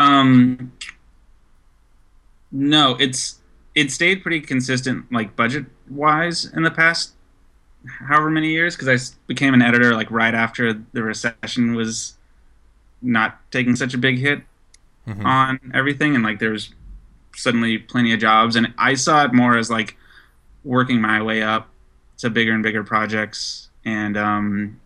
Um, 0.00 0.72
no, 2.50 2.96
it's 2.98 3.38
it 3.74 3.90
stayed 3.92 4.22
pretty 4.22 4.40
consistent, 4.40 5.10
like 5.12 5.34
budget 5.36 5.66
wise, 5.88 6.44
in 6.56 6.62
the 6.64 6.70
past 6.70 7.12
however 7.86 8.30
many 8.30 8.50
years. 8.50 8.76
Because 8.76 8.88
i 8.88 9.16
became 9.28 9.54
an 9.54 9.62
editor 9.62 9.94
like 9.94 10.10
right 10.10 10.34
after 10.34 10.72
the 10.92 11.02
recession 11.04 11.74
was 11.74 12.14
not 13.00 13.40
taking 13.52 13.74
such 13.76 13.94
a 13.94 13.98
big 13.98 14.18
hit 14.18 14.42
Mhm. 15.06 15.24
on 15.24 15.58
everything, 15.74 16.14
and 16.14 16.22
like 16.22 16.38
there 16.38 16.50
was 16.50 16.74
suddenly 17.34 17.78
plenty 17.78 18.12
of 18.12 18.20
jobs, 18.20 18.56
and 18.56 18.72
I 18.78 18.94
saw 18.94 19.24
it 19.24 19.32
more 19.32 19.56
as 19.56 19.70
like 19.70 19.96
working 20.64 21.00
my 21.00 21.22
way 21.22 21.42
up 21.42 21.68
to 22.18 22.30
bigger 22.30 22.52
and 22.52 22.62
bigger 22.62 22.84
projects, 22.84 23.68
and 23.84 24.16
um, 24.16 24.80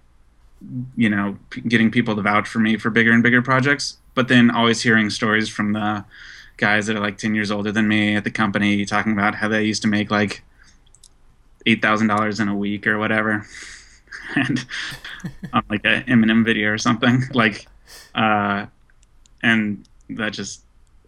you 0.97 1.09
know, 1.09 1.37
p- 1.51 1.61
getting 1.63 1.91
people 1.91 2.17
to 2.17 2.23
vouch 2.23 2.49
for 2.49 2.59
me 2.59 2.77
for 2.77 2.91
bigger 2.91 3.13
and 3.13 3.23
bigger 3.23 3.43
projects. 3.43 3.99
But 4.15 4.29
then 4.29 4.51
always 4.51 4.83
hearing 4.83 5.11
stories 5.11 5.49
from 5.49 5.73
the 5.73 6.05
guys 6.57 6.87
that 6.87 6.97
are 6.97 7.01
like 7.01 7.19
ten 7.19 7.35
years 7.35 7.51
older 7.51 7.73
than 7.73 7.89
me 7.89 8.17
at 8.17 8.25
the 8.25 8.31
company 8.31 8.85
talking 8.87 9.13
about 9.13 9.35
how 9.35 9.49
they 9.49 9.65
used 9.65 9.83
to 9.83 9.89
make 9.89 10.11
like 10.11 10.43
eight 11.67 11.83
thousand 11.83 12.07
dollars 12.07 12.41
in 12.41 12.49
a 12.49 12.57
week 12.57 12.87
or 12.87 12.99
whatever, 12.99 13.47
and 14.37 14.65
on 15.53 15.63
like 15.69 15.85
a 15.85 16.03
Eminem 16.05 16.45
video 16.45 16.71
or 16.71 16.79
something. 16.79 17.23
Like, 17.35 17.67
uh, 18.15 18.67
and 19.43 19.87
that 20.11 20.33
just 20.33 20.63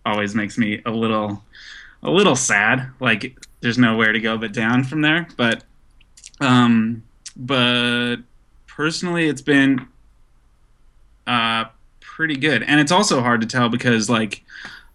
always 0.08 0.34
makes 0.34 0.58
me 0.58 0.80
a 0.86 0.90
little 0.90 1.44
a 2.02 2.10
little 2.10 2.36
sad. 2.36 2.90
Like 3.00 3.36
there's 3.60 3.78
nowhere 3.78 4.12
to 4.12 4.20
go 4.20 4.38
but 4.38 4.52
down 4.52 4.84
from 4.84 5.02
there. 5.02 5.28
But 5.36 5.64
um, 6.40 7.02
but 7.36 8.16
personally, 8.66 9.28
it's 9.28 9.42
been 9.42 9.86
uh 11.26 11.66
pretty 12.00 12.36
good, 12.36 12.62
and 12.62 12.80
it's 12.80 12.92
also 12.92 13.20
hard 13.20 13.40
to 13.42 13.46
tell 13.46 13.68
because 13.68 14.08
like 14.08 14.42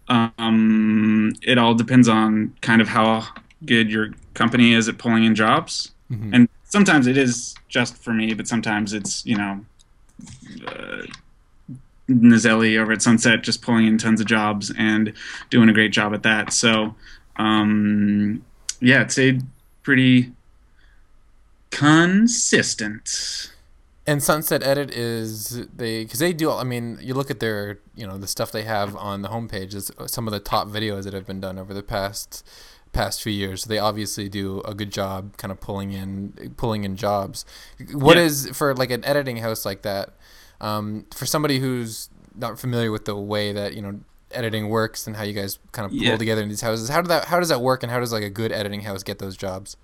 um, 0.08 1.32
it 1.42 1.56
all 1.56 1.74
depends 1.74 2.08
on 2.08 2.54
kind 2.60 2.82
of 2.82 2.88
how 2.88 3.26
good 3.64 3.90
your 3.90 4.10
company 4.34 4.74
is 4.74 4.88
at 4.88 4.98
pulling 4.98 5.24
in 5.24 5.34
jobs. 5.34 5.92
Mhm. 6.12 6.30
And 6.34 6.48
sometimes 6.64 7.06
it 7.06 7.16
is 7.16 7.54
just 7.68 7.96
for 7.96 8.12
me, 8.12 8.34
but 8.34 8.46
sometimes 8.46 8.92
it's 8.92 9.24
you 9.24 9.36
know. 9.36 9.64
Uh, 10.66 11.02
Nazelli 12.08 12.78
over 12.78 12.92
at 12.92 13.02
Sunset 13.02 13.42
just 13.42 13.62
pulling 13.62 13.86
in 13.86 13.98
tons 13.98 14.20
of 14.20 14.26
jobs 14.26 14.72
and 14.78 15.12
doing 15.50 15.68
a 15.68 15.72
great 15.72 15.92
job 15.92 16.12
at 16.14 16.22
that. 16.22 16.52
So, 16.52 16.94
um, 17.36 18.44
yeah, 18.80 19.02
it 19.02 19.10
stayed 19.12 19.42
pretty 19.82 20.32
consistent. 21.70 23.50
And 24.06 24.22
Sunset 24.22 24.62
Edit 24.62 24.90
is 24.90 25.66
they 25.74 26.04
because 26.04 26.18
they 26.18 26.34
do. 26.34 26.50
I 26.52 26.62
mean, 26.64 26.98
you 27.00 27.14
look 27.14 27.30
at 27.30 27.40
their 27.40 27.78
you 27.94 28.06
know 28.06 28.18
the 28.18 28.26
stuff 28.26 28.52
they 28.52 28.64
have 28.64 28.94
on 28.96 29.22
the 29.22 29.28
homepage 29.28 29.74
is 29.74 29.90
some 30.06 30.28
of 30.28 30.32
the 30.32 30.40
top 30.40 30.68
videos 30.68 31.04
that 31.04 31.14
have 31.14 31.26
been 31.26 31.40
done 31.40 31.58
over 31.58 31.72
the 31.72 31.82
past 31.82 32.46
past 32.92 33.22
few 33.22 33.32
years. 33.32 33.62
So 33.62 33.68
they 33.70 33.78
obviously 33.78 34.28
do 34.28 34.60
a 34.62 34.74
good 34.74 34.92
job, 34.92 35.38
kind 35.38 35.50
of 35.50 35.58
pulling 35.60 35.92
in 35.92 36.54
pulling 36.58 36.84
in 36.84 36.96
jobs. 36.96 37.46
What 37.92 38.18
Yeah. 38.18 38.24
is 38.24 38.50
for 38.52 38.74
like 38.74 38.90
an 38.90 39.04
editing 39.06 39.38
house 39.38 39.64
like 39.64 39.80
that? 39.82 40.10
Um, 40.64 41.04
for 41.14 41.26
somebody 41.26 41.58
who's 41.58 42.08
not 42.34 42.58
familiar 42.58 42.90
with 42.90 43.04
the 43.04 43.14
way 43.14 43.52
that 43.52 43.74
you 43.74 43.82
know 43.82 44.00
editing 44.30 44.68
works 44.68 45.06
and 45.06 45.14
how 45.16 45.22
you 45.22 45.32
guys 45.34 45.58
kind 45.72 45.86
of 45.86 45.92
pull 45.92 46.00
Yeah. 46.00 46.16
together 46.16 46.42
in 46.42 46.48
these 46.48 46.62
houses, 46.62 46.88
how 46.88 47.00
do 47.02 47.08
that 47.08 47.26
how 47.26 47.38
does 47.38 47.50
that 47.50 47.60
work 47.60 47.82
and 47.82 47.92
how 47.92 48.00
does 48.00 48.12
like 48.12 48.22
a 48.24 48.30
good 48.30 48.50
editing 48.50 48.80
house 48.82 49.02
get 49.02 49.18
those 49.18 49.36
jobs? 49.36 49.76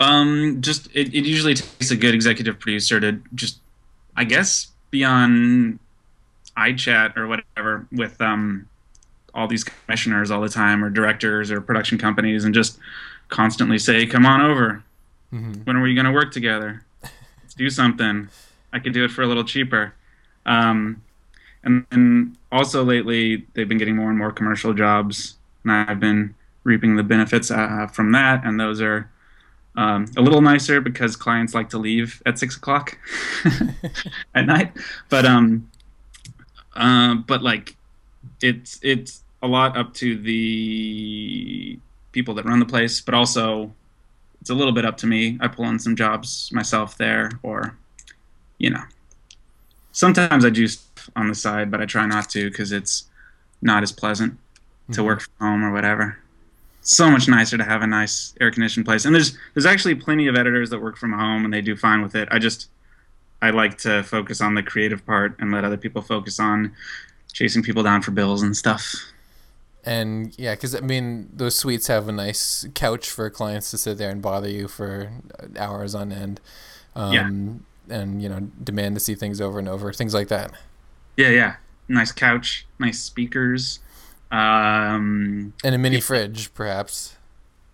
Um, 0.00 0.58
just 0.60 0.86
it, 0.94 1.08
it 1.14 1.24
usually 1.26 1.54
takes 1.54 1.90
a 1.90 1.96
good 1.96 2.14
executive 2.14 2.58
producer 2.58 3.00
to 3.00 3.20
just, 3.34 3.58
I 4.16 4.24
guess, 4.24 4.68
be 4.90 5.04
on 5.04 5.78
iChat 6.56 7.16
or 7.16 7.26
whatever 7.26 7.86
with 7.92 8.20
um 8.20 8.66
all 9.34 9.46
these 9.46 9.62
commissioners 9.64 10.30
all 10.30 10.40
the 10.40 10.48
time 10.48 10.82
or 10.84 10.90
directors 10.90 11.50
or 11.50 11.60
production 11.60 11.98
companies 11.98 12.44
and 12.44 12.54
just 12.54 12.78
constantly 13.28 13.78
say, 13.78 14.06
"Come 14.06 14.24
on 14.24 14.40
over. 14.40 14.82
hmm 15.30 15.52
When 15.64 15.76
are 15.76 15.82
we 15.82 15.94
going 15.94 16.06
to 16.06 16.12
work 16.12 16.32
together? 16.32 16.82
Let's 17.02 17.54
do 17.54 17.68
something. 17.68 18.28
I 18.72 18.78
could 18.78 18.92
do 18.94 19.04
it 19.04 19.10
for 19.10 19.22
a 19.22 19.26
little 19.26 19.44
cheaper." 19.44 19.92
Um, 20.48 21.02
and 21.62 21.86
then 21.90 22.36
also 22.50 22.82
lately 22.82 23.46
they've 23.54 23.68
been 23.68 23.78
getting 23.78 23.96
more 23.96 24.08
and 24.08 24.18
more 24.18 24.32
commercial 24.32 24.72
jobs, 24.72 25.36
and 25.62 25.72
I've 25.72 26.00
been 26.00 26.34
reaping 26.64 26.96
the 26.96 27.02
benefits 27.02 27.50
uh, 27.50 27.86
from 27.92 28.12
that. 28.12 28.44
And 28.44 28.58
those 28.58 28.80
are 28.80 29.10
um, 29.76 30.06
a 30.16 30.22
little 30.22 30.40
nicer 30.40 30.80
because 30.80 31.14
clients 31.14 31.54
like 31.54 31.68
to 31.70 31.78
leave 31.78 32.22
at 32.26 32.38
six 32.38 32.56
o'clock 32.56 32.98
at 34.34 34.46
night. 34.46 34.72
But 35.08 35.24
um, 35.24 35.70
uh, 36.74 37.16
but 37.16 37.42
like 37.42 37.76
it's 38.40 38.80
it's 38.82 39.22
a 39.42 39.46
lot 39.46 39.76
up 39.76 39.94
to 39.94 40.16
the 40.16 41.78
people 42.12 42.34
that 42.34 42.44
run 42.44 42.58
the 42.58 42.66
place, 42.66 43.00
but 43.00 43.14
also 43.14 43.72
it's 44.40 44.50
a 44.50 44.54
little 44.54 44.72
bit 44.72 44.84
up 44.84 44.96
to 44.98 45.06
me. 45.06 45.38
I 45.40 45.48
pull 45.48 45.66
in 45.66 45.78
some 45.78 45.96
jobs 45.96 46.50
myself 46.52 46.96
there, 46.96 47.30
or 47.42 47.76
you 48.58 48.70
know, 48.70 48.82
sometimes 49.98 50.44
I 50.44 50.50
do 50.50 50.66
stuff 50.68 51.10
on 51.16 51.28
the 51.28 51.34
side, 51.34 51.70
but 51.70 51.80
I 51.80 51.86
try 51.86 52.06
not 52.06 52.30
to 52.30 52.48
because 52.50 52.70
it's 52.72 53.06
not 53.62 53.82
as 53.82 53.90
pleasant 53.92 54.38
to 54.92 55.00
Mhm. 55.00 55.04
work 55.04 55.20
from 55.22 55.34
home 55.40 55.64
or 55.64 55.72
whatever. 55.72 56.18
So 56.82 57.10
much 57.10 57.28
nicer 57.28 57.58
to 57.58 57.64
have 57.64 57.82
a 57.82 57.86
nice 57.86 58.34
air 58.40 58.50
conditioned 58.50 58.86
place. 58.86 59.04
And 59.04 59.14
there's 59.14 59.36
there's 59.54 59.66
actually 59.66 59.96
plenty 59.96 60.28
of 60.28 60.36
editors 60.36 60.70
that 60.70 60.80
work 60.80 60.96
from 60.96 61.12
home 61.12 61.44
and 61.44 61.52
they 61.52 61.60
do 61.62 61.76
fine 61.76 62.00
with 62.02 62.14
it. 62.14 62.28
I 62.30 62.38
just 62.38 62.68
I 63.42 63.50
like 63.50 63.78
to 63.78 64.02
focus 64.04 64.40
on 64.40 64.54
the 64.54 64.62
creative 64.62 65.04
part 65.06 65.34
and 65.40 65.52
let 65.52 65.64
other 65.64 65.76
people 65.76 66.02
focus 66.02 66.38
on 66.40 66.72
chasing 67.32 67.62
people 67.62 67.82
down 67.82 68.02
for 68.02 68.12
bills 68.12 68.42
and 68.42 68.56
stuff. 68.56 68.94
And 69.84 70.34
yeah, 70.38 70.54
because 70.54 70.74
I 70.74 70.80
mean, 70.80 71.30
those 71.32 71.56
suites 71.56 71.86
have 71.86 72.08
a 72.08 72.12
nice 72.12 72.66
couch 72.74 73.10
for 73.10 73.30
clients 73.30 73.70
to 73.70 73.78
sit 73.78 73.96
there 73.98 74.10
and 74.10 74.20
bother 74.20 74.48
you 74.48 74.68
for 74.68 75.10
hours 75.56 75.94
on 75.94 76.12
end. 76.12 76.40
Um, 76.96 77.12
yeah. 77.12 77.30
And, 77.90 78.22
you 78.22 78.28
know, 78.28 78.40
demand 78.62 78.96
to 78.96 79.00
see 79.00 79.14
things 79.14 79.40
over 79.40 79.58
and 79.58 79.68
over, 79.68 79.92
things 79.92 80.14
like 80.14 80.28
that. 80.28 80.52
Yeah, 81.16 81.30
yeah. 81.30 81.56
Nice 81.88 82.12
couch, 82.12 82.66
nice 82.78 83.00
speakers. 83.00 83.80
Um, 84.30 85.54
and 85.64 85.74
a 85.74 85.78
mini 85.78 86.00
fridge, 86.00 86.52
perhaps. 86.54 87.16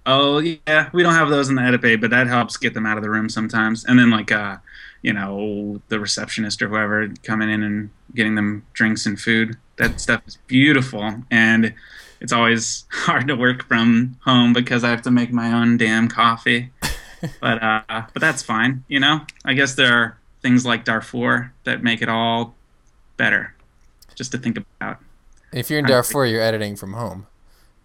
Oh, 0.06 0.38
yeah. 0.38 0.90
We 0.92 1.02
don't 1.02 1.14
have 1.14 1.30
those 1.30 1.48
in 1.48 1.56
the 1.56 1.78
bay, 1.78 1.96
but 1.96 2.10
that 2.10 2.26
helps 2.26 2.56
get 2.56 2.74
them 2.74 2.86
out 2.86 2.96
of 2.96 3.02
the 3.02 3.10
room 3.10 3.28
sometimes. 3.28 3.84
And 3.84 3.98
then, 3.98 4.10
like, 4.10 4.30
uh, 4.30 4.58
you 5.02 5.12
know, 5.12 5.80
the 5.88 6.00
receptionist 6.00 6.62
or 6.62 6.68
whoever 6.68 7.08
coming 7.22 7.50
in 7.50 7.62
and 7.62 7.90
getting 8.14 8.34
them 8.34 8.64
drinks 8.72 9.06
and 9.06 9.20
food. 9.20 9.56
That 9.76 10.00
stuff 10.00 10.22
is 10.26 10.38
beautiful. 10.46 11.22
And 11.30 11.74
it's 12.20 12.32
always 12.32 12.86
hard 12.90 13.28
to 13.28 13.36
work 13.36 13.66
from 13.66 14.16
home 14.24 14.52
because 14.52 14.84
I 14.84 14.90
have 14.90 15.02
to 15.02 15.10
make 15.10 15.32
my 15.32 15.52
own 15.52 15.76
damn 15.76 16.08
coffee. 16.08 16.70
But 17.40 17.62
uh, 17.62 17.82
but 17.88 18.20
that's 18.20 18.42
fine, 18.42 18.84
you 18.88 19.00
know. 19.00 19.20
I 19.44 19.54
guess 19.54 19.74
there 19.74 19.92
are 19.92 20.18
things 20.42 20.66
like 20.66 20.84
Darfur 20.84 21.52
that 21.64 21.82
make 21.82 22.02
it 22.02 22.08
all 22.08 22.54
better, 23.16 23.54
just 24.14 24.32
to 24.32 24.38
think 24.38 24.58
about. 24.58 24.98
If 25.52 25.70
you're 25.70 25.78
in 25.78 25.86
Darfur, 25.86 26.26
you're 26.26 26.42
editing 26.42 26.76
from 26.76 26.94
home, 26.94 27.26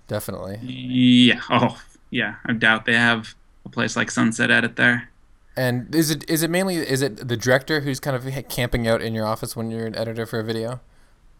definitely. 0.07 0.57
Yeah. 0.61 1.41
Oh, 1.49 1.79
yeah. 2.09 2.35
I 2.45 2.53
doubt 2.53 2.85
they 2.85 2.95
have 2.95 3.35
a 3.65 3.69
place 3.69 3.95
like 3.95 4.09
Sunset 4.09 4.49
Edit 4.49 4.75
there. 4.75 5.09
And 5.55 5.93
is 5.93 6.09
it 6.09 6.27
is 6.29 6.41
it 6.41 6.49
mainly 6.49 6.77
is 6.77 7.01
it 7.01 7.27
the 7.27 7.37
director 7.37 7.81
who's 7.81 7.99
kind 7.99 8.15
of 8.15 8.27
camping 8.49 8.87
out 8.87 9.01
in 9.01 9.13
your 9.13 9.25
office 9.25 9.55
when 9.55 9.69
you're 9.69 9.85
an 9.85 9.95
editor 9.95 10.25
for 10.25 10.39
a 10.39 10.43
video? 10.43 10.79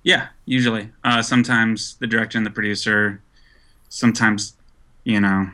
Yeah, 0.03 0.27
usually. 0.45 0.91
Uh, 1.03 1.21
sometimes 1.21 1.95
the 1.95 2.07
director 2.07 2.37
and 2.37 2.45
the 2.45 2.51
producer. 2.51 3.21
Sometimes, 3.89 4.55
you 5.03 5.19
know, 5.19 5.49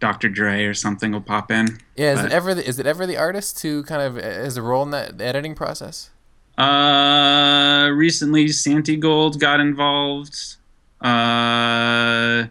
Dr. 0.00 0.28
Dre 0.28 0.64
or 0.64 0.74
something 0.74 1.12
will 1.12 1.20
pop 1.20 1.50
in. 1.50 1.78
Yeah, 1.96 2.12
is 2.12 2.20
but, 2.20 2.26
it 2.26 2.32
ever 2.32 2.54
the, 2.54 2.66
is 2.66 2.78
it 2.78 2.86
ever 2.86 3.06
the 3.06 3.16
artist 3.16 3.60
who 3.62 3.82
kind 3.82 4.02
of 4.02 4.22
has 4.22 4.56
a 4.56 4.62
role 4.62 4.82
in 4.82 4.90
that 4.90 5.20
editing 5.20 5.54
process? 5.54 6.10
Uh, 6.56 7.88
recently 7.92 8.46
Santigold 8.46 9.38
got 9.38 9.60
involved. 9.60 10.56
Uh, 11.00 12.46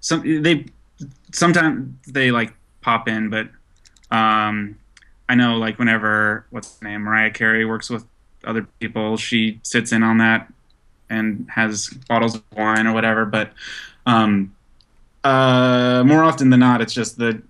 some 0.00 0.42
they 0.42 0.66
sometimes 1.32 1.94
they 2.06 2.30
like 2.30 2.52
pop 2.80 3.08
in, 3.08 3.30
but 3.30 3.48
um, 4.10 4.76
I 5.28 5.34
know 5.34 5.56
like 5.56 5.78
whenever 5.78 6.46
what's 6.50 6.70
the 6.70 6.86
name 6.86 7.02
Mariah 7.02 7.30
Carey 7.30 7.64
works 7.64 7.90
with 7.90 8.04
other 8.44 8.66
people, 8.80 9.16
she 9.16 9.60
sits 9.62 9.92
in 9.92 10.02
on 10.02 10.18
that 10.18 10.52
and 11.08 11.46
has 11.50 11.88
bottles 12.08 12.36
of 12.36 12.42
wine 12.56 12.86
or 12.86 12.92
whatever. 12.92 13.24
But 13.26 13.52
um, 14.06 14.54
uh, 15.24 16.02
more 16.06 16.24
often 16.24 16.50
than 16.50 16.60
not, 16.60 16.80
it's 16.80 16.94
just 16.94 17.18
the 17.18 17.42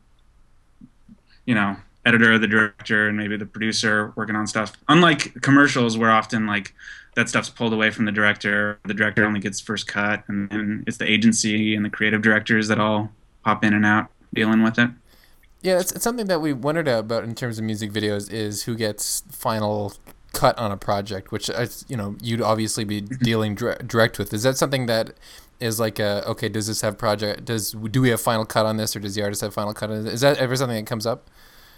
you 1.47 1.55
know 1.55 1.77
editor, 2.05 2.35
or 2.35 2.39
the 2.39 2.47
director, 2.47 3.09
and 3.09 3.17
maybe 3.17 3.37
the 3.37 3.47
producer 3.47 4.13
working 4.17 4.37
on 4.37 4.47
stuff. 4.47 4.73
Unlike 4.89 5.43
commercials, 5.43 5.99
where 5.99 6.11
often 6.11 6.47
like 6.47 6.75
that 7.15 7.29
stuff's 7.29 7.51
pulled 7.51 7.73
away 7.73 7.91
from 7.91 8.05
the 8.05 8.13
director, 8.13 8.79
the 8.85 8.95
director 8.95 9.25
only 9.25 9.41
gets 9.41 9.61
first 9.61 9.87
cut, 9.87 10.25
and 10.29 10.49
then 10.51 10.85
it's 10.87 10.97
the 10.97 11.11
agency 11.11 11.75
and 11.75 11.85
the 11.85 11.91
creative 11.91 12.23
directors 12.23 12.69
that 12.69 12.79
all 12.79 13.11
pop 13.45 13.65
in 13.65 13.75
and 13.75 13.85
out 13.85 14.09
dealing 14.33 14.63
with 14.63 14.79
it. 14.79 14.91
Yeah, 15.63 15.79
it's, 15.79 15.93
it's 15.93 16.05
something 16.05 16.27
that 16.27 16.41
we 16.41 16.53
wondered 16.53 16.89
about 16.89 17.25
in 17.25 17.35
terms 17.35 17.59
of 17.59 17.65
music 17.65 17.93
videos 17.93 18.33
is 18.33 18.63
who 18.63 18.75
gets 18.75 19.23
final 19.31 19.93
cut 20.33 20.57
on 20.59 20.71
a 20.71 20.77
project, 20.77 21.33
which 21.33 21.51
you 21.89 21.97
know 21.97 22.17
you'd 22.23 22.41
obviously 22.41 22.85
be 22.85 23.01
dealing 23.01 23.55
direct 23.55 24.19
with. 24.19 24.33
Is 24.33 24.43
that 24.45 24.57
something 24.57 24.87
that 24.87 25.13
is 25.61 25.79
like 25.79 25.99
a 25.99 26.27
okay? 26.29 26.49
Does 26.49 26.67
this 26.67 26.81
have 26.81 26.99
project? 26.99 27.45
Does 27.45 27.73
do 27.73 28.01
we 28.01 28.11
have 28.11 28.21
final 28.21 28.45
cut 28.45 28.67
on 28.67 28.77
this, 28.77 28.97
or 28.97 29.01
does 29.01 29.15
the 29.15 29.23
artist 29.23 29.43
have 29.43 29.55
final 29.55 29.75
cut 29.75 29.91
on 29.91 30.05
this? 30.05 30.15
Is 30.15 30.21
that 30.23 30.39
ever 30.39 30.57
something 30.57 30.77
that 30.77 30.89
comes 30.89 31.07
up? 31.07 31.29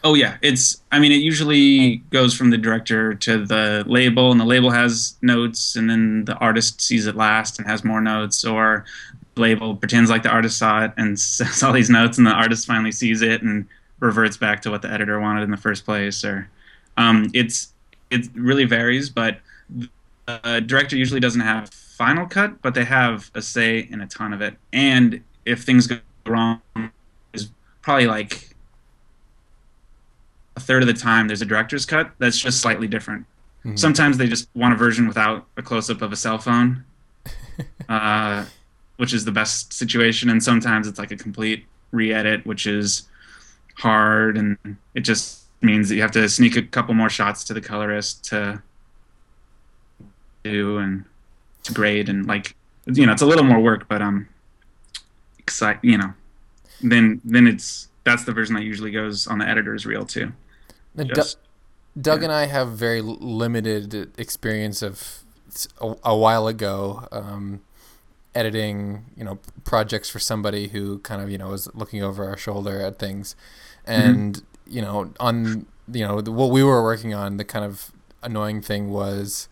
Oh 0.05 0.14
yeah, 0.14 0.37
it's. 0.43 0.83
I 0.91 0.99
mean, 0.99 1.12
it 1.12 1.16
usually 1.16 1.97
goes 2.11 2.35
from 2.35 2.51
the 2.51 2.59
director 2.59 3.14
to 3.14 3.45
the 3.45 3.85
label, 3.87 4.33
and 4.33 4.41
the 4.41 4.45
label 4.45 4.70
has 4.70 5.16
notes, 5.22 5.76
and 5.76 5.89
then 5.89 6.24
the 6.24 6.37
artist 6.37 6.80
sees 6.80 7.07
it 7.07 7.14
last 7.14 7.59
and 7.59 7.68
has 7.68 7.85
more 7.85 8.01
notes, 8.01 8.45
or 8.45 8.85
label 9.37 9.76
pretends 9.76 10.11
like 10.11 10.22
the 10.22 10.28
artist 10.28 10.59
saw 10.59 10.85
it 10.85 10.93
and 10.97 11.18
says 11.20 11.62
all 11.62 11.72
these 11.72 11.91
notes, 11.91 12.18
and 12.18 12.26
the 12.26 12.33
artist 12.33 12.66
finally 12.66 12.93
sees 12.93 13.22
it 13.22 13.43
and 13.43 13.66
reverts 14.01 14.37
back 14.37 14.61
to 14.62 14.70
what 14.70 14.83
the 14.83 14.91
editor 14.91 15.20
wanted 15.20 15.43
in 15.43 15.51
the 15.51 15.57
first 15.57 15.85
place. 15.85 16.24
Or 16.24 16.49
um, 16.97 17.30
it's 17.33 17.72
it 18.11 18.26
really 18.35 18.64
varies, 18.64 19.09
but 19.09 19.39
the 20.26 20.62
director 20.66 20.97
usually 20.97 21.20
doesn't 21.20 21.41
have 21.41 21.70
final 22.03 22.26
cut, 22.26 22.61
but 22.62 22.74
they 22.74 22.82
have 22.82 23.30
a 23.32 23.40
say 23.40 23.78
in 23.78 24.00
a 24.00 24.09
ton 24.09 24.32
of 24.32 24.40
it. 24.40 24.57
And 24.72 25.22
if 25.46 25.62
things 25.62 25.86
go 25.86 26.00
wrong, 26.26 26.61
is 27.32 27.53
probably 27.80 28.09
like 28.09 28.57
a 30.57 30.61
third 30.61 30.82
of 30.82 30.88
the 30.88 30.94
time 30.94 31.28
there's 31.28 31.42
a 31.42 31.46
director's 31.46 31.86
cut 31.86 32.11
that's 32.18 32.36
just 32.36 32.61
slightly 32.61 32.88
different. 32.88 33.24
Mm-hmm. 33.64 33.76
Sometimes 33.76 34.18
they 34.18 34.26
just 34.26 34.48
want 34.57 34.74
a 34.74 34.76
version 34.76 35.07
without 35.07 35.46
a 35.57 35.62
close 35.62 35.88
up 35.90 36.03
of 36.03 36.11
a 36.11 36.16
cell 36.16 36.38
phone. 36.38 36.84
uh, 37.88 38.44
which 38.96 39.12
is 39.12 39.24
the 39.24 39.30
best 39.30 39.72
situation, 39.72 40.28
and 40.28 40.42
sometimes 40.42 40.88
it's 40.88 40.98
like 40.98 41.12
a 41.12 41.16
complete 41.16 41.66
re-edit, 41.92 42.44
which 42.44 42.66
is 42.66 43.09
hard, 43.76 44.36
and 44.36 44.59
it 44.94 45.03
just 45.03 45.44
means 45.61 45.88
that 45.88 45.94
you 45.94 46.03
have 46.03 46.11
to 46.11 46.28
sneak 46.28 46.57
a 46.57 46.62
couple 46.62 46.94
more 46.94 47.09
shots 47.09 47.44
to 47.44 47.55
the 47.55 47.61
colorist 47.61 48.24
to 48.24 48.61
do 50.42 50.78
and 50.78 51.05
to 51.65 51.73
grade, 51.73 52.09
and 52.09 52.27
like 52.27 52.57
you 52.87 53.07
know, 53.07 53.13
it's 53.13 53.23
a 53.23 53.27
little 53.27 53.45
more 53.45 53.61
work, 53.61 53.89
but 53.89 54.03
um, 54.03 54.29
excite 55.39 55.79
you 55.83 55.99
know, 55.99 56.15
then 56.83 57.21
then 57.25 57.47
it's 57.47 57.89
that's 58.05 58.25
the 58.25 58.33
version 58.33 58.55
that 58.55 58.65
usually 58.65 58.91
goes 58.91 59.27
on 59.27 59.39
the 59.39 59.49
editor's 59.49 59.87
reel 59.87 60.05
too. 60.05 60.33
Just, 60.97 61.39
Doug 62.01 62.21
yeah. 62.21 62.25
and 62.25 62.33
I 62.33 62.47
have 62.47 62.71
very 62.71 63.01
limited 63.01 64.13
experience 64.19 64.83
of 64.83 65.21
a, 65.81 65.95
a 66.05 66.17
while 66.17 66.49
ago. 66.49 67.07
Um, 67.13 67.63
editing, 68.35 69.05
you 69.17 69.25
know, 69.25 69.39
projects 69.65 70.09
for 70.09 70.19
somebody 70.19 70.69
who 70.69 70.99
kind 71.01 71.23
of, 71.23 71.31
you 71.31 71.39
know, 71.39 71.49
was 71.49 71.69
looking 71.75 72.03
over 72.03 72.27
our 72.27 72.37
shoulder 72.37 72.81
at 72.81 72.99
things. 72.99 73.37
Mm-hmm. 73.87 74.11
And, 74.11 74.35
mm-hmm. 74.37 74.75
you 74.75 74.83
know, 74.83 75.13
on, 75.21 75.67
you 75.93 76.07
know, 76.07 76.17
what 76.17 76.51
we 76.51 76.63
were 76.63 76.83
working 76.83 77.15
on, 77.15 77.37
the 77.37 77.45
kind 77.45 77.65
of 77.65 77.93
annoying 78.23 78.63
thing 78.63 78.91
was 78.91 79.49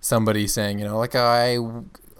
somebody 0.00 0.46
saying, 0.46 0.78
you 0.78 0.84
know, 0.84 0.98
like, 0.98 1.14
I, 1.14 1.58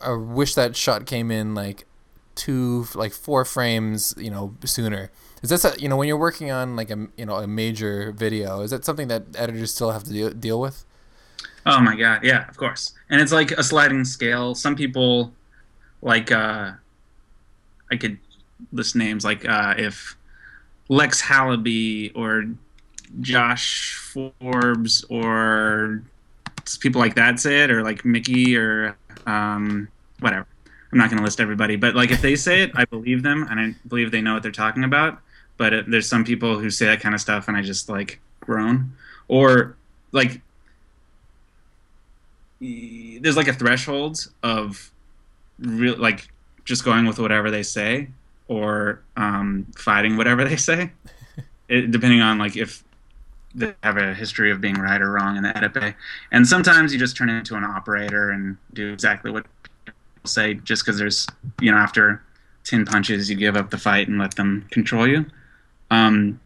I 0.03 0.13
wish 0.13 0.55
that 0.55 0.77
shot 0.77 1.07
came 1.07 1.31
in 1.31 1.55
like 1.55 1.87
two, 2.35 2.87
like 2.95 3.13
four 3.13 3.45
frames, 3.45 4.15
you 4.17 4.31
know, 4.31 4.55
sooner. 4.65 5.11
Is 5.43 5.51
that, 5.51 5.81
you 5.81 5.89
know, 5.89 5.97
when 5.97 6.07
you're 6.07 6.19
working 6.19 6.51
on 6.51 6.77
like 6.77 6.91
a, 6.91 7.09
you 7.17 7.25
know, 7.25 7.37
a 7.37 7.47
major 7.47 8.13
video, 8.13 8.61
is 8.61 8.71
that 8.71 8.85
something 8.85 9.09
that 9.09 9.23
editors 9.37 9.73
still 9.73 9.91
have 9.91 10.05
to 10.05 10.13
deal, 10.13 10.31
deal 10.31 10.61
with? 10.61 10.85
Oh 11.67 11.81
my 11.81 11.97
God. 11.97 12.23
Yeah, 12.23 12.49
of 12.49 12.57
course. 12.57 12.93
And 13.09 13.21
it's 13.21 13.33
like 13.33 13.51
a 13.53 13.63
sliding 13.63 14.05
scale. 14.05 14.55
Some 14.55 14.77
people, 14.77 15.33
like 16.03 16.33
uh, 16.33 16.73
I 17.91 17.97
could 17.97 18.19
list 18.73 18.97
names 18.97 19.25
like 19.25 19.47
uh, 19.49 19.75
if 19.77 20.17
Lex 20.89 21.23
Halaby 21.23 22.13
or 22.15 22.47
Josh 23.21 23.95
Forbes 23.95 25.05
or 25.09 26.03
people 26.81 27.01
like 27.01 27.15
that 27.15 27.41
say 27.41 27.63
it, 27.63 27.71
or 27.71 27.83
like 27.83 28.05
Mickey 28.05 28.57
or 28.57 28.97
um, 29.27 29.89
whatever. 30.21 30.47
I'm 30.93 30.99
not 30.99 31.09
going 31.09 31.19
to 31.19 31.25
list 31.25 31.41
everybody, 31.41 31.77
but 31.77 31.95
like 31.95 32.11
if 32.11 32.21
they 32.21 32.35
say 32.35 32.63
it, 32.63 32.73
I 32.75 32.85
believe 32.85 33.23
them 33.23 33.47
and 33.49 33.61
I 33.61 33.75
believe 33.87 34.11
they 34.11 34.21
know 34.21 34.35
what 34.35 34.43
they're 34.43 34.51
talking 34.51 34.85
about. 34.85 35.19
But 35.57 35.73
it, 35.73 35.91
there's 35.91 36.09
some 36.09 36.25
people 36.25 36.59
who 36.59 36.71
say 36.71 36.87
that 36.87 37.01
kind 37.01 37.15
of 37.15 37.21
stuff, 37.21 37.47
and 37.47 37.57
I 37.57 37.63
just 37.63 37.89
like 37.89 38.21
groan. 38.41 38.93
Or 39.29 39.77
like 40.13 40.41
there's 42.61 43.37
like 43.37 43.49
a 43.49 43.53
threshold 43.53 44.29
of 44.43 44.91
real 45.59 45.97
like 45.97 46.29
just 46.65 46.85
going 46.85 47.07
with 47.07 47.19
whatever 47.19 47.51
they 47.51 47.63
say 47.63 48.09
or 48.49 49.01
um, 49.17 49.67
fighting 49.77 50.17
whatever 50.17 50.45
they 50.45 50.57
say, 50.57 50.91
it, 51.69 51.91
depending 51.91 52.21
on 52.21 52.39
like 52.39 52.57
if 52.57 52.83
they 53.55 53.75
have 53.83 53.97
a 53.97 54.15
history 54.15 54.51
of 54.51 54.61
being 54.61 54.77
right 54.77 55.01
or 55.01 55.11
wrong 55.11 55.37
in 55.37 55.43
the 55.43 55.71
bay. 55.73 55.95
And 56.31 56.47
sometimes 56.47 56.93
you 56.93 56.99
just 56.99 57.17
turn 57.17 57.29
into 57.29 57.57
an 57.57 57.65
operator 57.65 58.31
and 58.31 58.57
do 58.73 58.93
exactly 58.93 59.31
what 59.31 59.47
people 59.85 59.95
say, 60.25 60.55
just 60.55 60.85
because 60.85 60.99
there's 60.99 61.27
you 61.61 61.71
know 61.71 61.79
after 61.79 62.23
ten 62.65 62.85
punches 62.85 63.29
you 63.29 63.37
give 63.37 63.57
up 63.57 63.71
the 63.71 63.79
fight 63.79 64.09
and 64.09 64.19
let 64.19 64.37
them 64.37 64.67
control 64.71 65.07
you. 65.07 65.27
Um, 65.91 66.41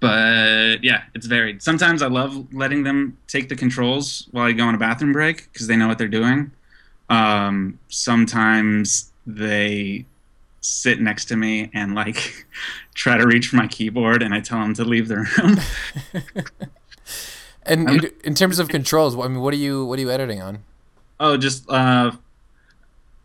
but 0.00 0.84
yeah, 0.84 1.02
it's 1.14 1.26
varied. 1.26 1.62
Sometimes 1.62 2.02
I 2.02 2.06
love 2.06 2.52
letting 2.54 2.84
them 2.84 3.18
take 3.26 3.48
the 3.48 3.56
controls 3.56 4.28
while 4.30 4.46
I 4.46 4.52
go 4.52 4.64
on 4.64 4.74
a 4.74 4.78
bathroom 4.78 5.12
break 5.12 5.52
because 5.52 5.66
they 5.66 5.76
know 5.76 5.88
what 5.88 5.98
they're 5.98 6.06
doing. 6.06 6.52
Um, 7.08 7.78
sometimes 7.88 9.12
they 9.26 10.04
sit 10.60 11.00
next 11.00 11.26
to 11.26 11.36
me 11.36 11.70
and 11.74 11.94
like 11.94 12.46
try 12.94 13.16
to 13.16 13.26
reach 13.26 13.48
for 13.48 13.56
my 13.56 13.66
keyboard, 13.66 14.22
and 14.22 14.34
I 14.34 14.40
tell 14.40 14.58
them 14.60 14.74
to 14.74 14.84
leave 14.84 15.08
the 15.08 15.16
room. 15.16 15.58
and 17.64 17.88
in, 17.90 18.10
in 18.24 18.34
terms 18.34 18.58
of 18.58 18.68
controls, 18.68 19.16
I 19.16 19.28
mean, 19.28 19.40
what 19.40 19.52
are 19.54 19.58
you 19.58 19.84
what 19.84 19.98
are 19.98 20.02
you 20.02 20.10
editing 20.10 20.40
on? 20.42 20.60
Oh, 21.20 21.36
just 21.36 21.68
uh, 21.70 22.12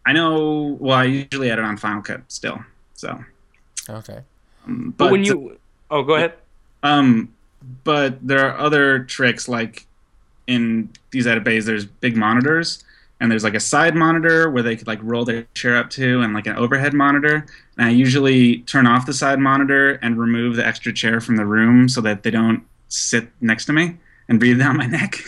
I 0.05 0.13
know. 0.13 0.77
Well, 0.79 0.97
I 0.97 1.03
usually 1.05 1.49
edit 1.51 1.63
on 1.65 1.77
Final 1.77 2.01
Cut 2.01 2.21
still. 2.27 2.59
So, 2.95 3.23
Okay. 3.89 4.19
um, 4.65 4.93
But 4.97 5.11
when 5.11 5.23
you, 5.23 5.57
oh, 5.91 6.03
go 6.03 6.15
ahead. 6.15 6.34
Um, 6.81 7.34
but 7.84 8.25
there 8.25 8.45
are 8.49 8.57
other 8.57 9.03
tricks 9.05 9.47
like 9.47 9.86
in 10.47 10.89
these 11.11 11.27
edit 11.27 11.43
bays. 11.43 11.65
There's 11.65 11.86
big 11.86 12.17
monitors, 12.17 12.84
and 13.24 13.32
there's 13.32 13.45
like 13.45 13.55
a 13.55 13.59
side 13.59 13.95
monitor 13.95 14.49
where 14.49 14.61
they 14.61 14.76
could 14.76 14.86
like 14.86 14.99
roll 15.01 15.24
their 15.24 15.43
chair 15.53 15.78
up 15.78 15.89
to, 15.91 16.19
and 16.19 16.34
like 16.34 16.45
an 16.45 16.57
overhead 16.57 16.93
monitor. 16.93 17.45
And 17.78 17.88
I 17.88 17.89
usually 17.89 18.57
turn 18.63 18.86
off 18.86 19.05
the 19.05 19.13
side 19.13 19.39
monitor 19.39 19.93
and 20.01 20.19
remove 20.19 20.57
the 20.57 20.67
extra 20.67 20.91
chair 20.91 21.21
from 21.21 21.38
the 21.38 21.45
room 21.45 21.88
so 21.88 22.01
that 22.01 22.24
they 22.24 22.32
don't 22.32 22.65
sit 22.89 23.30
next 23.39 23.63
to 23.67 23.74
me 23.74 23.95
and 24.28 24.41
breathe 24.41 24.59
down 24.59 24.76
my 24.76 24.88
neck. 24.88 25.19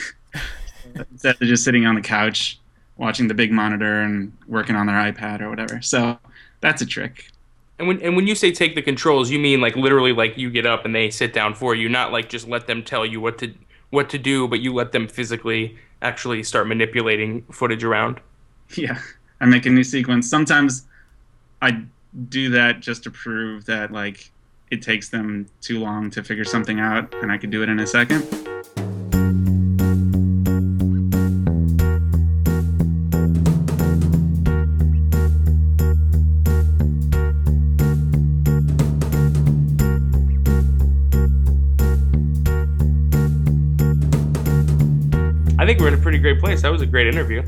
Instead 1.10 1.41
of 1.41 1.48
just 1.48 1.64
sitting 1.64 1.86
on 1.86 1.96
the 1.96 2.02
couch 2.02 2.60
watching 2.98 3.30
the 3.30 3.34
big 3.34 3.54
monitor 3.54 4.02
and 4.02 4.34
working 4.46 4.76
on 4.76 4.88
their 4.88 4.98
iPad 4.98 5.39
or 5.39 5.50
whatever. 5.50 5.82
So 5.82 6.20
that's 6.60 6.82
a 6.82 6.86
trick. 6.86 7.32
And 7.80 7.88
when 7.88 8.02
and 8.02 8.18
when 8.18 8.28
you 8.28 8.36
say 8.36 8.52
take 8.52 8.76
the 8.76 8.82
controls, 8.82 9.32
you 9.32 9.39
mean 9.39 9.62
like 9.62 9.78
literally 9.78 10.12
like 10.12 10.38
you 10.38 10.50
get 10.50 10.66
up 10.66 10.84
and 10.84 10.93
they 10.93 11.10
sit 11.10 11.32
down 11.32 11.54
for 11.54 11.74
you, 11.74 11.88
not 11.88 12.12
like 12.12 12.28
just 12.28 12.46
let 12.46 12.68
them 12.68 12.84
tell 12.84 13.06
you 13.06 13.22
what 13.22 13.38
to 13.38 13.54
what 13.89 14.10
to 14.10 14.18
do, 14.18 14.50
but 14.50 14.60
you 14.60 14.74
let 14.74 14.91
them 14.91 15.08
physically 15.08 15.78
actually 16.06 16.43
start 16.43 16.68
manipulating 16.68 17.41
footage 17.51 17.84
around. 17.84 18.20
Yeah, 18.76 18.99
I 19.41 19.45
make 19.45 19.66
a 19.66 19.70
new 19.70 19.84
sequence. 19.84 20.30
Sometimes 20.30 20.86
I 21.62 21.84
do 22.30 22.49
that 22.51 22.80
just 22.80 23.03
to 23.03 23.12
prove 23.12 23.66
that 23.66 23.91
like 23.91 24.32
it 24.72 24.82
takes 24.82 25.10
them 25.10 25.47
too 25.62 25.80
long 25.80 26.10
to 26.12 26.24
figure 26.24 26.45
something 26.45 26.80
out, 26.80 27.14
and 27.16 27.32
I 27.32 27.38
could 27.38 27.51
do 27.51 27.62
it 27.64 27.70
in 27.70 27.80
a 27.80 27.88
second. 27.88 28.24
I 45.66 45.68
think 45.68 45.80
we're 45.80 45.88
in 45.88 45.95
a 45.95 45.97
pretty 45.97 46.20
great 46.20 46.39
place. 46.39 46.61
That 46.61 46.72
was 46.72 46.84
a 46.84 46.86
great 46.86 47.07
interview. 47.07 47.41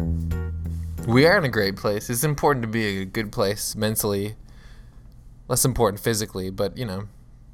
We 1.07 1.28
are 1.28 1.38
in 1.38 1.43
a 1.45 1.49
great 1.49 1.76
place. 1.76 2.09
It's 2.09 2.24
important 2.24 2.63
to 2.63 2.68
be 2.68 3.01
a 3.01 3.05
good 3.05 3.32
place 3.32 3.76
mentally. 3.76 4.36
Less 5.47 5.63
important 5.65 5.99
physically, 5.99 6.49
but 6.49 6.76
you 6.76 6.84
know, 6.84 7.07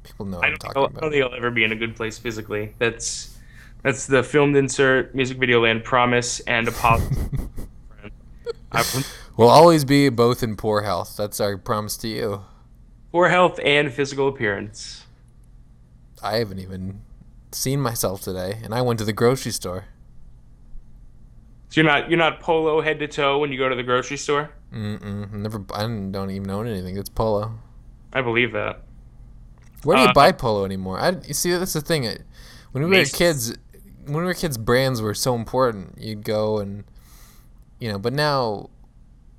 people 0.04 0.24
know 0.24 0.38
what 0.38 0.44
I 0.46 0.48
I'm 0.48 0.52
don't, 0.54 0.60
talking 0.60 0.74
think 0.74 0.76
I'll, 0.76 0.82
I 0.84 0.86
don't 0.86 0.96
about. 0.96 1.12
think 1.12 1.22
I'll 1.26 1.34
ever 1.36 1.50
be 1.50 1.64
in 1.64 1.72
a 1.72 1.76
good 1.76 1.94
place 1.94 2.16
physically. 2.16 2.72
That's 2.78 3.36
that's 3.82 4.06
the 4.06 4.22
filmed 4.22 4.56
insert, 4.56 5.14
music 5.14 5.36
video 5.36 5.60
land 5.62 5.84
promise, 5.84 6.40
and 6.40 6.66
Apollo. 6.66 7.10
I- 8.72 9.04
We'll 9.36 9.50
always 9.50 9.84
be 9.84 10.08
both 10.08 10.42
in 10.42 10.56
poor 10.56 10.80
health. 10.80 11.14
That's 11.18 11.40
our 11.40 11.58
promise 11.58 11.98
to 11.98 12.08
you. 12.08 12.42
Poor 13.12 13.28
health 13.28 13.60
and 13.62 13.92
physical 13.92 14.28
appearance. 14.28 15.04
I 16.22 16.36
haven't 16.38 16.60
even 16.60 17.02
seen 17.52 17.80
myself 17.80 18.22
today, 18.22 18.60
and 18.64 18.74
I 18.74 18.80
went 18.80 18.98
to 19.00 19.04
the 19.04 19.12
grocery 19.12 19.52
store. 19.52 19.84
So 21.74 21.80
you're 21.80 21.90
not 21.90 22.08
you're 22.08 22.18
not 22.20 22.38
polo 22.38 22.80
head 22.80 23.00
to 23.00 23.08
toe 23.08 23.40
when 23.40 23.50
you 23.50 23.58
go 23.58 23.68
to 23.68 23.74
the 23.74 23.82
grocery 23.82 24.16
store. 24.16 24.52
Mm-mm. 24.72 25.32
Never. 25.32 25.64
I 25.74 25.80
don't 25.82 26.30
even 26.30 26.48
own 26.48 26.68
anything. 26.68 26.96
It's 26.96 27.08
polo. 27.08 27.58
I 28.12 28.22
believe 28.22 28.52
that. 28.52 28.82
Where 29.82 29.96
do 29.96 30.02
you 30.04 30.08
Uh, 30.10 30.12
buy 30.12 30.30
polo 30.30 30.64
anymore? 30.64 31.00
I 31.00 31.16
you 31.26 31.34
see 31.34 31.50
that's 31.50 31.72
the 31.72 31.80
thing. 31.80 32.06
I- 32.06 32.18
When 32.70 32.88
we 32.88 32.96
were 32.96 33.04
kids, 33.06 33.56
when 34.04 34.18
we 34.18 34.22
were 34.22 34.34
kids, 34.34 34.56
brands 34.56 35.02
were 35.02 35.14
so 35.14 35.34
important. 35.34 35.98
You'd 35.98 36.24
go 36.24 36.58
and 36.58 36.84
you 37.80 37.90
know, 37.90 37.98
but 37.98 38.12
now, 38.12 38.70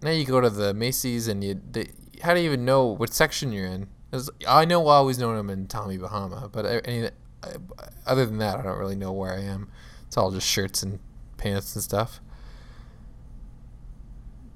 now 0.03 0.09
you 0.11 0.25
go 0.25 0.41
to 0.41 0.49
the 0.49 0.73
Macy's 0.73 1.29
and 1.29 1.41
you. 1.41 1.61
They, 1.71 1.87
how 2.21 2.33
do 2.33 2.41
you 2.41 2.47
even 2.47 2.65
know 2.65 2.85
what 2.87 3.13
section 3.13 3.53
you're 3.53 3.65
in? 3.65 3.87
'Cause 4.11 4.29
I 4.45 4.65
know 4.65 4.85
I 4.89 4.95
always 4.97 5.17
know 5.19 5.31
I'm 5.31 5.49
in 5.49 5.67
Tommy 5.67 5.97
Bahama, 5.97 6.49
but 6.51 6.65
I- 6.65 6.79
any 6.79 7.09
other 8.05 8.25
than 8.25 8.39
that, 8.39 8.59
I 8.59 8.61
don't 8.61 8.77
really 8.77 8.97
know 8.97 9.13
where 9.13 9.31
I 9.33 9.39
am. 9.39 9.69
It's 10.05 10.17
all 10.17 10.31
just 10.31 10.47
shirts 10.47 10.83
and 10.83 10.99
pants 11.37 11.73
and 11.75 11.81
stuff. 11.83 12.19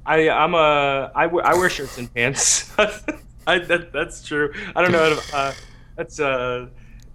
I 0.10 0.28
I'm 0.28 0.55
a 0.55 1.12
I 1.14 1.28
wear, 1.28 1.70
shirts 1.70 1.99
and 1.99 2.12
pants. 2.14 2.74
I 3.47 3.60
that, 3.60 3.93
that's 3.93 4.24
true. 4.24 4.51
I 4.76 4.82
don't 4.82 4.91
know. 4.91 5.16
How 5.16 5.22
to, 5.22 5.38
uh, 5.38 5.53
that's 5.95 6.20
uh. 6.20 6.68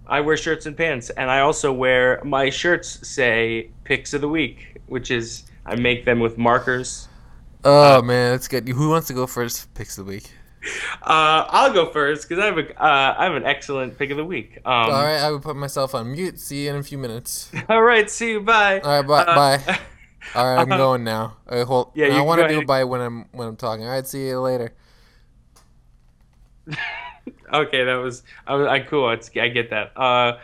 I 0.07 0.21
wear 0.21 0.37
shirts 0.37 0.67
and 0.67 0.77
pants, 0.77 1.09
and 1.09 1.31
I 1.31 1.39
also 1.39 1.73
wear 1.73 2.21
my 2.23 2.49
shirts 2.49 3.07
say 3.07 3.71
"Picks 3.83 4.13
of 4.13 4.21
the 4.21 4.29
Week," 4.29 4.79
which 4.85 5.11
is 5.11 5.43
I 5.65 5.75
make 5.75 6.05
them 6.05 6.19
with 6.19 6.37
markers. 6.37 7.07
Oh 7.65 8.01
man, 8.01 8.31
that's 8.31 8.47
good. 8.47 8.67
Who 8.69 8.89
wants 8.89 9.07
to 9.07 9.13
go 9.13 9.27
first? 9.27 9.73
Picks 9.73 9.97
of 9.97 10.05
the 10.05 10.11
week. 10.11 10.31
Uh, 11.01 11.45
I'll 11.49 11.73
go 11.73 11.91
first 11.91 12.29
because 12.29 12.41
I 12.41 12.45
have 12.45 12.57
a 12.57 12.81
uh, 12.81 13.15
I 13.17 13.25
have 13.25 13.35
an 13.35 13.45
excellent 13.45 13.97
pick 13.97 14.11
of 14.11 14.17
the 14.17 14.25
week. 14.25 14.57
Um, 14.63 14.71
All 14.73 15.03
right, 15.03 15.17
I 15.17 15.31
will 15.31 15.39
put 15.39 15.55
myself 15.55 15.93
on 15.95 16.11
mute. 16.11 16.39
See 16.39 16.65
you 16.65 16.69
in 16.69 16.77
a 16.77 16.83
few 16.83 16.97
minutes. 16.97 17.51
all 17.69 17.81
right, 17.81 18.09
see 18.09 18.31
you. 18.31 18.41
Bye. 18.41 18.79
All 18.79 19.01
right, 19.01 19.07
bye. 19.07 19.25
Uh, 19.25 19.59
bye. 19.65 19.79
All 20.33 20.45
right, 20.45 20.61
I'm 20.61 20.69
going 20.69 21.03
now. 21.03 21.37
Right, 21.49 21.65
hold. 21.65 21.91
Yeah, 21.93 22.07
I 22.07 22.21
want 22.21 22.41
to 22.41 22.47
do 22.47 22.61
it 22.61 22.67
by 22.67 22.83
when 22.83 23.01
I'm 23.01 23.25
when 23.31 23.47
I'm 23.47 23.55
talking. 23.55 23.85
All 23.85 23.91
right, 23.91 24.07
see 24.07 24.27
you 24.27 24.39
later. 24.39 24.73
Okay, 27.53 27.83
that 27.83 27.95
was 27.95 28.23
I 28.47 28.55
I 28.65 28.79
cool. 28.79 29.09
It's, 29.11 29.29
I 29.35 29.49
get 29.49 29.69
that. 29.69 29.97
Uh, 29.97 30.37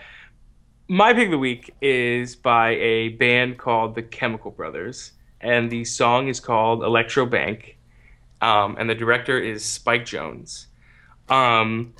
my 0.87 1.13
pick 1.13 1.25
of 1.25 1.31
the 1.31 1.37
week 1.37 1.73
is 1.81 2.35
by 2.35 2.71
a 2.71 3.09
band 3.09 3.57
called 3.57 3.95
the 3.95 4.01
Chemical 4.01 4.51
Brothers, 4.51 5.13
and 5.39 5.69
the 5.71 5.83
song 5.83 6.27
is 6.27 6.39
called 6.39 6.83
Electro 6.83 7.25
Bank, 7.25 7.77
um, 8.41 8.75
and 8.79 8.89
the 8.89 8.95
director 8.95 9.39
is 9.39 9.63
Spike 9.63 10.05
Jonze. 10.05 10.67
Um, 11.29 11.93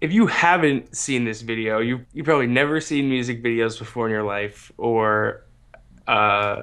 if 0.00 0.12
you 0.12 0.26
haven't 0.26 0.96
seen 0.96 1.24
this 1.24 1.42
video, 1.42 1.80
you 1.80 2.04
you 2.12 2.24
probably 2.24 2.46
never 2.46 2.80
seen 2.80 3.08
music 3.08 3.42
videos 3.42 3.78
before 3.78 4.06
in 4.06 4.12
your 4.12 4.24
life, 4.24 4.72
or 4.78 5.44
uh, 6.08 6.62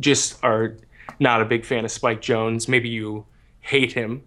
just 0.00 0.42
are 0.42 0.76
not 1.20 1.40
a 1.40 1.44
big 1.44 1.64
fan 1.64 1.84
of 1.84 1.90
Spike 1.90 2.20
Jonze. 2.20 2.68
Maybe 2.68 2.88
you 2.88 3.26
hate 3.60 3.92
him 3.92 4.22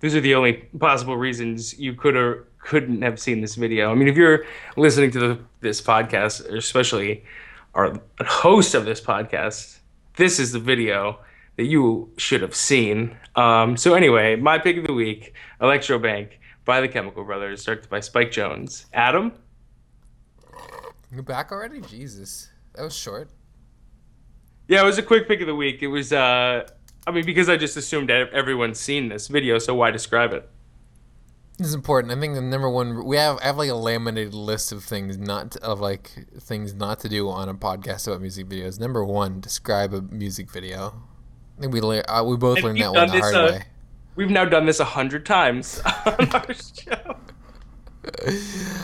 those 0.00 0.14
are 0.14 0.20
the 0.20 0.34
only 0.34 0.54
possible 0.78 1.16
reasons 1.16 1.78
you 1.78 1.94
could 1.94 2.16
or 2.16 2.48
couldn't 2.58 3.02
have 3.02 3.20
seen 3.20 3.40
this 3.40 3.54
video. 3.54 3.90
I 3.90 3.94
mean, 3.94 4.08
if 4.08 4.16
you're 4.16 4.44
listening 4.76 5.10
to 5.12 5.18
the, 5.18 5.38
this 5.60 5.80
podcast, 5.80 6.44
especially 6.52 7.24
our 7.74 8.00
host 8.20 8.74
of 8.74 8.84
this 8.84 9.00
podcast, 9.00 9.78
this 10.16 10.38
is 10.38 10.52
the 10.52 10.58
video 10.58 11.18
that 11.56 11.64
you 11.64 12.10
should 12.16 12.42
have 12.42 12.54
seen. 12.54 13.16
Um, 13.36 13.76
so 13.76 13.94
anyway, 13.94 14.36
my 14.36 14.58
pick 14.58 14.78
of 14.78 14.86
the 14.86 14.92
week, 14.92 15.34
Electro 15.60 15.98
Bank 15.98 16.40
by 16.64 16.80
the 16.80 16.88
Chemical 16.88 17.24
Brothers, 17.24 17.64
directed 17.64 17.90
by 17.90 18.00
Spike 18.00 18.30
Jonze. 18.30 18.86
Adam, 18.92 19.32
You're 21.12 21.22
back 21.22 21.52
already? 21.52 21.80
Jesus, 21.82 22.50
that 22.74 22.84
was 22.84 22.96
short. 22.96 23.30
Yeah, 24.70 24.82
it 24.82 24.84
was 24.84 24.98
a 24.98 25.02
quick 25.02 25.26
pick 25.26 25.40
of 25.40 25.48
the 25.48 25.54
week. 25.54 25.82
It 25.82 25.88
was, 25.88 26.12
uh, 26.12 26.64
I 27.04 27.10
mean, 27.10 27.26
because 27.26 27.48
I 27.48 27.56
just 27.56 27.76
assumed 27.76 28.08
everyone's 28.08 28.78
seen 28.78 29.08
this 29.08 29.26
video, 29.26 29.58
so 29.58 29.74
why 29.74 29.90
describe 29.90 30.32
it? 30.32 30.48
This 31.58 31.66
is 31.66 31.74
important. 31.74 32.16
I 32.16 32.20
think 32.20 32.36
the 32.36 32.40
number 32.40 32.70
one 32.70 33.04
we 33.04 33.16
have 33.16 33.38
I 33.40 33.46
have 33.46 33.58
like 33.58 33.68
a 33.68 33.74
laminated 33.74 34.32
list 34.32 34.70
of 34.70 34.84
things 34.84 35.18
not 35.18 35.50
to, 35.50 35.62
of 35.62 35.80
like 35.80 36.24
things 36.38 36.72
not 36.72 37.00
to 37.00 37.08
do 37.08 37.28
on 37.28 37.48
a 37.48 37.54
podcast 37.54 38.06
about 38.06 38.20
music 38.20 38.46
videos. 38.48 38.78
Number 38.78 39.04
one, 39.04 39.40
describe 39.40 39.92
a 39.92 40.00
music 40.00 40.48
video. 40.48 41.02
I 41.58 41.62
think 41.62 41.74
we 41.74 41.80
le- 41.80 42.04
uh, 42.08 42.22
we 42.24 42.36
both 42.36 42.58
And 42.58 42.66
learned 42.66 42.80
that 42.80 42.92
one 42.92 43.08
the 43.08 43.18
hard 43.18 43.34
uh, 43.34 43.48
way. 43.52 43.64
We've 44.14 44.30
now 44.30 44.44
done 44.44 44.66
this 44.66 44.78
a 44.78 44.84
hundred 44.84 45.26
times 45.26 45.82
on 46.06 46.30
our 46.30 46.54
show. 46.54 47.16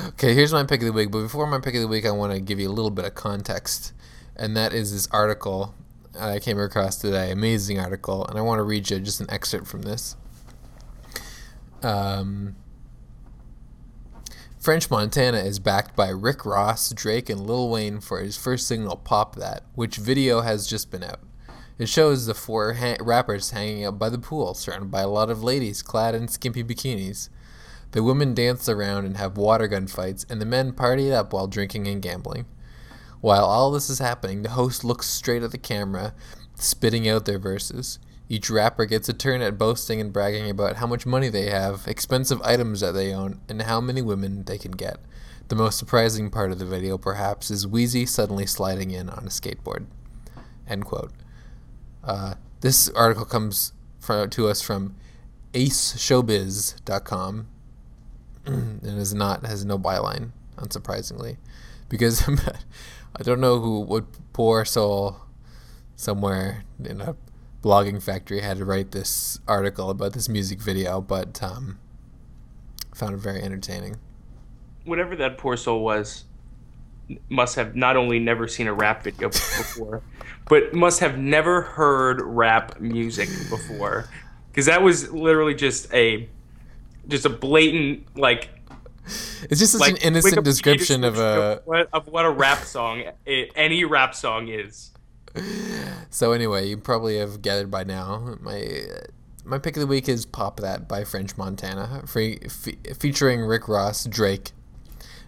Okay, 0.08 0.34
here's 0.34 0.52
my 0.52 0.64
pick 0.64 0.80
of 0.80 0.86
the 0.86 0.92
week. 0.92 1.10
But 1.10 1.22
before 1.22 1.46
my 1.46 1.58
pick 1.58 1.74
of 1.74 1.80
the 1.80 1.88
week, 1.88 2.04
I 2.04 2.10
want 2.10 2.34
to 2.34 2.40
give 2.40 2.60
you 2.60 2.68
a 2.68 2.72
little 2.72 2.90
bit 2.90 3.06
of 3.06 3.14
context, 3.14 3.94
and 4.36 4.56
that 4.56 4.72
is 4.72 4.92
this 4.92 5.08
article 5.10 5.74
I 6.18 6.38
came 6.38 6.58
across 6.58 6.96
today. 6.96 7.30
Amazing 7.30 7.78
article, 7.78 8.26
and 8.26 8.38
I 8.38 8.42
want 8.42 8.58
to 8.58 8.62
read 8.62 8.90
you 8.90 9.00
just 9.00 9.20
an 9.20 9.30
excerpt 9.30 9.66
from 9.66 9.82
this. 9.82 10.16
Um, 11.82 12.56
French 14.58 14.90
Montana 14.90 15.38
is 15.38 15.58
backed 15.58 15.94
by 15.94 16.08
Rick 16.08 16.44
Ross, 16.44 16.90
Drake, 16.90 17.30
and 17.30 17.46
Lil 17.46 17.68
Wayne 17.68 18.00
for 18.00 18.20
his 18.20 18.36
first 18.36 18.66
single 18.66 18.96
"Pop 18.96 19.36
That," 19.36 19.62
which 19.74 19.96
video 19.96 20.40
has 20.40 20.66
just 20.66 20.90
been 20.90 21.04
out. 21.04 21.20
It 21.78 21.88
shows 21.88 22.26
the 22.26 22.34
four 22.34 22.74
ha- 22.74 22.96
rappers 23.00 23.50
hanging 23.50 23.84
out 23.84 23.98
by 23.98 24.08
the 24.08 24.18
pool, 24.18 24.54
surrounded 24.54 24.90
by 24.90 25.02
a 25.02 25.08
lot 25.08 25.30
of 25.30 25.44
ladies 25.44 25.82
clad 25.82 26.14
in 26.14 26.28
skimpy 26.28 26.64
bikinis. 26.64 27.28
The 27.92 28.02
women 28.02 28.34
dance 28.34 28.68
around 28.68 29.04
and 29.04 29.16
have 29.18 29.36
water 29.36 29.68
gun 29.68 29.86
fights, 29.86 30.26
and 30.28 30.40
the 30.40 30.46
men 30.46 30.72
party 30.72 31.08
it 31.08 31.12
up 31.12 31.32
while 31.32 31.46
drinking 31.46 31.86
and 31.86 32.02
gambling. 32.02 32.46
While 33.26 33.46
all 33.46 33.72
this 33.72 33.90
is 33.90 33.98
happening, 33.98 34.42
the 34.42 34.50
host 34.50 34.84
looks 34.84 35.08
straight 35.08 35.42
at 35.42 35.50
the 35.50 35.58
camera, 35.58 36.14
spitting 36.54 37.08
out 37.08 37.24
their 37.24 37.40
verses. 37.40 37.98
Each 38.28 38.48
rapper 38.48 38.86
gets 38.86 39.08
a 39.08 39.12
turn 39.12 39.40
at 39.40 39.58
boasting 39.58 40.00
and 40.00 40.12
bragging 40.12 40.48
about 40.48 40.76
how 40.76 40.86
much 40.86 41.06
money 41.06 41.28
they 41.28 41.50
have, 41.50 41.88
expensive 41.88 42.40
items 42.42 42.82
that 42.82 42.92
they 42.92 43.12
own, 43.12 43.40
and 43.48 43.62
how 43.62 43.80
many 43.80 44.00
women 44.00 44.44
they 44.44 44.58
can 44.58 44.70
get. 44.70 45.00
The 45.48 45.56
most 45.56 45.76
surprising 45.76 46.30
part 46.30 46.52
of 46.52 46.60
the 46.60 46.64
video, 46.64 46.96
perhaps, 46.96 47.50
is 47.50 47.66
Weezy 47.66 48.08
suddenly 48.08 48.46
sliding 48.46 48.92
in 48.92 49.10
on 49.10 49.24
a 49.24 49.30
skateboard. 49.30 49.86
End 50.68 50.84
quote. 50.84 51.10
Uh, 52.04 52.34
this 52.60 52.88
article 52.90 53.24
comes 53.24 53.72
for, 53.98 54.28
to 54.28 54.46
us 54.46 54.62
from 54.62 54.94
aceshowbiz.com 55.52 57.48
and 58.46 58.84
is 58.84 59.14
not 59.14 59.44
has 59.44 59.64
no 59.64 59.80
byline, 59.80 60.30
unsurprisingly, 60.58 61.38
because 61.88 62.24
I 63.18 63.22
don't 63.22 63.40
know 63.40 63.58
who 63.58 63.80
what 63.80 64.04
poor 64.32 64.64
soul 64.64 65.16
somewhere 65.94 66.64
in 66.84 67.00
a 67.00 67.16
blogging 67.62 68.02
factory 68.02 68.40
had 68.40 68.58
to 68.58 68.64
write 68.64 68.90
this 68.90 69.40
article 69.48 69.88
about 69.88 70.12
this 70.12 70.28
music 70.28 70.60
video, 70.60 71.00
but 71.00 71.42
um, 71.42 71.78
found 72.94 73.14
it 73.14 73.18
very 73.18 73.42
entertaining. 73.42 73.96
Whatever 74.84 75.16
that 75.16 75.38
poor 75.38 75.56
soul 75.56 75.82
was, 75.82 76.24
must 77.28 77.56
have 77.56 77.74
not 77.74 77.96
only 77.96 78.18
never 78.18 78.46
seen 78.46 78.66
a 78.66 78.74
rap 78.74 79.02
video 79.02 79.28
before, 79.28 80.02
but 80.48 80.74
must 80.74 81.00
have 81.00 81.16
never 81.16 81.62
heard 81.62 82.20
rap 82.20 82.80
music 82.80 83.28
before, 83.48 84.08
because 84.50 84.66
that 84.66 84.82
was 84.82 85.10
literally 85.10 85.54
just 85.54 85.92
a 85.94 86.28
just 87.08 87.24
a 87.24 87.30
blatant 87.30 88.16
like. 88.16 88.50
It's 89.48 89.60
just 89.60 89.72
such 89.72 89.80
like 89.80 89.92
an 89.92 89.98
innocent 89.98 90.44
description 90.44 91.04
of 91.04 91.18
a. 91.18 91.60
of 91.60 91.66
what, 91.66 91.88
of 91.92 92.08
what 92.08 92.24
a 92.24 92.30
rap 92.30 92.64
song, 92.64 93.04
any 93.26 93.84
rap 93.84 94.14
song 94.14 94.48
is. 94.48 94.90
So 96.10 96.32
anyway, 96.32 96.68
you 96.68 96.76
probably 96.76 97.18
have 97.18 97.42
gathered 97.42 97.70
by 97.70 97.84
now. 97.84 98.36
My 98.40 98.80
my 99.44 99.58
pick 99.58 99.76
of 99.76 99.80
the 99.80 99.86
week 99.86 100.08
is 100.08 100.26
"Pop 100.26 100.60
That" 100.60 100.88
by 100.88 101.04
French 101.04 101.36
Montana, 101.36 102.02
free, 102.06 102.38
fe- 102.48 102.78
featuring 102.98 103.42
Rick 103.42 103.68
Ross, 103.68 104.04
Drake, 104.04 104.50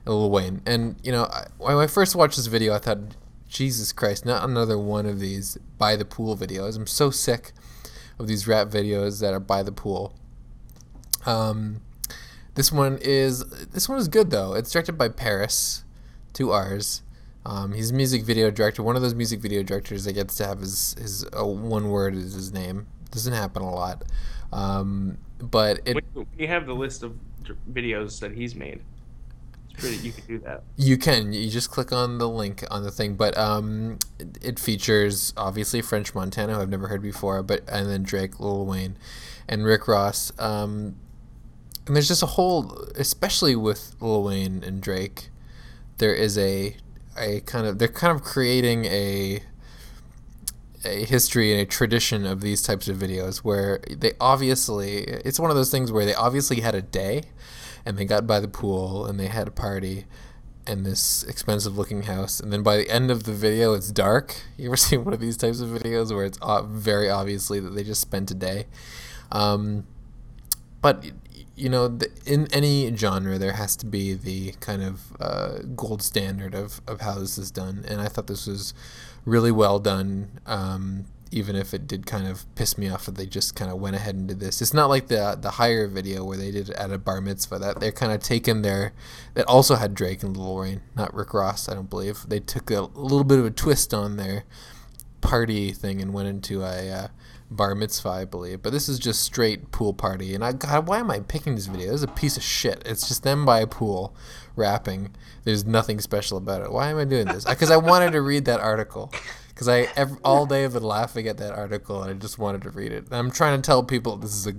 and 0.05 0.15
Lil 0.15 0.31
Wayne. 0.31 0.63
And 0.67 0.97
you 1.03 1.13
know, 1.13 1.25
I, 1.25 1.47
when 1.59 1.77
I 1.77 1.87
first 1.87 2.17
watched 2.17 2.37
this 2.37 2.47
video, 2.47 2.75
I 2.75 2.79
thought, 2.79 2.99
Jesus 3.49 3.93
Christ, 3.93 4.27
not 4.27 4.43
another 4.43 4.79
one 4.79 5.07
of 5.07 5.21
these 5.21 5.57
by 5.77 5.95
the 5.95 6.05
pool 6.05 6.37
videos. 6.37 6.77
I'm 6.77 6.87
so 6.87 7.11
sick 7.11 7.53
of 8.19 8.27
these 8.27 8.49
rap 8.49 8.69
videos 8.69 9.21
that 9.21 9.33
are 9.33 9.41
by 9.41 9.63
the 9.63 9.73
pool. 9.73 10.15
Um, 11.27 11.81
this 12.59 12.73
one 12.73 12.99
is 13.01 13.45
this 13.71 13.89
one 13.89 13.99
is 13.99 14.09
good 14.09 14.31
though. 14.31 14.55
It's 14.55 14.73
directed 14.73 14.99
by 14.99 15.09
Parris, 15.09 15.85
two 16.33 16.51
R's. 16.51 17.03
Um, 17.47 17.73
he's 17.73 17.93
a 17.93 17.95
music 17.95 18.25
video 18.25 18.51
director. 18.51 18.83
One 18.83 18.97
of 18.97 19.03
those 19.03 19.15
music 19.15 19.41
video 19.41 19.63
directors 19.63 20.05
that 20.05 20.15
gets 20.15 20.35
to 20.37 20.47
have 20.47 20.59
his 20.59 20.97
his 21.01 21.25
uh, 21.39 21.47
one 21.47 21.89
word 21.89 22.17
is 22.17 22.35
his 22.35 22.53
name. 22.53 22.89
Doesn't 23.13 23.33
happen 23.33 23.63
a 23.63 23.71
lot, 23.71 24.05
um, 24.53 25.19
but 25.39 25.81
it 25.87 26.05
you 26.37 26.49
have 26.49 26.67
the 26.67 26.75
list 26.75 27.05
of 27.05 27.17
videos 27.73 28.19
that 28.19 28.33
he's 28.33 28.57
made, 28.57 28.81
pretty. 29.75 29.97
You 29.99 30.11
could 30.11 30.27
do 30.27 30.39
that. 30.41 30.65
You 30.77 30.99
can. 30.99 31.33
You 31.33 31.49
just 31.49 31.71
click 31.71 31.93
on 31.93 32.19
the 32.19 32.29
link 32.29 32.65
on 32.73 32.83
the 32.83 32.91
thing, 32.91 33.15
but 33.15 33.39
um, 33.39 33.99
it, 34.19 34.39
it 34.43 34.59
features 34.59 35.33
obviously 35.37 35.81
French 35.81 36.13
Montana, 36.13 36.57
who 36.57 36.61
I've 36.61 36.69
never 36.69 36.89
heard 36.89 37.03
before, 37.03 37.41
but 37.45 37.63
and 37.69 37.89
then 37.89 38.03
Drake, 38.03 38.41
Lil 38.41 38.67
Wayne, 38.67 38.99
and 39.49 39.65
Rick 39.65 39.87
Ross. 39.87 40.33
Um, 40.41 40.97
and 41.89 41.97
there's 41.97 42.09
just 42.09 42.23
a 42.23 42.27
whole, 42.27 42.87
especially 42.95 43.57
with 43.57 43.97
Lil 44.01 44.23
Wayne 44.23 44.63
and 44.63 44.81
Drake, 44.81 45.31
there 45.99 46.15
is 46.15 46.39
a 46.39 46.77
a 47.17 47.41
kind 47.41 47.67
of 47.67 47.79
they're 47.79 47.89
kind 47.89 48.15
of 48.15 48.23
creating 48.23 48.85
a 48.85 49.41
a 50.85 51.05
history 51.05 51.53
and 51.53 51.61
a 51.61 51.67
tradition 51.67 52.25
of 52.25 52.41
these 52.41 52.63
types 52.63 52.87
of 52.89 52.97
videos 52.97 53.39
where 53.39 53.81
they 53.91 54.13
obviously 54.21 54.99
it's 54.99 55.41
one 55.41 55.51
of 55.51 55.57
those 55.57 55.71
things 55.71 55.91
where 55.91 56.05
they 56.05 56.15
obviously 56.15 56.61
had 56.61 56.75
a 56.75 56.83
day 56.83 57.23
and 57.85 57.99
they 57.99 58.05
got 58.05 58.27
by 58.27 58.39
the 58.39 58.47
pool 58.47 59.05
and 59.05 59.19
they 59.19 59.27
had 59.27 59.49
a 59.49 59.51
party 59.51 60.05
in 60.67 60.83
this 60.83 61.25
expensive 61.25 61.77
looking 61.79 62.03
house. 62.03 62.39
And 62.39 62.53
then 62.53 62.63
by 62.63 62.77
the 62.77 62.91
end 62.91 63.11
of 63.11 63.25
the 63.25 63.33
video 63.33 63.73
it's 63.73 63.91
dark. 63.91 64.37
You 64.57 64.67
ever 64.67 64.77
seen 64.89 65.05
one 65.05 65.15
of 65.15 65.21
these 65.21 65.37
types 65.37 65.61
of 65.61 65.71
videos 65.71 66.15
where 66.15 66.27
it's 66.27 66.39
very 66.67 67.11
obviously 67.11 67.59
that 67.61 67.71
they 67.71 67.83
just 67.83 68.01
spent 68.01 68.31
a 68.31 68.35
day? 68.35 68.67
Um, 69.33 69.85
but 70.81 71.05
you 71.59 71.69
know 71.69 71.89
the, 71.89 72.09
in 72.25 72.47
any 72.53 72.95
genre 72.95 73.39
there 73.39 73.53
has 73.53 73.77
to 73.77 73.87
be 73.87 74.15
the 74.15 74.53
kind 74.61 74.83
of 74.83 75.13
uh, 75.21 75.59
gold 75.75 76.03
standard 76.03 76.55
of, 76.55 76.81
of 76.87 77.01
how 77.01 77.19
this 77.19 77.37
is 77.39 77.51
done. 77.51 77.85
And 77.89 78.01
i 78.01 78.09
thought 78.09 78.27
this 78.27 78.47
was 78.47 78.75
really 79.25 79.51
well 79.53 79.79
done 79.79 80.41
um, 80.47 81.05
even 81.31 81.57
if 81.57 81.75
it 81.75 81.87
did 81.87 82.07
kind 82.07 82.27
of 82.27 82.53
piss 82.55 82.79
me 82.79 82.89
off 82.89 83.05
that 83.05 83.17
they 83.17 83.27
just 83.27 83.55
kind 83.55 83.71
of 83.71 83.79
went 83.79 83.95
ahead 83.95 84.15
and 84.15 84.29
did 84.29 84.41
this. 84.41 84.63
It's 84.63 84.73
not 84.73 84.87
like 84.87 85.09
the 85.09 85.37
the 85.41 85.51
HYFR 85.51 85.91
video 85.91 86.25
where 86.25 86.39
they 86.39 86.51
did 86.51 86.71
it 86.71 86.77
at 86.77 86.91
a 86.91 86.99
bar 86.99 87.21
mitzvah. 87.21 87.59
That 87.59 87.81
they're 87.81 87.93
kind 87.93 88.13
of 88.13 88.23
taken 88.23 88.63
their 88.63 88.93
that 89.35 89.47
also 89.47 89.75
had 89.75 89.95
drake 89.95 90.23
and 90.23 90.37
lil 90.37 90.57
wayne 90.57 90.81
not 90.97 91.13
rick 91.13 91.35
ross 91.35 91.69
i 91.69 91.75
don't 91.75 91.91
believe. 91.91 92.25
They 92.29 92.41
took 92.41 92.71
a 92.71 92.83
little 92.83 93.25
bit 93.25 93.39
of 93.39 93.47
a 93.47 93.51
twist 93.51 93.93
on 93.93 94.17
their 94.17 94.45
party 95.21 95.73
thing 95.73 96.01
and 96.01 96.15
went 96.15 96.29
into 96.29 96.63
a 96.63 96.91
uh, 96.91 97.09
bar 97.51 97.75
mitzvah, 97.75 98.09
I 98.11 98.25
believe. 98.25 98.63
But 98.63 98.73
this 98.73 98.89
is 98.89 98.99
just 98.99 99.23
straight 99.23 99.71
pool 99.73 99.93
party. 99.95 100.35
And 100.35 100.45
I 100.45 100.53
God, 100.53 100.87
why 100.87 100.99
am 100.99 101.11
I 101.11 101.21
picking 101.21 101.55
this 101.55 101.67
video? 101.67 101.87
This 101.89 101.97
is 101.97 102.03
a 102.03 102.09
piece 102.09 102.37
of 102.37 102.43
shit. 102.43 102.83
It's 102.87 103.09
just 103.09 103.23
them 103.23 103.45
by 103.45 103.61
a 103.61 103.67
pool 103.67 104.15
rapping. 104.57 105.15
There's 105.45 105.65
nothing 105.65 106.01
special 106.01 106.37
about 106.39 106.63
it. 106.63 106.71
Why 106.73 106.91
am 106.91 106.99
I 106.99 107.05
doing 107.05 107.27
this? 107.27 107.45
Because 107.45 107.71
I 107.71 107.77
wanted 107.77 108.13
to 108.13 108.21
read 108.23 108.45
that 108.47 108.61
article. 108.61 109.13
Because 109.49 109.67
I 109.69 109.89
ev- 109.97 110.19
all 110.23 110.47
day 110.47 110.65
I've 110.65 110.73
been 110.75 110.83
laughing 110.85 111.27
at 111.27 111.39
that 111.39 111.53
article, 111.53 112.01
and 112.03 112.11
I 112.13 112.15
just 112.15 112.39
wanted 112.39 112.63
to 112.63 112.71
read 112.71 112.93
it. 112.93 113.07
And 113.07 113.15
I'm 113.15 113.31
trying 113.31 113.61
to 113.61 113.67
tell 113.67 113.83
people 113.83 114.17
this 114.17 114.35
is 114.35 114.47
a 114.47 114.53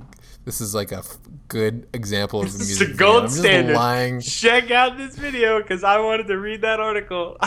this 0.45 0.59
is 0.59 0.73
like 0.75 0.91
a 0.91 0.97
f- 0.97 1.17
good 1.47 1.87
example 1.93 2.41
of 2.41 2.51
the 2.51 2.57
This 2.57 2.67
music. 2.67 2.87
a 2.89 2.91
video. 2.91 3.05
gold 3.07 3.23
I'm 3.23 3.27
just 3.29 3.39
standard. 3.39 3.75
lying. 3.75 4.19
Check 4.19 4.71
out 4.71 4.97
this 4.97 5.15
video 5.15 5.61
because 5.61 5.83
I 5.85 5.99
wanted 5.99 6.27
to 6.27 6.37
read 6.37 6.61
that 6.63 6.79
article. 6.81 7.37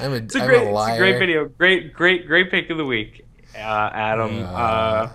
I'm 0.00 0.12
a, 0.12 0.16
It's 0.16 0.34
a 0.34 0.40
I'm 0.40 0.46
great, 0.46 0.62
a 0.66 0.70
it's 0.70 0.88
a 0.94 0.98
great 0.98 1.18
video. 1.18 1.44
Great, 1.46 1.92
great, 1.92 2.26
great 2.26 2.50
pick 2.50 2.70
of 2.70 2.78
the 2.78 2.84
week, 2.84 3.24
uh, 3.54 3.90
Adam. 3.92 4.44
Uh. 4.46 5.08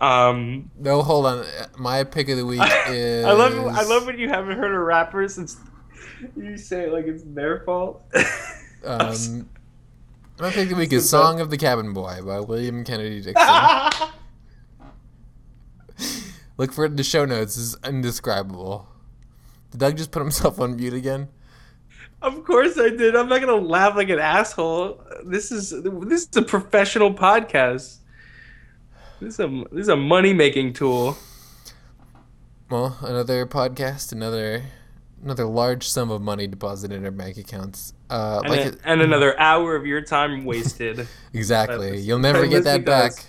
Um, 0.00 0.70
No, 0.78 1.02
hold 1.02 1.26
on. 1.26 1.46
My 1.78 2.04
pick 2.04 2.28
of 2.28 2.36
the 2.36 2.44
week 2.44 2.60
is. 2.88 3.24
I 3.24 3.32
love, 3.32 3.54
I 3.54 3.82
love 3.84 4.06
when 4.06 4.18
you 4.18 4.28
haven't 4.28 4.58
heard 4.58 4.74
a 4.74 4.78
rapper 4.78 5.26
since 5.28 5.56
you 6.36 6.56
say 6.56 6.86
it 6.86 6.92
like 6.92 7.06
it's 7.06 7.22
their 7.24 7.60
fault. 7.64 8.02
Um, 8.84 9.48
my 10.40 10.50
pick 10.50 10.64
of 10.64 10.70
the 10.70 10.74
week 10.74 10.92
is 10.92 11.08
"Song 11.08 11.40
of 11.40 11.50
the 11.50 11.56
Cabin 11.56 11.92
Boy" 11.92 12.18
by 12.26 12.40
William 12.40 12.82
Kennedy 12.82 13.20
Dixon. 13.20 13.46
Look 16.58 16.72
for 16.72 16.84
it 16.84 16.90
in 16.90 16.96
the 16.96 17.04
show 17.04 17.24
notes. 17.24 17.56
It's 17.56 17.76
indescribable. 17.88 18.88
Did 19.70 19.78
Doug 19.78 19.96
just 19.96 20.10
put 20.10 20.18
himself 20.20 20.58
on 20.58 20.74
mute 20.74 20.94
again? 20.94 21.28
Of 22.22 22.44
course 22.44 22.78
I 22.78 22.88
did. 22.90 23.14
I'm 23.16 23.28
not 23.28 23.40
gonna 23.40 23.56
laugh 23.56 23.96
like 23.96 24.08
an 24.08 24.18
asshole. 24.18 25.02
This 25.24 25.50
is 25.52 25.70
this 25.82 26.22
is 26.28 26.36
a 26.36 26.42
professional 26.42 27.12
podcast. 27.14 27.98
This 29.20 29.34
is 29.34 29.40
a 29.40 29.64
this 29.72 29.82
is 29.82 29.88
a 29.88 29.96
money 29.96 30.32
making 30.32 30.72
tool. 30.74 31.16
Well, 32.70 32.96
another 33.02 33.44
podcast, 33.46 34.12
another 34.12 34.62
another 35.22 35.44
large 35.44 35.86
sum 35.88 36.10
of 36.10 36.20
money 36.20 36.46
deposited 36.46 36.96
in 36.96 37.04
our 37.04 37.10
bank 37.10 37.36
accounts. 37.36 37.92
Uh, 38.10 38.40
And, 38.44 38.50
like 38.50 38.60
a- 38.60 38.68
it- 38.68 38.78
and 38.84 39.00
another 39.02 39.38
hour 39.38 39.76
of 39.76 39.86
your 39.86 40.00
time 40.02 40.44
wasted. 40.44 41.06
exactly. 41.32 41.98
You'll 42.00 42.18
never 42.18 42.46
get 42.46 42.64
that 42.64 42.84
back. 42.84 43.12
does. 43.12 43.26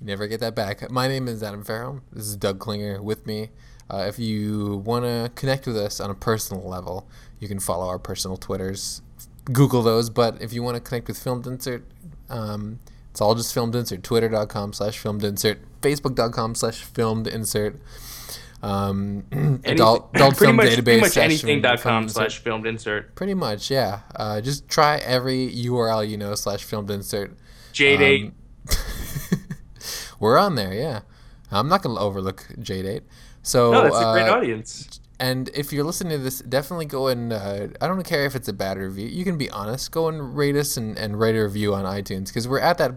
You 0.00 0.06
never 0.06 0.26
get 0.28 0.40
that 0.40 0.54
back. 0.54 0.90
My 0.90 1.08
name 1.08 1.28
is 1.28 1.42
Adam 1.42 1.62
Farrell. 1.64 2.00
This 2.12 2.24
is 2.26 2.36
Doug 2.36 2.58
Klinger 2.58 3.02
with 3.02 3.26
me. 3.26 3.50
Uh, 3.94 4.06
if 4.06 4.18
you 4.18 4.82
want 4.84 5.04
to 5.04 5.30
connect 5.36 5.66
with 5.66 5.76
us 5.76 6.00
on 6.00 6.10
a 6.10 6.14
personal 6.14 6.68
level, 6.68 7.06
you 7.38 7.46
can 7.46 7.60
follow 7.60 7.86
our 7.86 7.98
personal 7.98 8.36
Twitters. 8.36 9.02
Google 9.44 9.82
those. 9.82 10.10
But 10.10 10.42
if 10.42 10.52
you 10.52 10.62
want 10.62 10.76
to 10.76 10.80
connect 10.80 11.06
with 11.06 11.18
Filmed 11.18 11.46
Insert, 11.46 11.84
um, 12.28 12.80
it's 13.10 13.20
all 13.20 13.34
just 13.34 13.54
Filmed 13.54 13.74
Insert. 13.76 14.02
Twitter.com 14.02 14.72
slash 14.72 14.98
Filmed 14.98 15.22
Insert. 15.22 15.58
Facebook.com 15.80 16.54
slash 16.54 16.82
Filmed 16.82 17.26
Insert. 17.28 17.80
Um, 18.62 19.24
adult, 19.64 20.10
adult 20.14 20.38
Film 20.38 20.56
much, 20.56 20.68
Database. 20.68 20.84
pretty 20.84 21.00
much 21.00 21.16
anything.com 21.18 22.08
slash 22.08 22.38
filmed 22.38 22.66
insert. 22.66 23.14
Pretty 23.14 23.34
much, 23.34 23.70
yeah. 23.70 24.00
Uh, 24.16 24.40
just 24.40 24.66
try 24.68 24.96
every 24.96 25.52
URL 25.54 26.08
you 26.08 26.16
know 26.16 26.34
slash 26.34 26.64
filmed 26.64 26.90
insert. 26.90 27.36
J8. 27.74 28.24
Um, 28.24 28.34
we're 30.18 30.38
on 30.38 30.54
there, 30.54 30.72
yeah. 30.72 31.00
I'm 31.52 31.68
not 31.68 31.82
gonna 31.82 32.00
overlook 32.00 32.46
J8. 32.58 33.02
So 33.44 33.70
no, 33.70 33.82
that's 33.82 33.96
a 33.96 34.12
great 34.12 34.28
uh, 34.28 34.34
audience. 34.34 35.00
And 35.20 35.48
if 35.54 35.72
you're 35.72 35.84
listening 35.84 36.18
to 36.18 36.24
this, 36.24 36.40
definitely 36.40 36.86
go 36.86 37.06
and 37.06 37.32
uh, 37.32 37.68
I 37.80 37.86
don't 37.86 38.02
care 38.02 38.24
if 38.24 38.34
it's 38.34 38.48
a 38.48 38.52
bad 38.52 38.78
review. 38.78 39.06
You 39.06 39.22
can 39.22 39.38
be 39.38 39.48
honest. 39.50 39.92
Go 39.92 40.08
and 40.08 40.36
rate 40.36 40.56
us 40.56 40.76
and, 40.76 40.98
and 40.98 41.20
write 41.20 41.36
a 41.36 41.42
review 41.42 41.72
on 41.74 41.84
iTunes 41.84 42.28
because 42.28 42.48
we're 42.48 42.58
at 42.58 42.78
that 42.78 42.94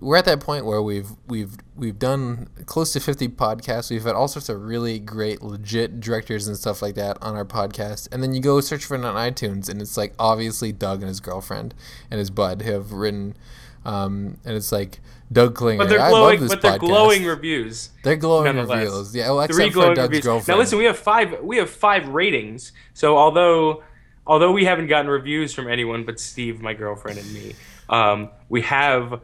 we're 0.00 0.16
at 0.16 0.24
that 0.24 0.40
point 0.40 0.64
where 0.64 0.82
we've 0.82 1.10
we've 1.28 1.56
we've 1.76 1.98
done 1.98 2.48
close 2.66 2.92
to 2.94 3.00
50 3.00 3.28
podcasts. 3.28 3.90
We've 3.90 4.02
had 4.02 4.14
all 4.14 4.28
sorts 4.28 4.48
of 4.48 4.62
really 4.62 4.98
great, 4.98 5.42
legit 5.42 6.00
directors 6.00 6.48
and 6.48 6.56
stuff 6.56 6.82
like 6.82 6.94
that 6.96 7.18
on 7.22 7.36
our 7.36 7.44
podcast. 7.44 8.08
And 8.10 8.22
then 8.22 8.34
you 8.34 8.40
go 8.40 8.60
search 8.60 8.84
for 8.84 8.96
it 8.96 9.04
on 9.04 9.14
iTunes, 9.14 9.68
and 9.68 9.80
it's 9.80 9.96
like 9.96 10.14
obviously 10.18 10.72
Doug 10.72 11.00
and 11.00 11.08
his 11.08 11.20
girlfriend 11.20 11.74
and 12.10 12.18
his 12.18 12.30
bud 12.30 12.62
have 12.62 12.92
written, 12.92 13.36
um, 13.84 14.38
and 14.44 14.56
it's 14.56 14.72
like 14.72 15.00
Doug 15.32 15.54
Klinger. 15.54 15.78
But 15.84 15.88
they're 15.88 16.00
I 16.00 16.10
glowing. 16.10 16.40
love 16.40 16.40
this 16.40 16.48
But 16.50 16.62
they're 16.62 16.72
podcast. 16.72 16.80
glowing 16.80 17.24
reviews. 17.24 17.90
They're 18.02 18.16
glowing 18.16 18.56
reviews. 18.56 19.14
Yeah, 19.14 19.30
well, 19.30 19.46
Three 19.46 19.66
except 19.66 19.68
for 19.68 19.72
glowing 19.80 19.94
Doug's 19.94 20.08
reviews. 20.08 20.24
girlfriend. 20.24 20.48
Now 20.48 20.60
listen, 20.60 20.78
we 20.78 20.84
have 20.84 20.98
five. 20.98 21.40
We 21.42 21.56
have 21.58 21.70
five 21.70 22.08
ratings. 22.08 22.72
So 22.94 23.16
although 23.16 23.82
although 24.26 24.52
we 24.52 24.64
haven't 24.64 24.88
gotten 24.88 25.10
reviews 25.10 25.54
from 25.54 25.68
anyone 25.68 26.04
but 26.04 26.18
Steve, 26.20 26.60
my 26.60 26.74
girlfriend, 26.74 27.18
and 27.18 27.32
me, 27.32 27.54
um, 27.88 28.30
we 28.48 28.62
have 28.62 29.20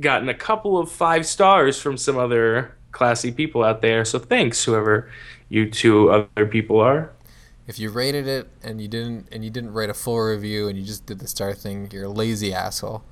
gotten 0.00 0.28
a 0.28 0.34
couple 0.34 0.78
of 0.78 0.90
five 0.90 1.24
stars 1.26 1.80
from 1.80 1.96
some 1.96 2.16
other 2.18 2.76
classy 2.92 3.30
people 3.32 3.62
out 3.64 3.80
there. 3.80 4.04
So 4.04 4.18
thanks, 4.18 4.64
whoever 4.64 5.10
you 5.48 5.70
two 5.70 6.10
other 6.10 6.46
people 6.46 6.80
are. 6.80 7.12
If 7.66 7.78
you 7.78 7.90
rated 7.90 8.26
it 8.26 8.48
and 8.62 8.80
you 8.80 8.88
didn't 8.88 9.28
and 9.30 9.44
you 9.44 9.50
didn't 9.50 9.72
write 9.72 9.90
a 9.90 9.94
full 9.94 10.18
review 10.18 10.68
and 10.68 10.78
you 10.78 10.84
just 10.84 11.06
did 11.06 11.18
the 11.20 11.28
star 11.28 11.52
thing, 11.52 11.88
you're 11.92 12.04
a 12.04 12.08
lazy 12.08 12.52
asshole. 12.52 13.04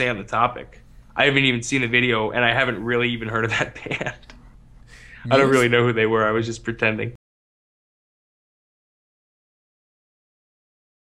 Say 0.00 0.08
on 0.08 0.16
the 0.16 0.24
topic. 0.24 0.80
I 1.14 1.26
haven't 1.26 1.44
even 1.44 1.62
seen 1.62 1.82
the 1.82 1.86
video, 1.86 2.30
and 2.30 2.42
I 2.42 2.54
haven't 2.54 2.82
really 2.82 3.10
even 3.10 3.28
heard 3.28 3.44
of 3.44 3.50
that 3.50 3.74
band. 3.84 4.14
I 5.30 5.36
don't 5.36 5.50
really 5.50 5.68
know 5.68 5.84
who 5.84 5.92
they 5.92 6.06
were. 6.06 6.26
I 6.26 6.30
was 6.30 6.46
just 6.46 6.64
pretending. 6.64 7.14